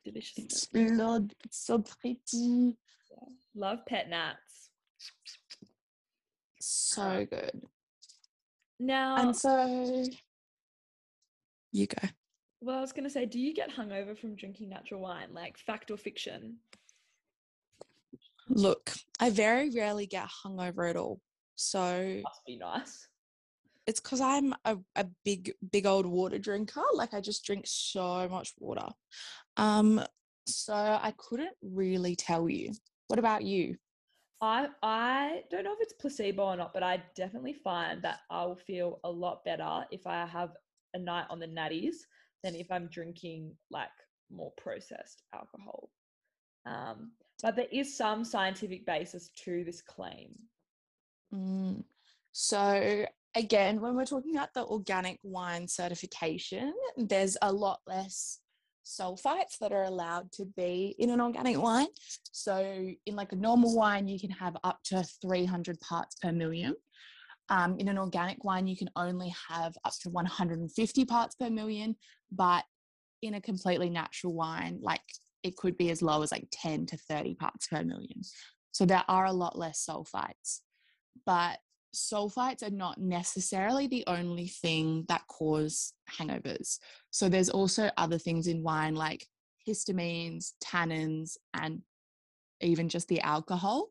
Delicious. 0.04 0.38
Explode. 0.38 1.34
It's 1.44 1.64
so 1.66 1.78
pretty. 2.00 2.76
Love 3.54 3.80
pet 3.86 4.08
nats. 4.08 4.70
So 6.60 7.26
good. 7.28 7.62
Now, 8.78 9.16
And 9.16 9.36
so 9.36 10.04
you 11.72 11.86
go. 11.86 12.08
well, 12.60 12.78
I 12.78 12.80
was 12.80 12.92
going 12.92 13.04
to 13.04 13.10
say, 13.10 13.26
do 13.26 13.38
you 13.38 13.54
get 13.54 13.70
hungover 13.70 14.16
from 14.18 14.34
drinking 14.36 14.68
natural 14.70 15.00
wine? 15.00 15.28
Like 15.32 15.58
fact 15.58 15.90
or 15.90 15.96
fiction? 15.96 16.56
Look, 18.50 18.92
I 19.20 19.30
very 19.30 19.70
rarely 19.70 20.06
get 20.06 20.28
hungover 20.44 20.90
at 20.90 20.96
all. 20.96 21.20
So 21.54 22.20
Must 22.24 22.44
be 22.46 22.58
nice. 22.58 23.06
it's 23.86 24.00
because 24.00 24.20
I'm 24.20 24.54
a, 24.64 24.76
a 24.96 25.06
big, 25.24 25.52
big 25.70 25.86
old 25.86 26.04
water 26.06 26.38
drinker. 26.38 26.82
Like 26.94 27.14
I 27.14 27.20
just 27.20 27.44
drink 27.44 27.64
so 27.66 28.28
much 28.28 28.52
water. 28.58 28.88
Um, 29.56 30.02
so 30.46 30.74
I 30.74 31.14
couldn't 31.16 31.54
really 31.62 32.16
tell 32.16 32.48
you. 32.48 32.72
What 33.08 33.18
about 33.18 33.44
you? 33.44 33.76
I 34.40 34.68
I 34.82 35.42
don't 35.50 35.64
know 35.64 35.74
if 35.74 35.80
it's 35.80 35.92
placebo 35.92 36.44
or 36.44 36.56
not, 36.56 36.72
but 36.72 36.82
I 36.82 37.02
definitely 37.14 37.52
find 37.52 38.02
that 38.02 38.20
I 38.30 38.44
will 38.46 38.56
feel 38.56 38.98
a 39.04 39.10
lot 39.10 39.44
better 39.44 39.84
if 39.90 40.06
I 40.06 40.26
have 40.26 40.50
a 40.94 40.98
night 40.98 41.26
on 41.30 41.38
the 41.38 41.46
natties 41.46 41.96
than 42.42 42.54
if 42.54 42.70
I'm 42.70 42.88
drinking 42.88 43.54
like 43.70 43.90
more 44.30 44.52
processed 44.56 45.22
alcohol. 45.34 45.90
Um, 46.66 47.12
but 47.42 47.56
there 47.56 47.66
is 47.70 47.96
some 47.96 48.24
scientific 48.24 48.86
basis 48.86 49.30
to 49.44 49.64
this 49.64 49.82
claim. 49.82 50.34
Mm. 51.34 51.84
So 52.32 53.06
again, 53.34 53.80
when 53.80 53.96
we're 53.96 54.04
talking 54.04 54.36
about 54.36 54.54
the 54.54 54.64
organic 54.64 55.18
wine 55.22 55.68
certification, 55.68 56.74
there's 56.96 57.36
a 57.42 57.52
lot 57.52 57.80
less 57.86 58.40
sulfites 58.84 59.58
that 59.60 59.72
are 59.72 59.84
allowed 59.84 60.32
to 60.32 60.44
be 60.56 60.94
in 60.98 61.10
an 61.10 61.20
organic 61.20 61.60
wine. 61.60 61.86
So 62.32 62.88
in 63.06 63.16
like 63.16 63.32
a 63.32 63.36
normal 63.36 63.74
wine, 63.76 64.08
you 64.08 64.18
can 64.18 64.30
have 64.30 64.56
up 64.64 64.78
to 64.86 65.04
300 65.22 65.80
parts 65.80 66.16
per 66.16 66.32
million. 66.32 66.74
Um, 67.48 67.78
in 67.78 67.88
an 67.88 67.98
organic 67.98 68.44
wine, 68.44 68.66
you 68.66 68.76
can 68.76 68.90
only 68.96 69.34
have 69.48 69.76
up 69.84 69.92
to 70.02 70.10
150 70.10 71.04
parts 71.04 71.34
per 71.34 71.50
million, 71.50 71.96
but 72.30 72.64
in 73.22 73.34
a 73.34 73.40
completely 73.40 73.90
natural 73.90 74.32
wine, 74.32 74.78
like 74.80 75.00
it 75.42 75.56
could 75.56 75.76
be 75.76 75.90
as 75.90 76.02
low 76.02 76.22
as 76.22 76.32
like 76.32 76.48
10 76.52 76.86
to 76.86 76.96
30 76.96 77.34
parts 77.34 77.66
per 77.68 77.82
million. 77.82 78.20
So 78.72 78.84
there 78.84 79.04
are 79.08 79.26
a 79.26 79.32
lot 79.32 79.58
less 79.58 79.84
sulfites 79.88 80.60
but 81.26 81.58
sulfites 81.94 82.62
are 82.62 82.70
not 82.70 82.98
necessarily 82.98 83.86
the 83.86 84.04
only 84.06 84.46
thing 84.46 85.04
that 85.08 85.26
cause 85.26 85.92
hangovers. 86.18 86.78
So 87.10 87.28
there's 87.28 87.50
also 87.50 87.90
other 87.96 88.18
things 88.18 88.46
in 88.46 88.62
wine 88.62 88.94
like 88.94 89.26
histamines, 89.68 90.52
tannins, 90.64 91.36
and 91.54 91.82
even 92.60 92.88
just 92.88 93.08
the 93.08 93.20
alcohol 93.20 93.88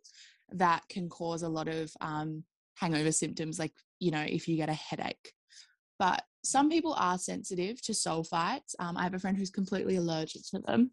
that 0.51 0.83
can 0.89 1.09
cause 1.09 1.43
a 1.43 1.49
lot 1.49 1.67
of 1.67 1.91
um, 2.01 2.43
hangover 2.75 3.11
symptoms, 3.11 3.59
like, 3.59 3.73
you 3.99 4.11
know, 4.11 4.25
if 4.25 4.47
you 4.47 4.55
get 4.55 4.69
a 4.69 4.73
headache. 4.73 5.33
But 5.97 6.23
some 6.43 6.69
people 6.69 6.95
are 6.97 7.17
sensitive 7.17 7.81
to 7.81 7.91
sulfites. 7.91 8.73
Um, 8.79 8.95
I 8.95 9.03
have 9.03 9.13
a 9.13 9.19
friend 9.19 9.37
who's 9.37 9.49
completely 9.49 9.97
allergic 9.97 10.43
to 10.51 10.59
them. 10.59 10.91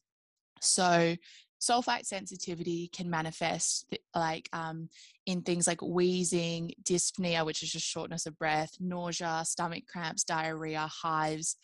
So 0.60 1.16
sulfite 1.60 2.06
sensitivity 2.06 2.88
can 2.88 3.08
manifest 3.08 3.86
like 4.14 4.48
um, 4.52 4.88
in 5.26 5.42
things 5.42 5.66
like 5.66 5.82
wheezing, 5.82 6.72
dyspnea, 6.82 7.44
which 7.44 7.62
is 7.62 7.70
just 7.70 7.86
shortness 7.86 8.26
of 8.26 8.38
breath, 8.38 8.72
nausea, 8.80 9.42
stomach 9.44 9.84
cramps, 9.88 10.24
diarrhea, 10.24 10.86
hives, 10.86 11.56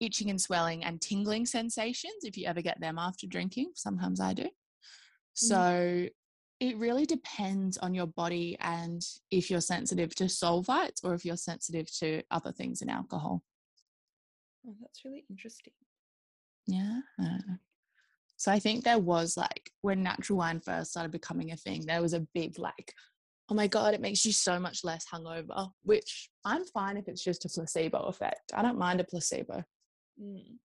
itching 0.00 0.30
and 0.30 0.40
swelling, 0.40 0.84
and 0.84 1.00
tingling 1.00 1.46
sensations. 1.46 2.24
If 2.24 2.36
you 2.36 2.46
ever 2.46 2.62
get 2.62 2.80
them 2.80 2.98
after 2.98 3.26
drinking, 3.26 3.72
sometimes 3.74 4.20
I 4.20 4.34
do. 4.34 4.48
So 5.34 6.08
it 6.60 6.76
really 6.76 7.06
depends 7.06 7.78
on 7.78 7.94
your 7.94 8.06
body 8.06 8.56
and 8.60 9.06
if 9.30 9.50
you're 9.50 9.60
sensitive 9.60 10.14
to 10.16 10.24
sulfites 10.24 11.04
or 11.04 11.14
if 11.14 11.24
you're 11.24 11.36
sensitive 11.36 11.86
to 11.98 12.22
other 12.30 12.50
things 12.50 12.82
in 12.82 12.88
alcohol. 12.88 13.42
Oh, 14.66 14.74
that's 14.80 15.04
really 15.04 15.24
interesting. 15.30 15.72
Yeah. 16.66 17.00
So 18.38 18.52
I 18.52 18.60
think 18.60 18.84
there 18.84 19.00
was 19.00 19.36
like 19.36 19.70
when 19.82 20.02
natural 20.02 20.38
wine 20.38 20.60
first 20.60 20.92
started 20.92 21.10
becoming 21.10 21.50
a 21.50 21.56
thing, 21.56 21.84
there 21.84 22.00
was 22.00 22.14
a 22.14 22.26
big 22.34 22.56
like, 22.58 22.94
oh 23.50 23.54
my 23.54 23.66
God, 23.66 23.94
it 23.94 24.00
makes 24.00 24.24
you 24.24 24.32
so 24.32 24.60
much 24.60 24.84
less 24.84 25.04
hungover, 25.12 25.70
which 25.82 26.30
I'm 26.44 26.64
fine 26.64 26.96
if 26.96 27.08
it's 27.08 27.22
just 27.22 27.44
a 27.44 27.48
placebo 27.48 27.98
effect. 28.04 28.52
I 28.54 28.62
don't 28.62 28.78
mind 28.78 29.00
a 29.00 29.04
placebo. 29.04 29.64
Mm. 30.22 30.58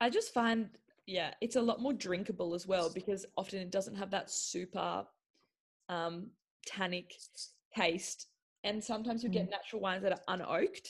I 0.00 0.10
just 0.10 0.34
find, 0.34 0.70
yeah, 1.06 1.34
it's 1.40 1.56
a 1.56 1.62
lot 1.62 1.80
more 1.80 1.92
drinkable 1.92 2.54
as 2.54 2.66
well 2.66 2.90
because 2.92 3.24
often 3.36 3.60
it 3.60 3.70
doesn't 3.70 3.94
have 3.94 4.10
that 4.10 4.28
super 4.28 5.04
um, 5.88 6.30
tannic 6.66 7.12
taste 7.76 8.26
and 8.64 8.82
sometimes 8.82 9.22
you 9.22 9.30
Mm. 9.30 9.34
get 9.34 9.50
natural 9.50 9.82
wines 9.82 10.02
that 10.02 10.12
are 10.12 10.36
unoaked, 10.36 10.88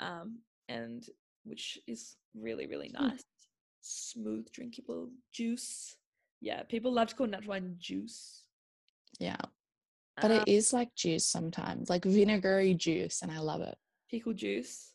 um, 0.00 0.40
and 0.68 1.06
which 1.44 1.78
is 1.86 2.16
really 2.34 2.66
really 2.66 2.90
Hmm. 2.96 3.08
nice, 3.08 3.24
smooth, 3.86 4.50
drinkable 4.52 5.10
juice. 5.32 5.96
Yeah, 6.40 6.62
people 6.64 6.92
love 6.92 7.08
to 7.08 7.14
call 7.14 7.26
natural 7.26 7.50
wine 7.50 7.76
juice. 7.78 8.44
Yeah. 9.18 9.40
But 10.20 10.30
Um, 10.30 10.40
it 10.42 10.48
is 10.48 10.72
like 10.72 10.94
juice 10.94 11.26
sometimes, 11.26 11.88
like 11.90 12.04
vinegary 12.04 12.74
juice, 12.74 13.22
and 13.22 13.30
I 13.30 13.38
love 13.38 13.60
it. 13.60 13.76
pickle 14.10 14.32
juice. 14.34 14.92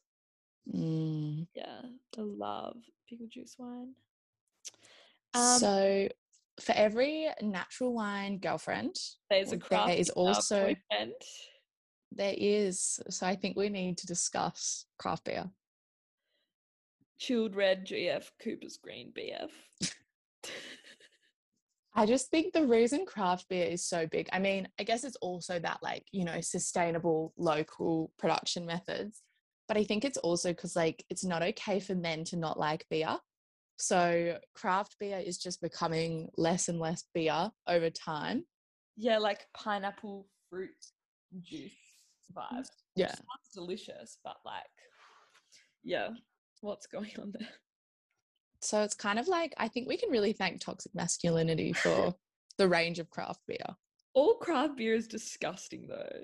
Mm. 0.74 1.48
Yeah, 1.54 1.82
I 2.18 2.22
love 2.22 2.78
pickle 3.10 3.28
juice 3.28 3.56
wine. 3.58 3.94
Um, 5.34 5.60
so, 5.60 6.08
for 6.60 6.74
every 6.74 7.28
natural 7.42 7.94
wine 7.94 8.38
girlfriend, 8.40 8.96
there's 9.30 9.52
a 9.52 9.58
craft 9.58 9.94
is 9.94 10.08
beer 10.08 10.14
also- 10.16 10.66
boyfriend. 10.90 11.14
there 12.12 12.36
is. 12.38 13.00
So, 13.10 13.26
I 13.28 13.36
think 13.36 13.58
we 13.58 13.70
need 13.70 13.98
to 14.00 14.08
discuss 14.08 14.86
craft 14.98 15.26
beer. 15.26 15.50
Chilled 17.22 17.56
red 17.56 17.86
GF 17.86 18.24
Cooper's 18.44 18.78
Green 18.78 19.14
BF. 19.16 19.52
I 21.94 22.06
just 22.08 22.32
think 22.32 22.54
the 22.54 22.66
reason 22.66 23.06
craft 23.06 23.48
beer 23.48 23.66
is 23.66 23.86
so 23.86 24.08
big, 24.08 24.28
I 24.34 24.40
mean, 24.40 24.68
I 24.80 24.84
guess 24.84 25.04
it's 25.04 25.18
also 25.18 25.60
that, 25.60 25.80
like, 25.84 26.06
you 26.12 26.26
know, 26.26 26.42
sustainable 26.42 27.34
local 27.38 28.12
production 28.18 28.66
methods. 28.66 29.22
But 29.68 29.78
I 29.78 29.84
think 29.84 30.04
it's 30.04 30.18
also 30.18 30.50
because, 30.50 30.76
like, 30.76 31.06
it's 31.10 31.24
not 31.24 31.44
okay 31.44 31.80
for 31.80 31.94
men 31.94 32.24
to 32.26 32.38
not 32.38 32.58
like 32.58 32.86
beer. 32.90 33.20
So, 33.78 34.38
craft 34.56 34.96
beer 35.00 35.20
is 35.20 35.38
just 35.38 35.62
becoming 35.62 36.30
less 36.38 36.70
and 36.70 36.80
less 36.80 37.04
beer 37.14 37.52
over 37.68 37.90
time. 37.90 38.46
yeah, 38.96 39.18
like 39.20 39.42
pineapple 39.56 40.28
fruit 40.50 40.70
juice 41.42 41.72
mm, 41.72 42.36
vibe. 42.36 42.58
which 42.60 42.68
Yeah. 42.96 43.08
sounds 43.08 43.50
delicious, 43.54 44.18
but 44.24 44.38
like, 44.46 44.64
yeah, 45.84 46.10
what's 46.62 46.88
going 46.88 47.12
on 47.20 47.34
there? 47.38 47.50
So, 48.62 48.84
it's 48.84 48.94
kind 48.96 49.20
of 49.20 49.28
like, 49.28 49.54
I 49.58 49.68
think 49.68 49.88
we 49.88 49.98
can 49.98 50.12
really 50.12 50.34
thank 50.34 50.62
toxic 50.62 50.94
masculinity 50.94 51.74
for 51.74 52.16
the 52.58 52.68
range 52.68 53.00
of 53.00 53.10
craft 53.10 53.42
beer. 53.48 53.76
All 54.14 54.36
craft 54.36 54.78
beer 54.78 54.94
is 54.94 55.08
disgusting 55.08 55.88
though. 55.88 56.24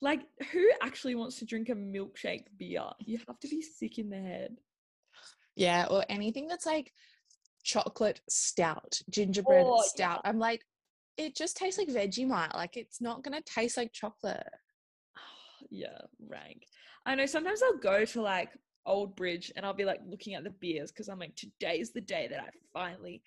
Like, 0.00 0.22
who 0.52 0.66
actually 0.82 1.14
wants 1.14 1.38
to 1.38 1.44
drink 1.44 1.68
a 1.68 1.74
milkshake 1.74 2.44
beer? 2.58 2.84
You 3.00 3.18
have 3.28 3.38
to 3.40 3.48
be 3.48 3.62
sick 3.62 3.98
in 3.98 4.10
the 4.10 4.20
head. 4.20 4.56
Yeah, 5.56 5.86
or 5.90 6.04
anything 6.08 6.48
that's 6.48 6.66
like 6.66 6.92
chocolate 7.62 8.20
stout, 8.28 9.00
gingerbread 9.10 9.66
Oh, 9.66 9.76
yeah. 9.76 9.82
stout. 9.88 10.20
I'm 10.24 10.38
like, 10.38 10.62
it 11.16 11.36
just 11.36 11.56
tastes 11.56 11.78
like 11.78 11.88
Vegemite. 11.88 12.54
Like 12.54 12.76
it's 12.76 13.00
not 13.00 13.22
gonna 13.22 13.40
taste 13.42 13.76
like 13.76 13.92
chocolate. 13.92 14.46
yeah, 15.70 15.98
rank. 16.28 16.66
I 17.06 17.14
know 17.14 17.26
sometimes 17.26 17.62
I'll 17.62 17.78
go 17.78 18.04
to 18.04 18.22
like 18.22 18.50
Old 18.86 19.16
Bridge 19.16 19.52
and 19.56 19.64
I'll 19.64 19.74
be 19.74 19.84
like 19.84 20.00
looking 20.06 20.34
at 20.34 20.44
the 20.44 20.50
beers 20.50 20.90
because 20.90 21.08
I'm 21.08 21.18
like, 21.18 21.36
today's 21.36 21.92
the 21.92 22.00
day 22.00 22.28
that 22.30 22.40
I 22.40 22.48
finally 22.72 23.22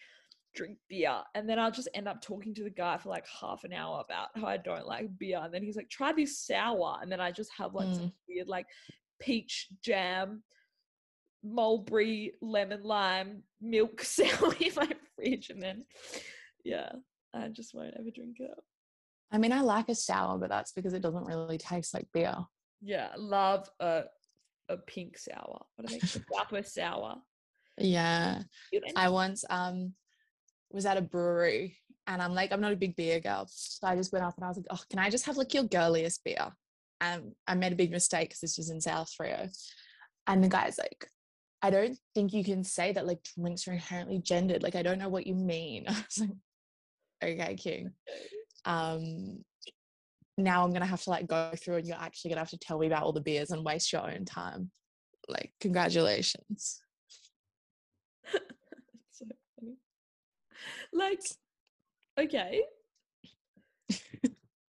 drink 0.56 0.78
beer. 0.90 1.20
And 1.36 1.48
then 1.48 1.60
I'll 1.60 1.72
just 1.72 1.90
end 1.94 2.08
up 2.08 2.22
talking 2.22 2.54
to 2.56 2.64
the 2.64 2.70
guy 2.70 2.98
for 2.98 3.10
like 3.10 3.26
half 3.28 3.64
an 3.64 3.74
hour 3.74 4.04
about 4.04 4.30
how 4.36 4.48
I 4.48 4.58
don't 4.58 4.88
like 4.88 5.18
beer. 5.18 5.40
And 5.42 5.54
then 5.54 5.64
he's 5.64 5.76
like, 5.76 5.90
try 5.90 6.12
this 6.12 6.40
sour. 6.40 6.98
And 7.02 7.12
then 7.12 7.22
I 7.22 7.32
just 7.32 7.52
have 7.58 7.74
like 7.74 7.94
some 7.94 8.06
mm. 8.06 8.14
weird 8.28 8.48
like 8.48 8.66
peach 9.20 9.68
jam, 9.84 10.44
mulberry, 11.44 12.34
lemon 12.42 12.84
lime, 12.84 13.44
milk 13.62 14.02
sour 14.04 14.54
in 14.60 14.72
my 14.76 14.90
fridge. 15.16 15.50
And 15.50 15.62
then, 15.62 15.86
yeah, 16.64 16.92
I 17.34 17.48
just 17.50 17.74
won't 17.74 17.94
ever 18.00 18.10
drink 18.14 18.38
it. 18.40 18.52
I 19.32 19.38
mean, 19.38 19.52
I 19.52 19.62
like 19.62 19.90
a 19.90 19.96
sour, 19.96 20.38
but 20.38 20.50
that's 20.50 20.72
because 20.72 20.94
it 20.94 21.02
doesn't 21.02 21.26
really 21.26 21.58
taste 21.58 21.94
like 21.94 22.08
beer. 22.14 22.36
Yeah, 22.82 23.10
love 23.18 23.70
a 23.80 24.04
a 24.70 24.78
pink 24.78 25.18
sour. 25.18 25.66
What 25.76 25.88
do 25.88 25.94
they 25.94 26.00
call 26.00 26.22
Southwest 26.34 26.74
sour? 26.76 27.16
Yeah. 27.78 28.44
I 28.96 29.10
once 29.10 29.46
um 29.50 29.94
was 30.72 30.86
at 30.86 30.98
a 30.98 31.02
brewery 31.02 31.78
and 32.08 32.22
I'm 32.22 32.34
like, 32.34 32.52
I'm 32.52 32.62
not 32.62 32.74
a 32.74 32.78
big 32.78 32.96
beer 32.96 33.20
girl. 33.20 33.48
So 33.50 33.88
I 33.88 33.96
just 33.96 34.12
went 34.12 34.26
up 34.26 34.36
and 34.38 34.46
I 34.46 34.48
was 34.48 34.58
like, 34.58 34.66
oh, 34.70 34.82
can 34.90 35.00
I 35.00 35.10
just 35.10 35.26
have 35.26 35.38
like 35.38 35.54
your 35.54 35.64
girliest 35.64 36.24
beer? 36.24 36.50
And 37.00 37.34
I 37.48 37.56
made 37.56 37.74
a 37.74 37.78
big 37.78 37.92
mistake 37.92 38.30
because 38.30 38.40
this 38.40 38.58
was 38.58 38.70
in 38.70 38.82
South 38.82 39.12
Freo. 39.20 39.50
And 40.26 40.44
the 40.44 40.48
guy's 40.48 40.78
like, 40.78 41.10
I 41.62 41.70
don't 41.70 41.98
think 42.16 42.34
you 42.34 42.44
can 42.44 42.64
say 42.64 42.94
that 42.94 43.06
like 43.06 43.20
drinks 43.38 43.68
are 43.68 43.74
inherently 43.74 44.20
gendered. 44.20 44.64
Like, 44.64 44.76
I 44.76 44.84
don't 44.84 45.00
know 45.00 45.10
what 45.10 45.28
you 45.28 45.36
mean. 45.36 45.86
I 45.88 45.92
was 45.92 46.20
like, 46.20 46.30
okay, 47.24 47.56
King. 47.56 47.92
Um 48.66 49.46
now 50.38 50.64
I'm 50.64 50.74
gonna 50.74 50.86
have 50.86 51.02
to 51.04 51.10
like 51.10 51.28
go 51.28 51.52
through 51.56 51.78
and 51.78 51.88
you're 51.88 51.98
actually 51.98 52.30
gonna 52.30 52.42
have 52.42 52.50
to 52.52 52.58
tell 52.58 52.80
me 52.80 52.88
about 52.88 53.04
all 53.04 53.14
the 53.14 53.22
beers 53.22 53.52
and 53.52 53.66
waste 53.66 53.92
your 53.92 54.10
own 54.10 54.26
time. 54.26 54.72
Like, 55.28 55.52
congratulations. 55.60 56.80
so 59.12 59.26
funny. 59.60 59.76
Like, 60.94 61.20
okay. 62.20 62.64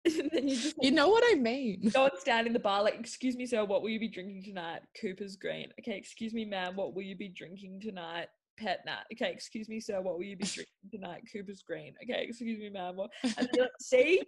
and 0.05 0.30
then 0.32 0.47
you 0.47 0.55
just 0.55 0.76
You 0.82 0.91
know 0.91 1.10
what 1.10 1.24
I 1.28 1.36
mean? 1.36 1.91
go 1.93 2.05
and 2.05 2.12
stand 2.20 2.47
in 2.47 2.53
the 2.53 2.60
bar, 2.60 2.84
like, 2.84 2.95
excuse 2.99 3.36
me, 3.36 3.45
sir, 3.45 3.64
what 3.66 3.82
will 3.82 3.89
you 3.89 3.99
be 3.99 4.07
drinking 4.07 4.43
tonight? 4.43 4.82
Cooper's 4.99 5.36
Green. 5.36 5.68
Okay, 5.80 5.97
excuse 5.97 6.34
me, 6.34 6.45
ma'am, 6.45 6.76
what 6.76 6.95
will 6.95 7.03
you 7.03 7.16
be 7.16 7.30
drinking 7.30 7.82
tonight? 7.82 8.28
Pet 8.57 8.82
Nat. 8.86 9.05
Okay, 9.14 9.32
excuse 9.32 9.70
me, 9.70 9.80
sir, 9.80 10.01
what 10.01 10.18
will 10.18 10.26
you 10.26 10.38
be 10.38 10.45
drinking 10.45 10.89
tonight? 10.91 11.22
Cooper's 11.32 11.62
Green. 11.62 11.93
Okay, 12.03 12.26
excuse 12.28 12.60
me, 12.60 12.70
ma'am. 12.70 12.95
What? 12.95 13.12
And 13.38 13.49
like, 13.57 13.70
see, 13.82 14.22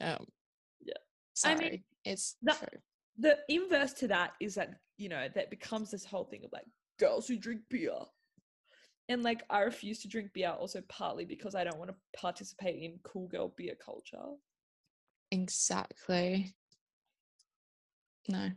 Um, 0.00 0.26
Yeah. 0.80 0.94
Sorry, 1.34 1.54
I 1.54 1.58
mean, 1.58 1.84
it's 2.04 2.36
that- 2.42 2.58
true. 2.58 2.78
the 3.18 3.38
inverse 3.48 3.92
to 3.94 4.08
that 4.08 4.34
is 4.40 4.54
that 4.56 4.78
you 4.96 5.08
know 5.08 5.28
that 5.34 5.50
becomes 5.50 5.90
this 5.90 6.04
whole 6.04 6.24
thing 6.24 6.44
of 6.44 6.52
like 6.52 6.66
girls 6.98 7.26
who 7.28 7.36
drink 7.36 7.62
beer 7.68 7.92
and 9.08 9.22
like 9.24 9.42
i 9.50 9.60
refuse 9.60 10.00
to 10.00 10.08
drink 10.08 10.32
beer 10.32 10.50
also 10.50 10.80
partly 10.88 11.24
because 11.24 11.54
i 11.56 11.64
don't 11.64 11.78
want 11.78 11.90
to 11.90 11.96
participate 12.16 12.80
in 12.82 12.98
cool 13.02 13.26
girl 13.28 13.52
beer 13.56 13.74
culture 13.76 14.36
Exactly. 15.30 16.54
No, 18.28 18.50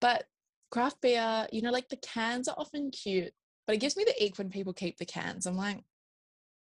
but 0.00 0.24
craft 0.70 1.00
beer, 1.00 1.46
you 1.52 1.62
know, 1.62 1.70
like 1.70 1.88
the 1.88 1.96
cans 1.98 2.48
are 2.48 2.56
often 2.58 2.90
cute, 2.90 3.32
but 3.66 3.74
it 3.76 3.78
gives 3.78 3.96
me 3.96 4.04
the 4.04 4.24
ick 4.24 4.36
when 4.38 4.50
people 4.50 4.72
keep 4.72 4.98
the 4.98 5.06
cans. 5.06 5.46
I'm 5.46 5.56
like, 5.56 5.78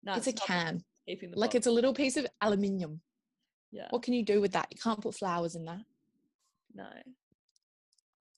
no 0.03 0.15
it's 0.15 0.27
a 0.27 0.33
can, 0.33 0.83
keeping 1.09 1.31
the 1.31 1.39
like 1.39 1.51
bottle. 1.51 1.59
it's 1.59 1.67
a 1.67 1.71
little 1.71 1.95
piece 1.95 2.17
of 2.17 2.27
aluminium. 2.41 3.01
Yeah 3.73 3.87
What 3.91 4.03
can 4.03 4.15
you 4.15 4.25
do 4.25 4.41
with 4.41 4.53
that? 4.53 4.69
You 4.71 4.79
can't 4.81 5.01
put 5.01 5.15
flowers 5.15 5.55
in 5.57 5.65
that. 5.67 5.85
no 6.75 6.89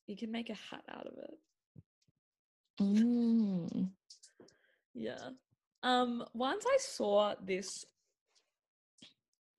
you 0.07 0.16
can 0.16 0.30
make 0.33 0.51
a 0.51 0.55
hat 0.55 0.83
out 0.91 1.07
of 1.07 1.14
it 1.18 1.39
Mm. 2.80 3.91
yeah 4.95 5.28
um 5.83 6.24
once 6.35 6.64
i 6.66 6.76
saw 6.80 7.35
this 7.45 7.85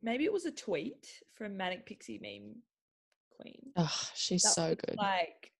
maybe 0.02 0.26
it 0.26 0.34
was 0.34 0.46
a 0.46 0.52
tweet 0.52 1.08
from 1.36 1.56
manic 1.56 1.86
pixie 1.86 2.20
meme 2.22 2.56
queen 3.40 3.72
Oh, 3.78 4.02
she's 4.16 4.42
that 4.44 4.54
so 4.54 4.76
good. 4.76 4.98
Like 4.98 5.52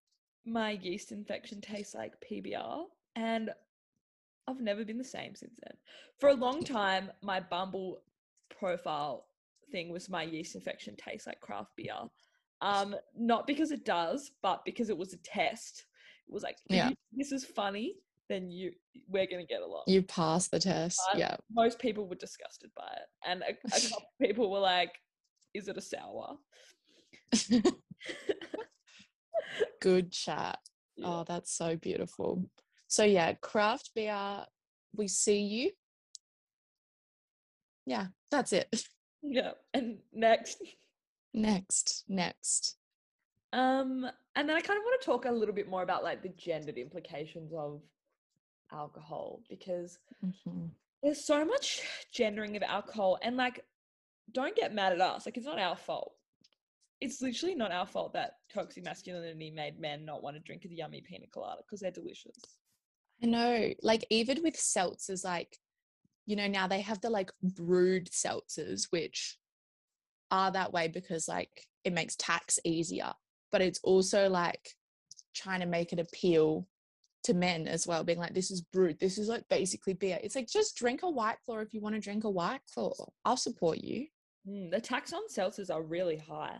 my 0.44 0.72
yeast 0.72 1.10
infection 1.12 1.60
tastes 1.60 1.94
like 1.94 2.12
PBR, 2.30 2.84
and 3.16 3.50
I've 4.46 4.60
never 4.60 4.84
been 4.84 4.98
the 4.98 5.04
same 5.04 5.34
since 5.34 5.54
then. 5.64 5.76
For 6.20 6.28
a 6.28 6.34
long 6.34 6.62
time, 6.62 7.10
my 7.22 7.40
Bumble 7.40 8.02
profile 8.60 9.26
thing 9.74 9.90
was 9.92 10.08
my 10.08 10.22
yeast 10.22 10.54
infection 10.54 10.94
tastes 10.96 11.26
like 11.26 11.40
craft 11.40 11.72
beer. 11.76 11.98
Um, 12.62 12.94
not 13.18 13.46
because 13.46 13.72
it 13.72 13.84
does, 13.84 14.30
but 14.40 14.64
because 14.64 14.88
it 14.88 14.96
was 14.96 15.12
a 15.12 15.16
test. 15.18 15.84
It 16.28 16.32
was 16.32 16.44
like, 16.44 16.58
Yeah. 16.70 16.92
this 17.12 17.32
is 17.32 17.44
funny, 17.44 17.96
then 18.28 18.50
you 18.50 18.72
we're 19.08 19.26
gonna 19.26 19.44
get 19.44 19.62
along. 19.62 19.82
You 19.88 20.02
passed 20.02 20.52
the 20.52 20.60
test. 20.60 21.00
But 21.10 21.18
Yeah. 21.18 21.36
Most 21.52 21.78
people 21.80 22.06
were 22.06 22.14
disgusted 22.14 22.70
by 22.76 22.88
it, 22.96 23.08
and 23.28 23.42
a, 23.42 23.50
a 23.50 23.80
couple 23.80 24.12
people 24.22 24.50
were 24.50 24.60
like, 24.60 24.92
"Is 25.52 25.68
it 25.68 25.76
a 25.76 25.82
sour?" 25.82 26.38
good 29.80 30.12
chat. 30.12 30.58
Yeah. 30.96 31.08
Oh, 31.08 31.24
that's 31.26 31.50
so 31.52 31.74
beautiful. 31.74 32.48
So 32.86 33.02
yeah, 33.02 33.32
craft 33.32 33.90
beer, 33.96 34.46
we 34.96 35.08
see 35.08 35.40
you. 35.40 35.72
Yeah, 37.84 38.06
that's 38.30 38.52
it. 38.52 38.68
Yeah. 39.24 39.52
And 39.72 39.98
next, 40.12 40.62
Next, 41.36 42.04
next. 42.08 42.76
Um, 43.52 44.06
and 44.36 44.48
then 44.48 44.56
I 44.56 44.60
kind 44.60 44.78
of 44.78 44.84
want 44.84 45.00
to 45.00 45.04
talk 45.06 45.24
a 45.24 45.30
little 45.32 45.54
bit 45.54 45.68
more 45.68 45.82
about 45.82 46.04
like 46.04 46.22
the 46.22 46.28
gendered 46.28 46.78
implications 46.78 47.52
of 47.52 47.82
alcohol 48.72 49.42
because 49.48 49.98
Mhm. 50.24 50.70
there's 51.02 51.24
so 51.24 51.44
much 51.44 51.82
gendering 52.12 52.56
of 52.56 52.62
alcohol 52.62 53.18
and 53.22 53.36
like 53.36 53.64
don't 54.32 54.56
get 54.56 54.72
mad 54.74 54.92
at 54.92 55.00
us. 55.00 55.26
Like 55.26 55.36
it's 55.36 55.46
not 55.46 55.58
our 55.58 55.76
fault. 55.76 56.14
It's 57.00 57.20
literally 57.20 57.54
not 57.54 57.72
our 57.72 57.86
fault 57.86 58.12
that 58.14 58.38
toxic 58.48 58.84
masculinity 58.84 59.50
made 59.50 59.78
men 59.78 60.04
not 60.04 60.22
want 60.22 60.36
to 60.36 60.40
drink 60.40 60.64
a 60.64 60.68
yummy 60.72 61.00
pina 61.02 61.26
colada 61.26 61.62
because 61.62 61.80
they're 61.80 61.90
delicious. 61.90 62.36
I 63.22 63.26
know, 63.26 63.74
like 63.82 64.04
even 64.10 64.42
with 64.42 64.54
seltzers, 64.56 65.24
like, 65.24 65.58
you 66.26 66.36
know, 66.36 66.46
now 66.46 66.66
they 66.66 66.80
have 66.80 67.00
the 67.00 67.10
like 67.10 67.30
brewed 67.42 68.10
seltzers, 68.10 68.86
which 68.90 69.38
are 70.30 70.50
that 70.50 70.72
way 70.72 70.88
because 70.88 71.28
like 71.28 71.66
it 71.84 71.92
makes 71.92 72.16
tax 72.16 72.58
easier, 72.64 73.12
but 73.52 73.60
it's 73.60 73.80
also 73.82 74.28
like 74.28 74.70
trying 75.34 75.60
to 75.60 75.66
make 75.66 75.92
it 75.92 76.00
appeal 76.00 76.66
to 77.24 77.34
men 77.34 77.66
as 77.66 77.86
well, 77.86 78.04
being 78.04 78.18
like, 78.18 78.34
this 78.34 78.50
is 78.50 78.60
brute. 78.60 78.98
This 79.00 79.18
is 79.18 79.28
like 79.28 79.44
basically 79.48 79.94
beer. 79.94 80.18
It's 80.22 80.36
like, 80.36 80.48
just 80.48 80.76
drink 80.76 81.02
a 81.02 81.10
white 81.10 81.36
claw 81.44 81.58
if 81.58 81.72
you 81.72 81.80
want 81.80 81.94
to 81.94 82.00
drink 82.00 82.24
a 82.24 82.30
white 82.30 82.60
claw. 82.72 82.92
I'll 83.24 83.36
support 83.36 83.78
you. 83.78 84.06
Mm, 84.48 84.70
the 84.70 84.80
tax 84.80 85.12
on 85.12 85.22
seltzers 85.34 85.74
are 85.74 85.82
really 85.82 86.18
high. 86.18 86.56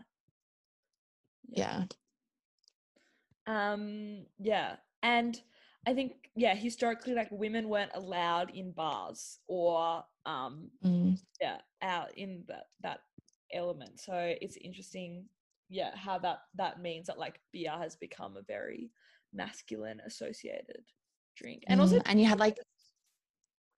Yeah. 1.47 1.83
Um, 3.45 4.25
yeah. 4.39 4.77
And 5.03 5.39
I 5.87 5.93
think, 5.93 6.13
yeah, 6.35 6.55
historically, 6.55 7.13
like 7.13 7.29
women 7.31 7.69
weren't 7.69 7.91
allowed 7.93 8.51
in 8.51 8.71
bars 8.71 9.39
or, 9.47 10.03
um, 10.25 10.69
Mm. 10.83 11.17
yeah, 11.41 11.57
out 11.81 12.15
in 12.17 12.43
that, 12.47 12.65
that 12.81 12.99
element. 13.53 13.99
So 13.99 14.35
it's 14.41 14.57
interesting, 14.57 15.25
yeah, 15.69 15.95
how 15.95 16.17
that, 16.19 16.39
that 16.55 16.81
means 16.81 17.07
that 17.07 17.19
like 17.19 17.39
beer 17.53 17.71
has 17.71 17.95
become 17.95 18.37
a 18.37 18.41
very 18.43 18.91
masculine 19.33 19.99
associated 20.05 20.83
drink. 21.37 21.63
And 21.67 21.79
also, 21.81 21.97
Mm, 21.97 22.03
and 22.05 22.19
you 22.19 22.25
had 22.25 22.39
like 22.39 22.57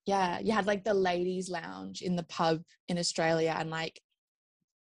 yeah 0.05 0.39
you 0.39 0.53
had 0.53 0.65
like 0.65 0.83
the 0.83 0.93
ladies 0.93 1.49
lounge 1.49 2.01
in 2.01 2.15
the 2.15 2.23
pub 2.23 2.63
in 2.87 2.97
australia 2.97 3.53
and 3.59 3.69
like 3.69 3.99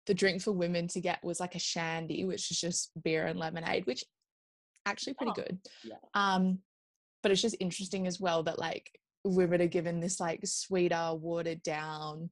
the 0.06 0.14
drink 0.14 0.42
for 0.42 0.52
women 0.52 0.88
to 0.88 1.00
get 1.00 1.24
was 1.24 1.40
like 1.40 1.56
a 1.56 1.60
shandy 1.60 2.26
which 2.26 2.52
is 2.52 2.60
just 2.60 2.92
beer 3.04 3.26
and 3.26 3.40
lemonade 3.40 3.86
which 3.88 4.04
actually 4.86 5.14
pretty 5.14 5.32
Oh, 5.32 5.42
good 5.44 5.58
yeah. 5.84 5.96
um 6.14 6.60
but 7.24 7.32
it's 7.32 7.42
just 7.42 7.56
interesting 7.60 8.06
as 8.06 8.20
well 8.20 8.44
that 8.44 8.60
like 8.60 9.00
women 9.24 9.62
are 9.62 9.68
given 9.68 10.00
this 10.00 10.20
like 10.20 10.42
sweeter 10.46 11.14
watered 11.16 11.64
down 11.64 12.30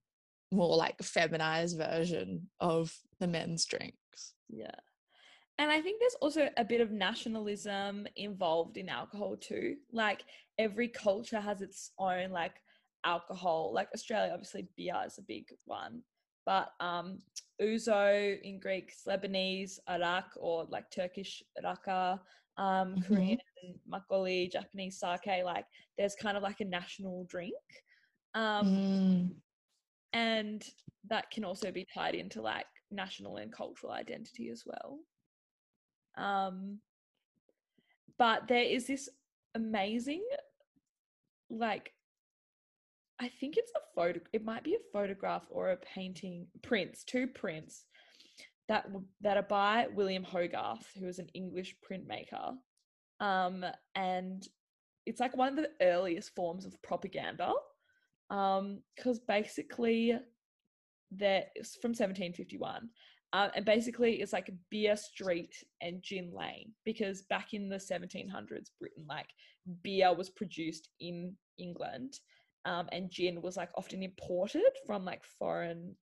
more 0.51 0.75
like 0.75 1.01
feminized 1.01 1.77
version 1.77 2.49
of 2.59 2.93
the 3.19 3.27
men's 3.27 3.65
drinks 3.65 4.33
Yeah. 4.49 4.75
And 5.57 5.69
I 5.69 5.79
think 5.79 5.99
there's 5.99 6.15
also 6.21 6.49
a 6.57 6.65
bit 6.65 6.81
of 6.81 6.91
nationalism 6.91 8.07
involved 8.15 8.77
in 8.77 8.89
alcohol 8.89 9.37
too. 9.37 9.75
Like 9.91 10.23
every 10.57 10.87
culture 10.87 11.39
has 11.39 11.61
its 11.61 11.91
own 11.99 12.31
like 12.31 12.55
alcohol. 13.05 13.71
Like 13.71 13.89
Australia, 13.93 14.31
obviously 14.33 14.67
beer 14.75 14.95
is 15.05 15.19
a 15.19 15.23
big 15.23 15.45
one. 15.65 16.01
But 16.47 16.69
um 16.79 17.19
ouzo 17.61 18.41
in 18.41 18.59
Greek, 18.59 18.91
Lebanese, 19.07 19.77
arak 19.87 20.31
or 20.35 20.65
like 20.69 20.89
Turkish 20.89 21.43
raka, 21.63 22.19
um, 22.57 22.95
Mhm. 22.95 23.05
Korean 23.07 23.39
makgeolli, 23.89 24.51
Japanese 24.51 24.99
sake, 24.99 25.43
like 25.43 25.65
there's 25.97 26.15
kind 26.15 26.37
of 26.37 26.43
like 26.43 26.59
a 26.61 26.65
national 26.65 27.25
drink. 27.25 27.55
Um 28.33 28.65
Mm, 28.67 29.41
and 30.13 30.63
that 31.09 31.29
can 31.31 31.43
also 31.45 31.71
be 31.71 31.85
tied 31.85 32.15
into 32.15 32.41
like 32.41 32.65
national 32.91 33.37
and 33.37 33.51
cultural 33.51 33.93
identity 33.93 34.49
as 34.49 34.63
well 34.65 34.99
um 36.17 36.81
but 38.17 38.47
there 38.47 38.63
is 38.63 38.85
this 38.87 39.07
amazing 39.55 40.23
like 41.49 41.93
i 43.19 43.29
think 43.29 43.55
it's 43.57 43.71
a 43.75 43.79
photo 43.95 44.19
it 44.33 44.43
might 44.43 44.63
be 44.63 44.75
a 44.75 44.89
photograph 44.91 45.45
or 45.49 45.71
a 45.71 45.77
painting 45.77 46.45
prints 46.61 47.03
two 47.05 47.27
prints 47.27 47.85
that 48.71 48.87
that 49.19 49.35
are 49.35 49.43
by 49.43 49.85
william 49.93 50.23
hogarth 50.23 50.87
who 50.97 51.05
is 51.05 51.19
an 51.19 51.27
english 51.33 51.75
printmaker 51.85 52.53
um 53.19 53.65
and 53.95 54.47
it's 55.05 55.19
like 55.19 55.35
one 55.35 55.49
of 55.49 55.57
the 55.57 55.69
earliest 55.81 56.33
forms 56.35 56.65
of 56.65 56.81
propaganda 56.81 57.51
um 58.29 58.81
because 58.95 59.19
basically 59.19 60.17
there 61.11 61.43
it's 61.55 61.75
from 61.75 61.89
1751 61.89 62.89
um, 63.33 63.49
and 63.55 63.65
basically 63.65 64.21
it's 64.21 64.33
like 64.33 64.49
beer 64.69 64.95
street 64.95 65.53
and 65.81 66.01
gin 66.01 66.31
lane 66.33 66.71
because 66.85 67.23
back 67.23 67.53
in 67.53 67.67
the 67.67 67.75
1700s 67.75 68.69
britain 68.79 69.05
like 69.09 69.27
beer 69.83 70.15
was 70.15 70.29
produced 70.29 70.87
in 71.01 71.35
england 71.57 72.13
um, 72.63 72.87
and 72.93 73.11
gin 73.11 73.41
was 73.41 73.57
like 73.57 73.69
often 73.75 74.01
imported 74.01 74.71
from 74.85 75.03
like 75.03 75.23
foreign 75.37 75.93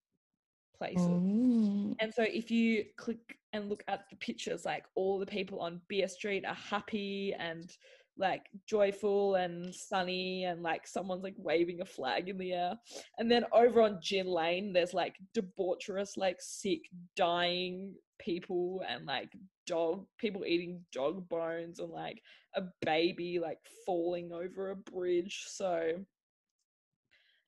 places 0.79 1.05
mm. 1.05 1.95
and 1.99 2.13
so 2.13 2.23
if 2.23 2.49
you 2.49 2.85
click 2.97 3.39
and 3.53 3.69
look 3.69 3.83
at 3.87 4.09
the 4.09 4.15
pictures, 4.17 4.65
like 4.65 4.85
all 4.95 5.19
the 5.19 5.25
people 5.25 5.59
on 5.59 5.81
Beer 5.87 6.07
Street 6.07 6.45
are 6.45 6.55
happy 6.55 7.33
and 7.37 7.71
like 8.17 8.43
joyful 8.67 9.35
and 9.35 9.73
sunny 9.73 10.43
and 10.43 10.61
like 10.61 10.85
someone's 10.85 11.23
like 11.23 11.35
waving 11.37 11.81
a 11.81 11.85
flag 11.85 12.27
in 12.29 12.37
the 12.37 12.53
air. 12.53 12.73
And 13.17 13.31
then 13.31 13.45
over 13.53 13.81
on 13.81 13.99
Gin 14.01 14.27
Lane, 14.27 14.73
there's 14.73 14.93
like 14.93 15.15
debaucherous, 15.33 16.17
like 16.17 16.37
sick, 16.39 16.81
dying 17.15 17.95
people 18.19 18.83
and 18.87 19.05
like 19.05 19.31
dog 19.65 20.05
people 20.17 20.43
eating 20.45 20.81
dog 20.91 21.27
bones 21.29 21.79
and 21.79 21.89
like 21.89 22.21
a 22.55 22.63
baby 22.85 23.39
like 23.39 23.59
falling 23.85 24.31
over 24.33 24.71
a 24.71 24.75
bridge. 24.75 25.45
So 25.47 25.93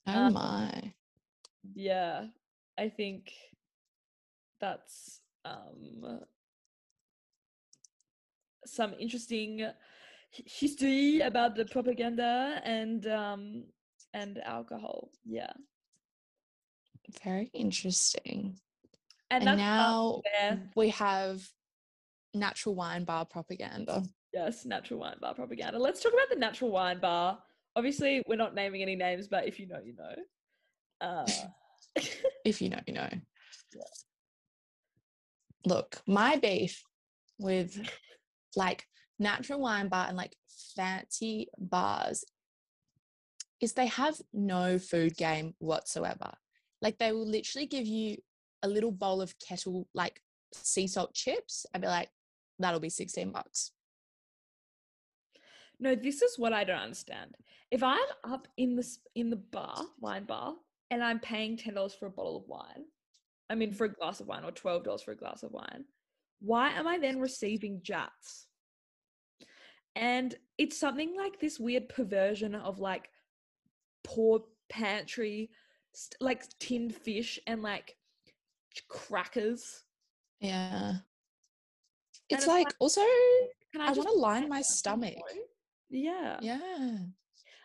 oh 0.08 0.14
Um, 0.14 0.34
my 0.34 0.94
yeah, 1.76 2.26
I 2.82 2.90
think 2.90 3.32
that's 4.60 5.22
um 5.46 6.22
some 8.66 8.96
interesting 9.00 9.68
history 10.32 11.22
about 11.22 11.56
the 11.56 11.66
propaganda 11.66 12.60
and 12.64 13.06
um 13.06 13.66
and 14.16 14.40
alcohol. 14.40 15.10
Yeah. 15.26 15.54
very 17.24 17.52
interesting 17.54 18.58
And, 19.30 19.44
and 19.44 19.58
now 19.58 20.22
we 20.76 20.90
have 20.90 21.48
natural 22.34 22.74
wine 22.74 23.04
bar 23.04 23.26
propaganda 23.26 24.02
Yes, 24.34 24.66
natural 24.66 25.02
wine 25.02 25.18
bar 25.22 25.36
propaganda. 25.36 25.78
Let's 25.78 26.02
talk 26.02 26.14
about 26.14 26.30
the 26.30 26.38
natural 26.40 26.72
wine 26.72 27.00
bar. 27.00 27.38
Obviously, 27.76 28.24
we're 28.28 28.38
not 28.38 28.56
naming 28.56 28.82
any 28.82 28.96
names, 28.96 29.28
but 29.28 29.46
if 29.46 29.60
you 29.60 29.68
know, 29.68 29.82
you 29.84 29.94
know. 29.94 30.16
Uh 31.02 31.26
if 32.46 32.62
you 32.62 32.70
know 32.70 32.80
you 32.88 32.94
know 32.94 33.10
Yeah. 33.74 33.82
look 35.66 36.02
my 36.08 36.36
beef 36.38 36.84
with 37.40 37.80
like 38.56 38.86
natural 39.20 39.60
wine 39.60 39.88
bar 39.88 40.08
and 40.08 40.18
like 40.18 40.36
fancy 40.76 41.48
bars 41.58 42.24
is 43.60 43.74
they 43.74 43.88
have 43.88 44.20
no 44.34 44.80
food 44.80 45.16
game 45.16 45.54
whatsoever 45.60 46.32
like 46.82 46.98
they 46.98 47.12
will 47.12 47.28
literally 47.28 47.68
give 47.68 47.86
you 47.86 48.18
a 48.64 48.68
little 48.68 48.92
bowl 48.92 49.22
of 49.22 49.36
kettle 49.40 49.88
like 49.94 50.22
sea 50.54 50.88
salt 50.88 51.14
chips 51.14 51.66
and 51.74 51.82
be 51.82 51.88
like 51.88 52.10
that'll 52.60 52.80
be 52.80 52.90
16 52.90 53.32
bucks 53.32 53.72
No, 55.82 55.96
this 55.96 56.22
is 56.22 56.38
what 56.38 56.54
I 56.54 56.64
don't 56.64 56.80
understand. 56.80 57.36
If 57.72 57.82
I'm 57.82 57.98
up 58.24 58.48
in 58.56 58.76
the 58.76 58.88
in 59.16 59.32
the 59.32 59.36
bar, 59.36 59.84
wine 60.00 60.26
bar, 60.26 60.54
and 60.92 61.04
I'm 61.04 61.20
paying 61.20 61.58
ten 61.58 61.74
dollars 61.74 61.96
for 61.96 62.06
a 62.06 62.12
bottle 62.12 62.38
of 62.38 62.48
wine, 62.48 62.84
I 63.50 63.56
mean 63.56 63.74
for 63.74 63.86
a 63.86 63.90
glass 63.90 64.20
of 64.20 64.28
wine, 64.28 64.44
or 64.44 64.52
twelve 64.52 64.84
dollars 64.84 65.02
for 65.02 65.12
a 65.12 65.18
glass 65.18 65.42
of 65.42 65.52
wine, 65.52 65.86
why 66.42 66.70
am 66.72 66.88
I 66.88 67.00
then 67.00 67.20
receiving 67.20 67.82
Jatz? 67.82 68.46
And 69.96 70.36
it's 70.58 70.78
something 70.78 71.16
like 71.18 71.40
this 71.40 71.60
weird 71.60 71.90
perversion 71.90 72.54
of 72.56 72.80
like 72.80 73.10
poor 74.04 74.44
pantry, 74.70 75.50
st- 75.94 76.22
like 76.22 76.44
tinned 76.60 76.94
fish 76.96 77.40
and 77.48 77.62
like 77.64 77.96
crackers. 78.88 79.84
yeah 80.40 80.94
it's 82.30 82.44
it's 82.44 82.48
like 82.48 82.66
like- 82.68 82.76
also 82.80 83.02
Can 83.74 83.82
i, 83.82 83.88
just 83.88 83.98
want 83.98 84.10
to 84.10 84.16
line 84.16 84.48
my 84.50 84.62
stomach? 84.62 85.16
Yeah. 85.90 86.38
yeah 86.42 86.98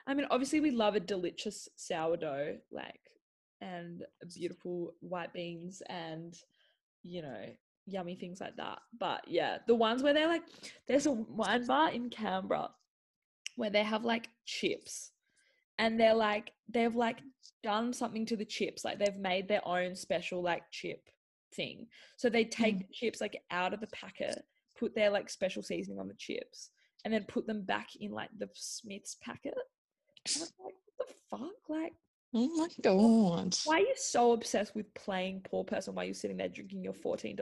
I 0.09 0.14
mean, 0.14 0.27
obviously, 0.31 0.61
we 0.61 0.70
love 0.70 0.95
a 0.95 1.01
delicious 1.01 1.68
sourdough, 1.77 2.59
like, 2.70 3.01
and 3.61 4.05
beautiful 4.35 4.95
white 5.01 5.33
beans 5.33 5.83
and, 5.89 6.37
you 7.03 7.23
know, 7.23 7.45
yummy 7.87 8.17
things 8.17 8.41
like 8.41 8.57
that. 8.57 8.79
But 8.99 9.25
yeah, 9.29 9.59
the 9.67 9.75
ones 9.75 10.03
where 10.03 10.13
they're 10.13 10.29
like, 10.29 10.43
there's 10.89 11.07
a 11.07 11.13
wine 11.13 11.67
bar 11.67 11.91
in 11.91 12.11
Canberra 12.11 12.71
where 13.57 13.71
they 13.71 13.83
have 13.83 14.05
like 14.05 14.29
chips 14.45 15.13
and 15.79 15.99
they're 15.99 16.15
like, 16.15 16.53
they've 16.69 16.95
like 16.95 17.19
done 17.63 17.93
something 17.93 18.27
to 18.27 18.37
the 18.37 18.45
chips. 18.45 18.85
Like, 18.85 18.99
they've 18.99 19.17
made 19.17 19.49
their 19.49 19.67
own 19.67 19.95
special 19.95 20.43
like 20.43 20.63
chip 20.71 21.09
thing. 21.55 21.87
So 22.17 22.29
they 22.29 22.45
take 22.45 22.77
mm. 22.77 22.79
the 22.81 22.93
chips 22.93 23.21
like 23.21 23.41
out 23.51 23.73
of 23.73 23.81
the 23.81 23.87
packet, 23.89 24.43
put 24.79 24.95
their 24.95 25.11
like 25.11 25.31
special 25.31 25.63
seasoning 25.63 25.99
on 25.99 26.09
the 26.09 26.15
chips, 26.15 26.71
and 27.05 27.15
then 27.15 27.25
put 27.29 27.47
them 27.47 27.63
back 27.63 27.89
in 28.01 28.11
like 28.11 28.31
the 28.39 28.49
Smith's 28.55 29.17
packet. 29.23 29.55
And 30.27 30.37
I 30.37 30.41
was 30.41 30.53
like, 30.65 30.75
what 30.97 31.09
the 31.09 31.15
fuck? 31.31 31.69
Like, 31.69 31.93
oh 32.35 32.49
my 32.57 32.68
god 32.83 33.57
why 33.64 33.77
are 33.77 33.81
you 33.81 33.95
so 33.97 34.33
obsessed 34.33 34.74
with 34.74 34.93
playing 34.95 35.41
poor 35.49 35.64
person 35.64 35.95
while 35.95 36.05
you're 36.05 36.14
sitting 36.14 36.37
there 36.37 36.49
drinking 36.49 36.83
your 36.83 36.93
$14 36.93 37.37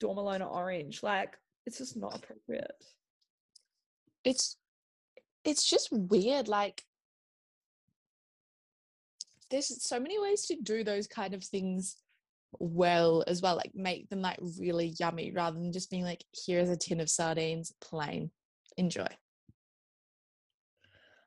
Dormalona 0.00 0.50
orange? 0.50 1.02
Like, 1.02 1.36
it's 1.66 1.78
just 1.78 1.96
not 1.96 2.16
appropriate. 2.16 2.72
it's 4.24 4.56
it's 5.44 5.68
just 5.68 5.88
weird 5.92 6.48
like 6.48 6.82
there's 9.50 9.82
so 9.82 9.98
many 9.98 10.20
ways 10.20 10.46
to 10.46 10.56
do 10.62 10.84
those 10.84 11.06
kind 11.06 11.32
of 11.32 11.42
things 11.42 11.96
well 12.58 13.24
as 13.26 13.40
well. 13.40 13.56
Like 13.56 13.72
make 13.74 14.08
them 14.10 14.20
like 14.20 14.38
really 14.58 14.94
yummy 14.98 15.32
rather 15.32 15.58
than 15.58 15.72
just 15.72 15.90
being 15.90 16.04
like, 16.04 16.22
here's 16.46 16.68
a 16.68 16.76
tin 16.76 17.00
of 17.00 17.08
sardines, 17.08 17.72
plain. 17.80 18.30
Enjoy. 18.76 19.06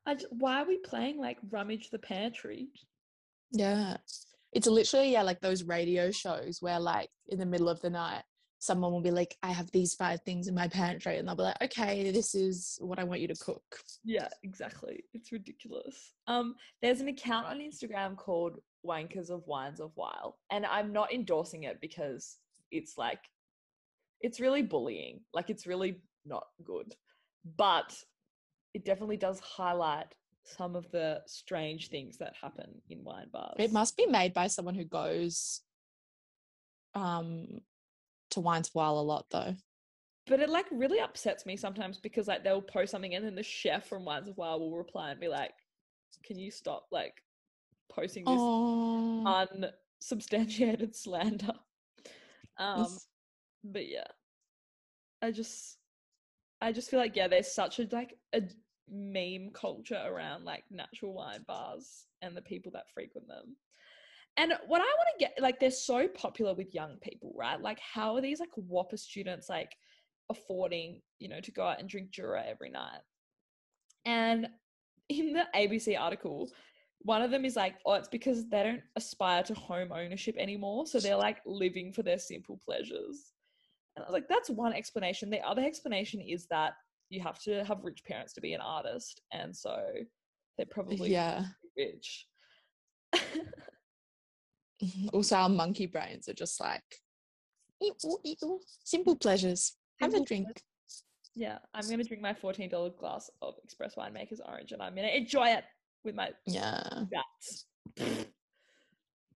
I 0.05 0.15
j- 0.15 0.25
why 0.31 0.61
are 0.61 0.67
we 0.67 0.77
playing 0.77 1.19
like 1.19 1.37
rummage 1.49 1.89
the 1.89 1.99
pantry? 1.99 2.69
Yeah. 3.51 3.97
It's 4.53 4.67
literally, 4.67 5.11
yeah, 5.11 5.21
like 5.21 5.39
those 5.39 5.63
radio 5.63 6.11
shows 6.11 6.57
where 6.61 6.79
like 6.79 7.09
in 7.27 7.39
the 7.39 7.45
middle 7.45 7.69
of 7.69 7.81
the 7.81 7.89
night, 7.89 8.23
someone 8.59 8.91
will 8.91 9.01
be 9.01 9.11
like, 9.11 9.35
I 9.41 9.51
have 9.51 9.71
these 9.71 9.95
five 9.95 10.21
things 10.21 10.47
in 10.47 10.53
my 10.53 10.67
pantry. 10.67 11.17
And 11.17 11.27
they'll 11.27 11.35
be 11.35 11.43
like, 11.43 11.61
okay, 11.63 12.11
this 12.11 12.35
is 12.35 12.77
what 12.79 12.99
I 12.99 13.03
want 13.03 13.21
you 13.21 13.27
to 13.27 13.35
cook. 13.35 13.63
Yeah, 14.03 14.27
exactly. 14.43 15.03
It's 15.13 15.31
ridiculous. 15.31 16.13
Um, 16.27 16.55
there's 16.81 17.01
an 17.01 17.07
account 17.07 17.47
on 17.47 17.59
Instagram 17.59 18.15
called 18.15 18.59
Wankers 18.85 19.29
of 19.29 19.45
Wines 19.47 19.79
of 19.79 19.91
While, 19.95 20.37
and 20.51 20.65
I'm 20.65 20.93
not 20.93 21.13
endorsing 21.13 21.63
it 21.63 21.79
because 21.81 22.37
it's 22.71 22.97
like 22.97 23.19
it's 24.21 24.39
really 24.39 24.61
bullying. 24.61 25.21
Like 25.33 25.49
it's 25.49 25.65
really 25.65 26.01
not 26.25 26.45
good. 26.63 26.95
But 27.57 27.95
it 28.74 28.86
definitely 28.86 29.17
does 29.17 29.39
highlight 29.39 30.15
some 30.43 30.76
of 30.76 30.89
the 30.91 31.22
strange 31.28 31.89
things 31.89 32.17
that 32.17 32.34
happen 32.36 32.82
in 32.89 33.03
wine 33.03 33.28
bars. 33.32 33.55
It 33.59 33.72
must 33.72 33.95
be 33.97 34.05
made 34.05 34.34
by 34.34 34.47
someone 34.47 34.76
who 34.76 34.86
goes 34.86 35.61
um 36.93 37.61
to 38.32 38.39
Wines 38.39 38.69
While 38.74 38.97
a 38.99 39.01
lot 39.01 39.26
though. 39.30 39.55
but 40.28 40.39
it 40.39 40.49
like 40.49 40.65
really 40.72 40.99
upsets 40.99 41.45
me 41.45 41.57
sometimes 41.57 41.99
because 41.99 42.28
like 42.28 42.43
they'll 42.43 42.61
post 42.61 42.91
something 42.91 43.15
and 43.15 43.26
then 43.26 43.36
the 43.36 43.43
chef 43.43 43.88
from 43.88 44.05
Wines 44.05 44.28
of 44.28 44.38
While 44.38 44.59
will 44.59 44.78
reply 44.78 45.11
and 45.11 45.19
be 45.19 45.28
like, 45.28 45.53
"Can 46.24 46.38
you 46.39 46.51
stop 46.51 46.88
like 46.91 47.24
posting 47.89 48.26
this 48.26 48.41
Oh, 48.41 49.36
unsubstantiated 50.01 50.95
slander?" 50.95 51.53
Um, 52.57 52.93
Yes. 52.93 53.07
but 53.63 53.88
yeah, 53.88 54.07
I 55.22 55.32
just, 55.32 55.78
I 56.62 56.72
just 56.72 56.89
feel 56.89 56.99
like 56.99 57.16
yeah, 57.16 57.28
there's 57.28 57.53
such 57.53 57.80
a 57.80 57.88
like 57.91 58.18
a 58.34 58.41
meme 58.89 59.51
culture 59.53 60.01
around 60.05 60.43
like 60.43 60.64
natural 60.70 61.14
wine 61.14 61.43
bars 61.47 62.05
and 62.22 62.36
the 62.36 62.41
people 62.41 62.72
that 62.74 62.89
frequent 62.93 63.28
them. 63.28 63.55
And 64.38 64.53
what 64.68 64.82
I 64.82 64.86
want 64.86 65.07
to 65.18 65.26
get 65.26 65.38
like 65.39 65.59
they're 65.59 65.72
so 65.72 66.07
popular 66.07 66.53
with 66.53 66.74
young 66.74 66.97
people, 67.01 67.34
right? 67.36 67.59
Like 67.59 67.80
how 67.80 68.16
are 68.16 68.22
these 68.22 68.39
like 68.39 68.49
Whopper 68.55 68.97
students 68.97 69.49
like 69.49 69.76
affording, 70.30 71.01
you 71.20 71.28
know, 71.28 71.41
to 71.41 71.51
go 71.51 71.64
out 71.64 71.80
and 71.80 71.89
drink 71.89 72.12
Jura 72.12 72.43
every 72.47 72.70
night? 72.70 73.01
And 74.05 74.47
in 75.09 75.34
the 75.34 75.47
ABC 75.55 75.99
article, 75.99 76.49
one 77.03 77.22
of 77.22 77.32
them 77.32 77.45
is 77.45 77.55
like, 77.55 77.76
oh, 77.86 77.93
it's 77.93 78.07
because 78.07 78.47
they 78.47 78.64
don't 78.64 78.84
aspire 78.95 79.43
to 79.43 79.53
home 79.53 79.91
ownership 79.91 80.36
anymore. 80.38 80.86
So 80.88 80.99
they're 80.99 81.16
like 81.16 81.39
living 81.45 81.91
for 81.91 82.03
their 82.03 82.20
simple 82.20 82.59
pleasures. 82.64 83.30
And 83.95 84.03
I 84.03 84.07
was 84.07 84.13
like, 84.13 84.27
that's 84.29 84.49
one 84.49 84.73
explanation. 84.73 85.29
The 85.29 85.39
other 85.41 85.61
explanation 85.63 86.21
is 86.21 86.47
that 86.47 86.73
you 87.09 87.21
have 87.21 87.39
to 87.43 87.63
have 87.65 87.79
rich 87.83 88.03
parents 88.05 88.33
to 88.33 88.41
be 88.41 88.53
an 88.53 88.61
artist. 88.61 89.21
And 89.33 89.55
so 89.55 89.77
they're 90.57 90.65
probably 90.69 91.11
yeah. 91.11 91.45
rich. 91.77 92.27
Also, 95.13 95.35
our 95.35 95.47
monkey 95.49 95.85
brains 95.85 96.27
are 96.27 96.33
just 96.33 96.59
like 96.59 96.81
"Eat, 97.83 97.93
ooh, 98.43 98.59
simple 98.83 99.15
pleasures. 99.15 99.73
Have 99.99 100.09
a 100.09 100.13
Simple 100.13 100.25
drink. 100.25 100.47
yeah, 101.35 101.59
I'm 101.75 101.85
going 101.85 101.99
to 101.99 102.03
drink 102.03 102.23
my 102.23 102.33
$14 102.33 102.97
glass 102.97 103.29
of 103.43 103.53
Express 103.63 103.93
Winemaker's 103.93 104.41
Orange 104.43 104.71
and 104.71 104.81
I'm 104.81 104.95
going 104.95 105.07
to 105.07 105.15
enjoy 105.15 105.49
it 105.49 105.65
with 106.03 106.15
my 106.15 106.31
Yeah. 106.47 106.81
Jatz. 107.13 107.65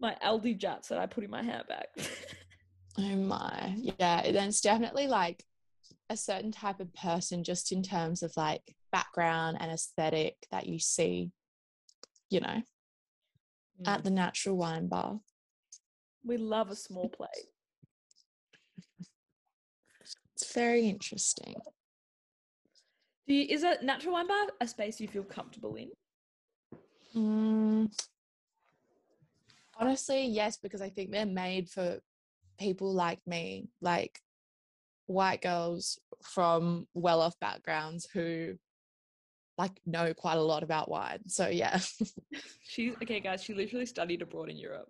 my 0.00 0.16
Aldi 0.24 0.58
Jatz 0.58 0.88
that 0.88 0.98
I 0.98 1.04
put 1.04 1.24
in 1.24 1.30
my 1.30 1.42
handbag. 1.42 1.88
Oh 2.98 3.16
my. 3.16 3.74
Yeah. 3.76 4.22
Then 4.30 4.48
it's 4.48 4.60
definitely 4.60 5.06
like 5.08 5.44
a 6.08 6.16
certain 6.16 6.52
type 6.52 6.80
of 6.80 6.92
person, 6.94 7.42
just 7.44 7.72
in 7.72 7.82
terms 7.82 8.22
of 8.22 8.36
like 8.36 8.74
background 8.92 9.56
and 9.60 9.70
aesthetic 9.72 10.36
that 10.50 10.66
you 10.66 10.78
see, 10.78 11.32
you 12.30 12.40
know, 12.40 12.62
Mm. 13.82 13.88
at 13.88 14.04
the 14.04 14.10
natural 14.10 14.56
wine 14.56 14.86
bar. 14.86 15.18
we 16.24 16.36
love 16.36 16.70
a 16.70 16.76
small 16.76 17.08
plate. 17.08 17.50
It's 20.36 20.52
very 20.54 20.88
interesting. 20.88 21.56
Do 23.26 23.34
you, 23.34 23.46
is 23.48 23.64
a 23.64 23.78
natural 23.82 24.14
wine 24.14 24.28
bar 24.28 24.46
a 24.60 24.68
space 24.68 25.00
you 25.00 25.08
feel 25.08 25.24
comfortable 25.24 25.74
in? 25.74 25.90
Mm, 27.16 27.92
honestly, 29.76 30.26
yes, 30.26 30.56
because 30.56 30.80
I 30.80 30.88
think 30.90 31.10
they're 31.10 31.26
made 31.26 31.68
for 31.68 31.98
people 32.58 32.92
like 32.92 33.20
me, 33.26 33.68
like 33.80 34.20
white 35.06 35.42
girls 35.42 35.98
from 36.22 36.86
well 36.94 37.20
off 37.20 37.38
backgrounds 37.40 38.08
who 38.12 38.54
like 39.58 39.72
know 39.86 40.12
quite 40.14 40.36
a 40.36 40.42
lot 40.42 40.62
about 40.62 40.90
wine. 40.90 41.28
So 41.28 41.48
yeah, 41.48 41.78
She's 42.62 42.94
okay, 43.02 43.20
guys. 43.20 43.42
She 43.42 43.54
literally 43.54 43.86
studied 43.86 44.22
abroad 44.22 44.50
in 44.50 44.56
Europe. 44.56 44.88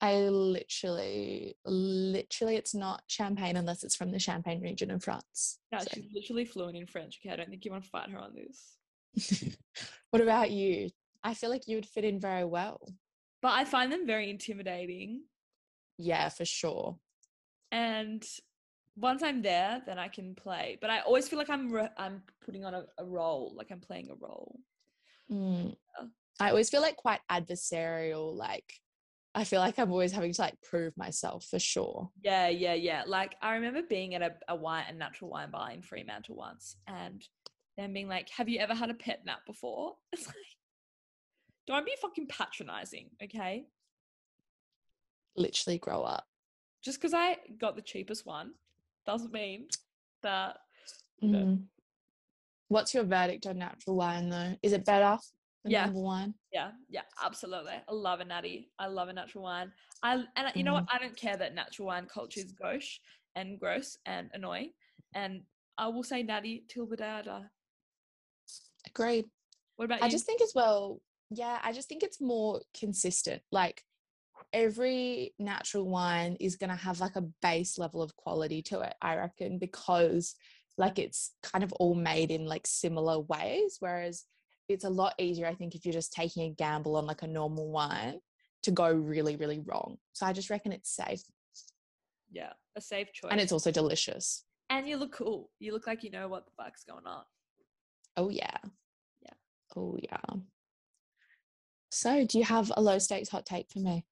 I 0.00 0.16
literally, 0.28 1.56
literally, 1.64 2.56
it's 2.56 2.74
not 2.74 3.02
champagne 3.06 3.56
unless 3.56 3.84
it's 3.84 3.96
from 3.96 4.10
the 4.10 4.18
Champagne 4.18 4.60
region 4.60 4.90
in 4.90 5.00
France. 5.00 5.58
Yeah, 5.72 5.78
So- 5.78 5.90
she's 5.94 6.04
literally 6.12 6.44
fluent 6.44 6.76
in 6.76 6.86
French. 6.86 7.20
Okay, 7.22 7.32
I 7.32 7.36
don't 7.36 7.48
think 7.48 7.64
you 7.64 7.70
want 7.70 7.84
to 7.84 7.90
fight 7.90 8.10
her 8.10 8.18
on 8.18 8.34
this. 8.34 9.56
what 10.10 10.22
about 10.22 10.50
you? 10.50 10.90
I 11.22 11.32
feel 11.34 11.48
like 11.48 11.66
you 11.66 11.76
would 11.76 11.86
fit 11.86 12.04
in 12.04 12.20
very 12.20 12.44
well. 12.44 12.80
But 13.40 13.52
I 13.52 13.64
find 13.64 13.90
them 13.90 14.06
very 14.06 14.28
intimidating. 14.28 15.22
Yeah, 15.98 16.28
for 16.28 16.44
sure. 16.44 16.98
And 17.72 18.24
once 18.96 19.22
I'm 19.22 19.42
there, 19.42 19.82
then 19.86 19.98
I 19.98 20.08
can 20.08 20.34
play. 20.34 20.78
But 20.80 20.90
I 20.90 21.00
always 21.00 21.28
feel 21.28 21.38
like 21.38 21.50
I'm 21.50 21.70
re- 21.72 21.88
I'm 21.96 22.22
putting 22.44 22.64
on 22.64 22.74
a, 22.74 22.84
a 22.98 23.04
role, 23.04 23.52
like 23.56 23.70
I'm 23.70 23.80
playing 23.80 24.10
a 24.10 24.14
role. 24.14 24.60
Mm. 25.30 25.74
Yeah. 26.00 26.06
I 26.40 26.50
always 26.50 26.70
feel 26.70 26.82
like 26.82 26.96
quite 26.96 27.20
adversarial. 27.30 28.36
Like, 28.36 28.72
I 29.34 29.44
feel 29.44 29.60
like 29.60 29.78
I'm 29.78 29.90
always 29.90 30.12
having 30.12 30.32
to 30.32 30.40
like 30.40 30.60
prove 30.62 30.96
myself 30.96 31.46
for 31.50 31.58
sure. 31.58 32.10
Yeah, 32.22 32.48
yeah, 32.48 32.74
yeah. 32.74 33.02
Like 33.06 33.34
I 33.42 33.54
remember 33.54 33.82
being 33.88 34.14
at 34.14 34.22
a, 34.22 34.32
a 34.48 34.56
wine, 34.56 34.84
a 34.88 34.92
natural 34.92 35.30
wine 35.30 35.50
bar 35.50 35.70
in 35.72 35.82
Fremantle 35.82 36.36
once, 36.36 36.76
and 36.86 37.22
them 37.76 37.92
being 37.92 38.08
like, 38.08 38.28
"Have 38.30 38.48
you 38.48 38.60
ever 38.60 38.74
had 38.74 38.90
a 38.90 38.94
pet 38.94 39.22
nat 39.24 39.38
before?" 39.46 39.94
It's 40.12 40.26
like, 40.26 40.36
don't 41.66 41.86
be 41.86 41.94
fucking 42.00 42.28
patronizing, 42.28 43.10
okay? 43.22 43.66
Literally 45.36 45.78
grow 45.78 46.02
up. 46.02 46.24
Just 46.82 47.00
because 47.00 47.14
I 47.14 47.36
got 47.58 47.76
the 47.76 47.82
cheapest 47.82 48.26
one 48.26 48.52
doesn't 49.06 49.32
mean 49.32 49.66
that. 50.22 50.58
Yeah. 51.20 51.36
Mm. 51.38 51.64
What's 52.68 52.94
your 52.94 53.04
verdict 53.04 53.46
on 53.46 53.58
natural 53.58 53.96
wine 53.96 54.28
though? 54.28 54.56
Is 54.62 54.72
it 54.72 54.84
better 54.84 55.18
than 55.62 55.72
Yeah. 55.72 55.90
one? 55.90 56.34
Yeah, 56.52 56.70
yeah, 56.88 57.02
absolutely. 57.22 57.72
I 57.72 57.92
love 57.92 58.20
a 58.20 58.24
natty. 58.24 58.70
I 58.78 58.86
love 58.86 59.08
a 59.08 59.12
natural 59.12 59.44
wine. 59.44 59.72
I 60.02 60.24
and 60.36 60.52
you 60.54 60.62
know 60.62 60.74
what? 60.74 60.86
I 60.92 60.98
don't 60.98 61.16
care 61.16 61.36
that 61.36 61.54
natural 61.54 61.88
wine 61.88 62.06
culture 62.06 62.40
is 62.40 62.52
gauche 62.52 62.98
and 63.34 63.58
gross 63.58 63.98
and 64.06 64.30
annoying. 64.34 64.72
And 65.14 65.42
I 65.78 65.88
will 65.88 66.04
say 66.04 66.22
natty 66.22 66.64
till 66.68 66.86
the 66.86 66.96
day 66.96 67.08
I 67.08 67.22
die. 67.22 67.44
Agreed. 68.86 69.26
What 69.76 69.86
about 69.86 70.00
you? 70.00 70.06
I 70.06 70.08
just 70.08 70.26
think 70.26 70.40
as 70.42 70.52
well, 70.54 71.00
yeah, 71.30 71.58
I 71.62 71.72
just 71.72 71.88
think 71.88 72.02
it's 72.02 72.20
more 72.20 72.60
consistent. 72.78 73.42
Like 73.50 73.84
every 74.54 75.34
natural 75.38 75.86
wine 75.88 76.36
is 76.40 76.56
going 76.56 76.70
to 76.70 76.76
have 76.76 77.00
like 77.00 77.16
a 77.16 77.28
base 77.42 77.78
level 77.78 78.00
of 78.00 78.16
quality 78.16 78.62
to 78.62 78.80
it, 78.80 78.94
I 79.02 79.16
reckon, 79.16 79.58
because 79.58 80.34
like 80.78 80.98
it's 80.98 81.32
kind 81.42 81.62
of 81.62 81.72
all 81.74 81.94
made 81.94 82.30
in 82.30 82.46
like 82.46 82.66
similar 82.66 83.20
ways. 83.20 83.76
Whereas 83.80 84.24
it's 84.68 84.84
a 84.84 84.90
lot 84.90 85.14
easier, 85.18 85.46
I 85.46 85.54
think, 85.54 85.74
if 85.74 85.84
you're 85.84 85.92
just 85.92 86.12
taking 86.12 86.44
a 86.44 86.54
gamble 86.54 86.96
on 86.96 87.06
like 87.06 87.22
a 87.22 87.26
normal 87.26 87.70
wine 87.70 88.20
to 88.62 88.70
go 88.70 88.90
really, 88.90 89.36
really 89.36 89.60
wrong. 89.60 89.98
So 90.14 90.24
I 90.24 90.32
just 90.32 90.48
reckon 90.48 90.72
it's 90.72 90.94
safe 90.94 91.20
yeah, 92.34 92.52
a 92.76 92.80
safe 92.80 93.12
choice. 93.12 93.30
and 93.30 93.40
it's 93.40 93.52
also 93.52 93.70
delicious. 93.70 94.44
and 94.70 94.88
you 94.88 94.96
look 94.96 95.12
cool. 95.12 95.50
You 95.60 95.72
look 95.72 95.86
like 95.86 96.02
you 96.02 96.10
know 96.10 96.28
what 96.28 96.44
the 96.44 96.52
fuck's 96.56 96.84
going 96.84 97.06
on. 97.06 97.22
Oh, 98.16 98.28
yeah. 98.28 98.56
Yeah. 99.22 99.34
Oh, 99.76 99.96
yeah. 100.02 100.40
So, 101.90 102.26
do 102.26 102.38
you 102.38 102.44
have 102.44 102.72
a 102.76 102.82
low 102.82 102.98
stakes 102.98 103.28
hot 103.28 103.46
take 103.46 103.70
for 103.70 103.78
me? 103.78 104.04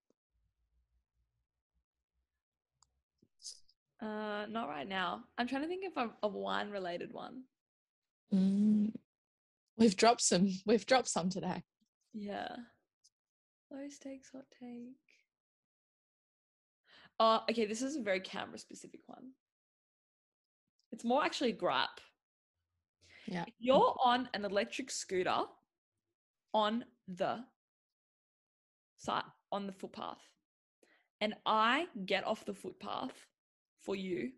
Uh, 4.02 4.46
not 4.50 4.68
right 4.68 4.88
now. 4.88 5.22
I'm 5.38 5.46
trying 5.46 5.62
to 5.62 5.68
think 5.68 5.84
of 5.86 5.96
a, 5.96 6.26
a 6.26 6.28
wine 6.28 6.70
related 6.70 7.12
one. 7.12 7.44
Mm. 8.34 8.92
We've 9.78 9.96
dropped 9.96 10.22
some. 10.22 10.48
We've 10.66 10.84
dropped 10.84 11.08
some 11.08 11.30
today. 11.30 11.62
Yeah. 12.12 12.48
Low 13.70 13.88
stakes 13.88 14.30
hot 14.32 14.44
take. 14.60 14.96
Oh, 17.20 17.42
okay. 17.48 17.64
This 17.64 17.82
is 17.82 17.96
a 17.96 18.02
very 18.02 18.20
Canberra 18.20 18.58
specific 18.58 19.00
one. 19.06 19.30
It's 20.90 21.04
more 21.04 21.24
actually 21.24 21.50
a 21.50 21.56
gripe. 21.56 22.00
Yeah. 23.26 23.44
If 23.46 23.54
you're 23.60 23.94
on 24.04 24.28
an 24.34 24.44
electric 24.44 24.90
scooter 24.90 25.42
on 26.52 26.84
the 27.08 27.44
site 28.98 29.24
on 29.50 29.66
the 29.66 29.72
footpath 29.72 30.18
and 31.20 31.34
I 31.46 31.86
get 32.04 32.26
off 32.26 32.44
the 32.44 32.54
footpath 32.54 33.12
for 33.82 33.96
you, 33.96 34.30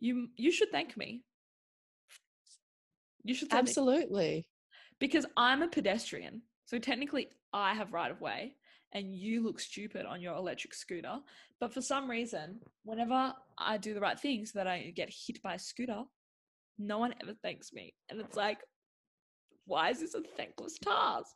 you 0.00 0.28
you 0.36 0.52
should 0.52 0.70
thank 0.70 0.96
me. 0.96 1.22
You 3.22 3.34
should 3.34 3.48
thank 3.48 3.64
me 3.64 3.70
Absolutely. 3.70 4.46
because 5.00 5.26
I'm 5.36 5.62
a 5.62 5.68
pedestrian. 5.68 6.42
So 6.66 6.78
technically 6.78 7.28
I 7.52 7.74
have 7.74 7.92
right 7.92 8.10
of 8.10 8.20
way 8.20 8.56
and 8.92 9.14
you 9.14 9.42
look 9.42 9.58
stupid 9.60 10.06
on 10.06 10.20
your 10.20 10.36
electric 10.36 10.74
scooter. 10.74 11.18
But 11.60 11.72
for 11.72 11.80
some 11.80 12.08
reason, 12.08 12.60
whenever 12.84 13.32
I 13.58 13.76
do 13.78 13.94
the 13.94 14.00
right 14.00 14.18
thing 14.18 14.46
so 14.46 14.58
that 14.58 14.66
I 14.66 14.92
get 14.94 15.12
hit 15.26 15.42
by 15.42 15.54
a 15.54 15.58
scooter, 15.58 16.02
no 16.78 16.98
one 16.98 17.14
ever 17.22 17.34
thanks 17.42 17.72
me. 17.72 17.94
And 18.08 18.20
it's 18.20 18.36
like, 18.36 18.58
why 19.66 19.90
is 19.90 20.00
this 20.00 20.14
a 20.14 20.22
thankless 20.36 20.78
task? 20.78 21.34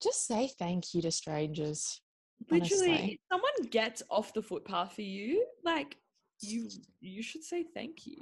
Just 0.01 0.27
say 0.27 0.49
thank 0.59 0.93
you 0.93 1.01
to 1.01 1.11
strangers. 1.11 2.01
Literally, 2.49 2.89
honestly. 2.89 3.19
someone 3.31 3.69
gets 3.71 4.03
off 4.09 4.33
the 4.33 4.41
footpath 4.41 4.93
for 4.93 5.01
you, 5.01 5.45
like 5.63 5.97
you 6.41 6.69
you 7.01 7.23
should 7.23 7.43
say 7.43 7.65
thank 7.73 8.05
you. 8.05 8.17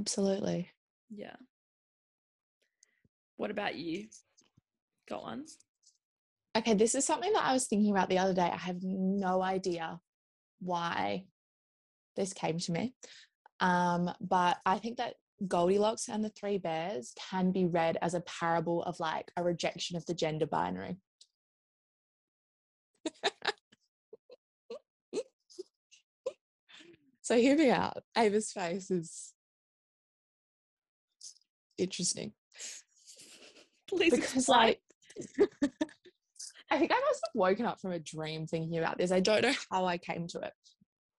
Absolutely. 0.00 0.70
Yeah. 1.10 1.36
What 3.36 3.50
about 3.50 3.76
you? 3.76 4.08
Got 5.08 5.22
one? 5.22 5.44
Okay, 6.56 6.74
this 6.74 6.94
is 6.94 7.04
something 7.04 7.32
that 7.32 7.44
I 7.44 7.52
was 7.52 7.66
thinking 7.66 7.90
about 7.90 8.08
the 8.08 8.18
other 8.18 8.34
day. 8.34 8.42
I 8.42 8.56
have 8.56 8.82
no 8.82 9.42
idea 9.42 10.00
why 10.60 11.26
this 12.16 12.32
came 12.32 12.58
to 12.58 12.72
me. 12.72 12.94
Um, 13.60 14.10
but 14.20 14.58
I 14.64 14.78
think 14.78 14.98
that 14.98 15.14
Goldilocks 15.46 16.08
and 16.08 16.24
the 16.24 16.30
Three 16.30 16.58
Bears 16.58 17.12
can 17.30 17.52
be 17.52 17.66
read 17.66 17.98
as 18.02 18.14
a 18.14 18.20
parable 18.20 18.82
of 18.84 19.00
like 19.00 19.30
a 19.36 19.42
rejection 19.42 19.96
of 19.96 20.06
the 20.06 20.14
gender 20.14 20.46
binary. 20.46 20.96
so 27.22 27.36
hear 27.36 27.56
me 27.56 27.70
out. 27.70 28.02
Ava's 28.16 28.52
face 28.52 28.90
is 28.90 29.32
interesting 31.76 32.32
Please 33.88 34.14
because 34.14 34.36
explain. 34.36 34.58
like 34.58 34.80
I 36.70 36.78
think 36.78 36.92
I 36.92 37.00
must 37.00 37.20
have 37.24 37.34
woken 37.34 37.66
up 37.66 37.80
from 37.80 37.92
a 37.92 37.98
dream 37.98 38.46
thinking 38.46 38.78
about 38.78 38.98
this. 38.98 39.12
I 39.12 39.20
don't 39.20 39.42
know 39.42 39.52
how 39.70 39.84
I 39.84 39.98
came 39.98 40.26
to 40.28 40.40
it. 40.40 40.52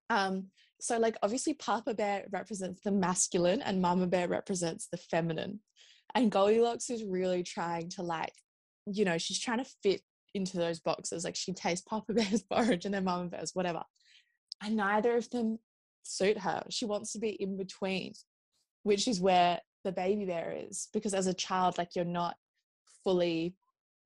Um, 0.10 0.48
so 0.86 1.00
like 1.00 1.18
obviously 1.24 1.56
Papa 1.56 1.96
Bear 1.96 2.26
represents 2.32 2.82
the 2.84 2.92
masculine 2.92 3.64
and 3.64 3.82
Mama 3.82 4.06
Bear 4.06 4.28
represents 4.28 4.88
the 4.88 4.98
feminine. 4.98 5.60
And 6.14 6.32
Goldilocks 6.32 6.92
is 6.92 7.04
really 7.04 7.42
trying 7.42 7.90
to 7.92 8.04
like, 8.04 8.34
you 8.86 9.04
know, 9.04 9.18
she's 9.18 9.40
trying 9.40 9.58
to 9.64 9.72
fit 9.82 10.02
into 10.36 10.58
those 10.58 10.80
boxes. 10.80 11.24
Like 11.24 11.36
she 11.36 11.54
tastes 11.54 11.88
Papa 11.90 12.14
Bear's 12.14 12.44
porridge 12.44 12.86
and 12.86 12.94
then 12.94 13.04
Mama 13.04 13.30
Bear's, 13.30 13.56
whatever. 13.56 13.82
And 14.62 14.76
neither 14.76 15.18
of 15.18 15.28
them 15.32 15.58
suit 16.04 16.38
her. 16.38 16.62
She 16.70 16.86
wants 16.86 17.14
to 17.14 17.20
be 17.20 17.30
in 17.30 17.58
between, 17.58 18.14
which 18.84 19.08
is 19.08 19.20
where 19.20 19.60
the 19.84 19.92
baby 19.92 20.26
bear 20.26 20.56
is. 20.70 20.90
Because 20.94 21.16
as 21.16 21.26
a 21.26 21.34
child, 21.34 21.80
like 21.80 21.96
you're 21.96 22.06
not 22.06 22.36
fully 23.04 23.56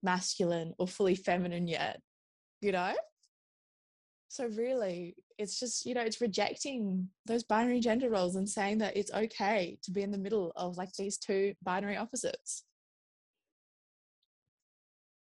masculine 0.01 0.73
or 0.80 0.88
fully 0.88 1.15
feminine 1.15 1.67
yet, 1.67 1.99
you 2.61 2.71
know? 2.71 2.93
So, 4.32 4.45
really, 4.45 5.15
it's 5.39 5.59
just, 5.59 5.86
you 5.88 5.95
know, 5.95 6.01
it's 6.01 6.21
rejecting 6.21 7.09
those 7.25 7.43
binary 7.43 7.80
gender 7.80 8.09
roles 8.09 8.36
and 8.36 8.47
saying 8.47 8.77
that 8.77 8.95
it's 8.95 9.11
okay 9.11 9.80
to 9.84 9.91
be 9.91 10.03
in 10.03 10.11
the 10.11 10.17
middle 10.19 10.51
of 10.55 10.77
like 10.77 10.93
these 10.93 11.17
two 11.17 11.55
binary 11.63 11.97
opposites. 11.97 12.63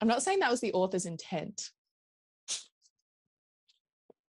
I'm 0.02 0.08
not 0.08 0.24
saying 0.24 0.40
that 0.40 0.50
was 0.52 0.60
the 0.62 0.74
author's 0.74 1.06
intent. 1.06 1.70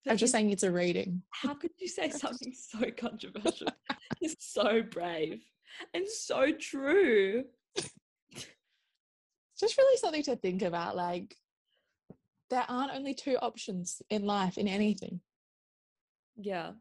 That 0.05 0.11
I'm 0.11 0.17
just 0.17 0.25
is- 0.25 0.31
saying 0.31 0.51
it's 0.51 0.63
a 0.63 0.71
reading. 0.71 1.23
how 1.31 1.55
could 1.55 1.71
you 1.79 1.87
say 1.87 2.09
something 2.11 2.53
so 2.57 2.79
controversial? 2.95 3.67
it's 4.21 4.45
so 4.53 4.83
brave 4.83 5.41
and 5.95 6.07
so 6.07 6.51
true. 6.51 7.43
It's 7.75 9.59
just 9.59 9.77
really 9.77 9.97
something 9.97 10.23
to 10.23 10.35
think 10.35 10.61
about. 10.61 10.95
Like, 10.95 11.35
there 12.49 12.65
aren't 12.67 12.93
only 12.93 13.13
two 13.13 13.37
options 13.41 14.01
in 14.09 14.23
life 14.25 14.57
in 14.57 14.67
anything. 14.67 15.21
Yeah. 16.35 16.71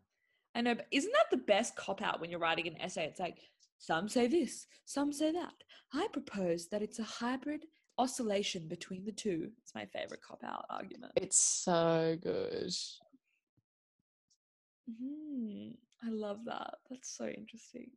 I 0.55 0.61
know, 0.63 0.75
but 0.75 0.87
isn't 0.91 1.13
that 1.13 1.31
the 1.31 1.45
best 1.45 1.77
cop 1.77 2.03
out 2.03 2.21
when 2.21 2.31
you're 2.31 2.41
writing 2.41 2.67
an 2.67 2.81
essay? 2.81 3.05
It's 3.05 3.21
like, 3.21 3.39
some 3.79 4.09
say 4.09 4.27
this, 4.27 4.67
some 4.87 5.13
say 5.13 5.31
that. 5.33 5.53
I 5.93 6.09
propose 6.13 6.69
that 6.69 6.83
it's 6.83 6.99
a 6.99 7.05
hybrid 7.05 7.65
oscillation 7.97 8.67
between 8.67 9.05
the 9.05 9.13
two. 9.13 9.51
It's 9.63 9.75
my 9.75 9.87
favorite 9.87 10.21
cop 10.27 10.43
out 10.45 10.65
argument. 10.71 11.13
It's 11.17 11.39
so 11.39 12.17
good. 12.21 12.73
Mhm. 14.91 15.77
I 16.03 16.09
love 16.11 16.45
that. 16.47 16.75
That's 16.91 17.11
so 17.17 17.27
interesting. 17.29 17.91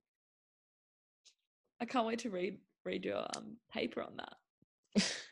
I 1.79 1.85
can't 1.85 2.05
wait 2.05 2.19
to 2.19 2.29
read 2.29 2.59
read 2.83 3.05
your 3.05 3.25
um 3.35 3.57
paper 3.71 4.01
on 4.03 4.17
that. 4.17 5.03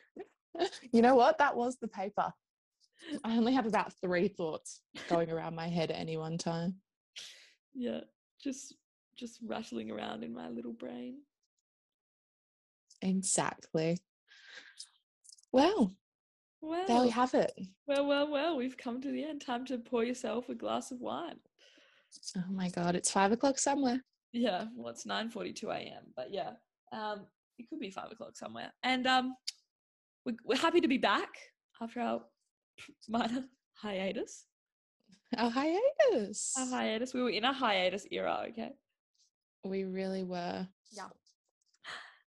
you 0.92 1.02
know 1.02 1.14
what? 1.14 1.38
That 1.38 1.56
was 1.56 1.76
the 1.80 1.88
paper. 1.88 2.32
I 3.24 3.36
only 3.36 3.54
have 3.54 3.66
about 3.66 3.92
three 4.00 4.28
thoughts 4.28 4.80
going 5.08 5.30
around 5.30 5.54
my 5.54 5.68
head 5.68 5.90
at 5.90 5.98
any 5.98 6.16
one 6.16 6.36
time. 6.38 6.76
Yeah, 7.74 8.00
just 8.42 8.74
just 9.16 9.38
rattling 9.42 9.90
around 9.90 10.22
in 10.24 10.34
my 10.34 10.48
little 10.48 10.72
brain. 10.72 11.18
Exactly. 13.02 13.98
Well, 15.52 15.92
Well, 16.60 16.86
there 16.86 17.00
we 17.02 17.10
have 17.10 17.34
it. 17.34 17.52
well, 17.86 18.06
well, 18.06 18.30
well. 18.30 18.56
We've 18.56 18.76
come 18.76 19.00
to 19.02 19.10
the 19.10 19.24
end. 19.24 19.40
Time 19.40 19.64
to 19.66 19.78
pour 19.78 20.04
yourself 20.04 20.48
a 20.48 20.54
glass 20.54 20.90
of 20.90 21.00
wine. 21.00 21.38
Oh 22.36 22.44
my 22.50 22.68
God, 22.70 22.94
it's 22.96 23.10
five 23.10 23.32
o'clock 23.32 23.58
somewhere. 23.58 24.00
Yeah, 24.32 24.66
well, 24.76 24.90
it's 24.92 25.06
nine 25.06 25.30
forty-two 25.30 25.70
a.m. 25.70 26.04
But 26.16 26.32
yeah, 26.32 26.52
um, 26.92 27.26
it 27.58 27.68
could 27.68 27.80
be 27.80 27.90
five 27.90 28.12
o'clock 28.12 28.36
somewhere. 28.36 28.72
And 28.82 29.06
um, 29.06 29.34
we're, 30.24 30.36
we're 30.44 30.56
happy 30.58 30.80
to 30.80 30.88
be 30.88 30.98
back 30.98 31.28
after 31.80 32.00
our 32.00 32.22
minor 33.08 33.44
hiatus. 33.74 34.46
Our 35.36 35.50
hiatus. 35.50 36.54
Our 36.58 36.66
hiatus. 36.66 37.14
We 37.14 37.22
were 37.22 37.30
in 37.30 37.44
a 37.44 37.52
hiatus 37.52 38.06
era. 38.10 38.46
Okay. 38.48 38.70
We 39.64 39.84
really 39.84 40.24
were. 40.24 40.66
Yeah. 40.92 41.04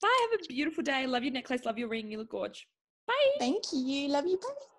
Bye. 0.01 0.27
Have 0.31 0.39
a 0.41 0.47
beautiful 0.47 0.83
day. 0.83 1.05
Love 1.05 1.23
your 1.23 1.33
necklace. 1.33 1.65
Love 1.65 1.77
your 1.77 1.89
ring. 1.89 2.11
You 2.11 2.19
look 2.19 2.29
gorge. 2.29 2.67
Bye. 3.05 3.13
Thank 3.39 3.65
you. 3.71 4.09
Love 4.09 4.25
you. 4.25 4.37
Bye. 4.37 4.76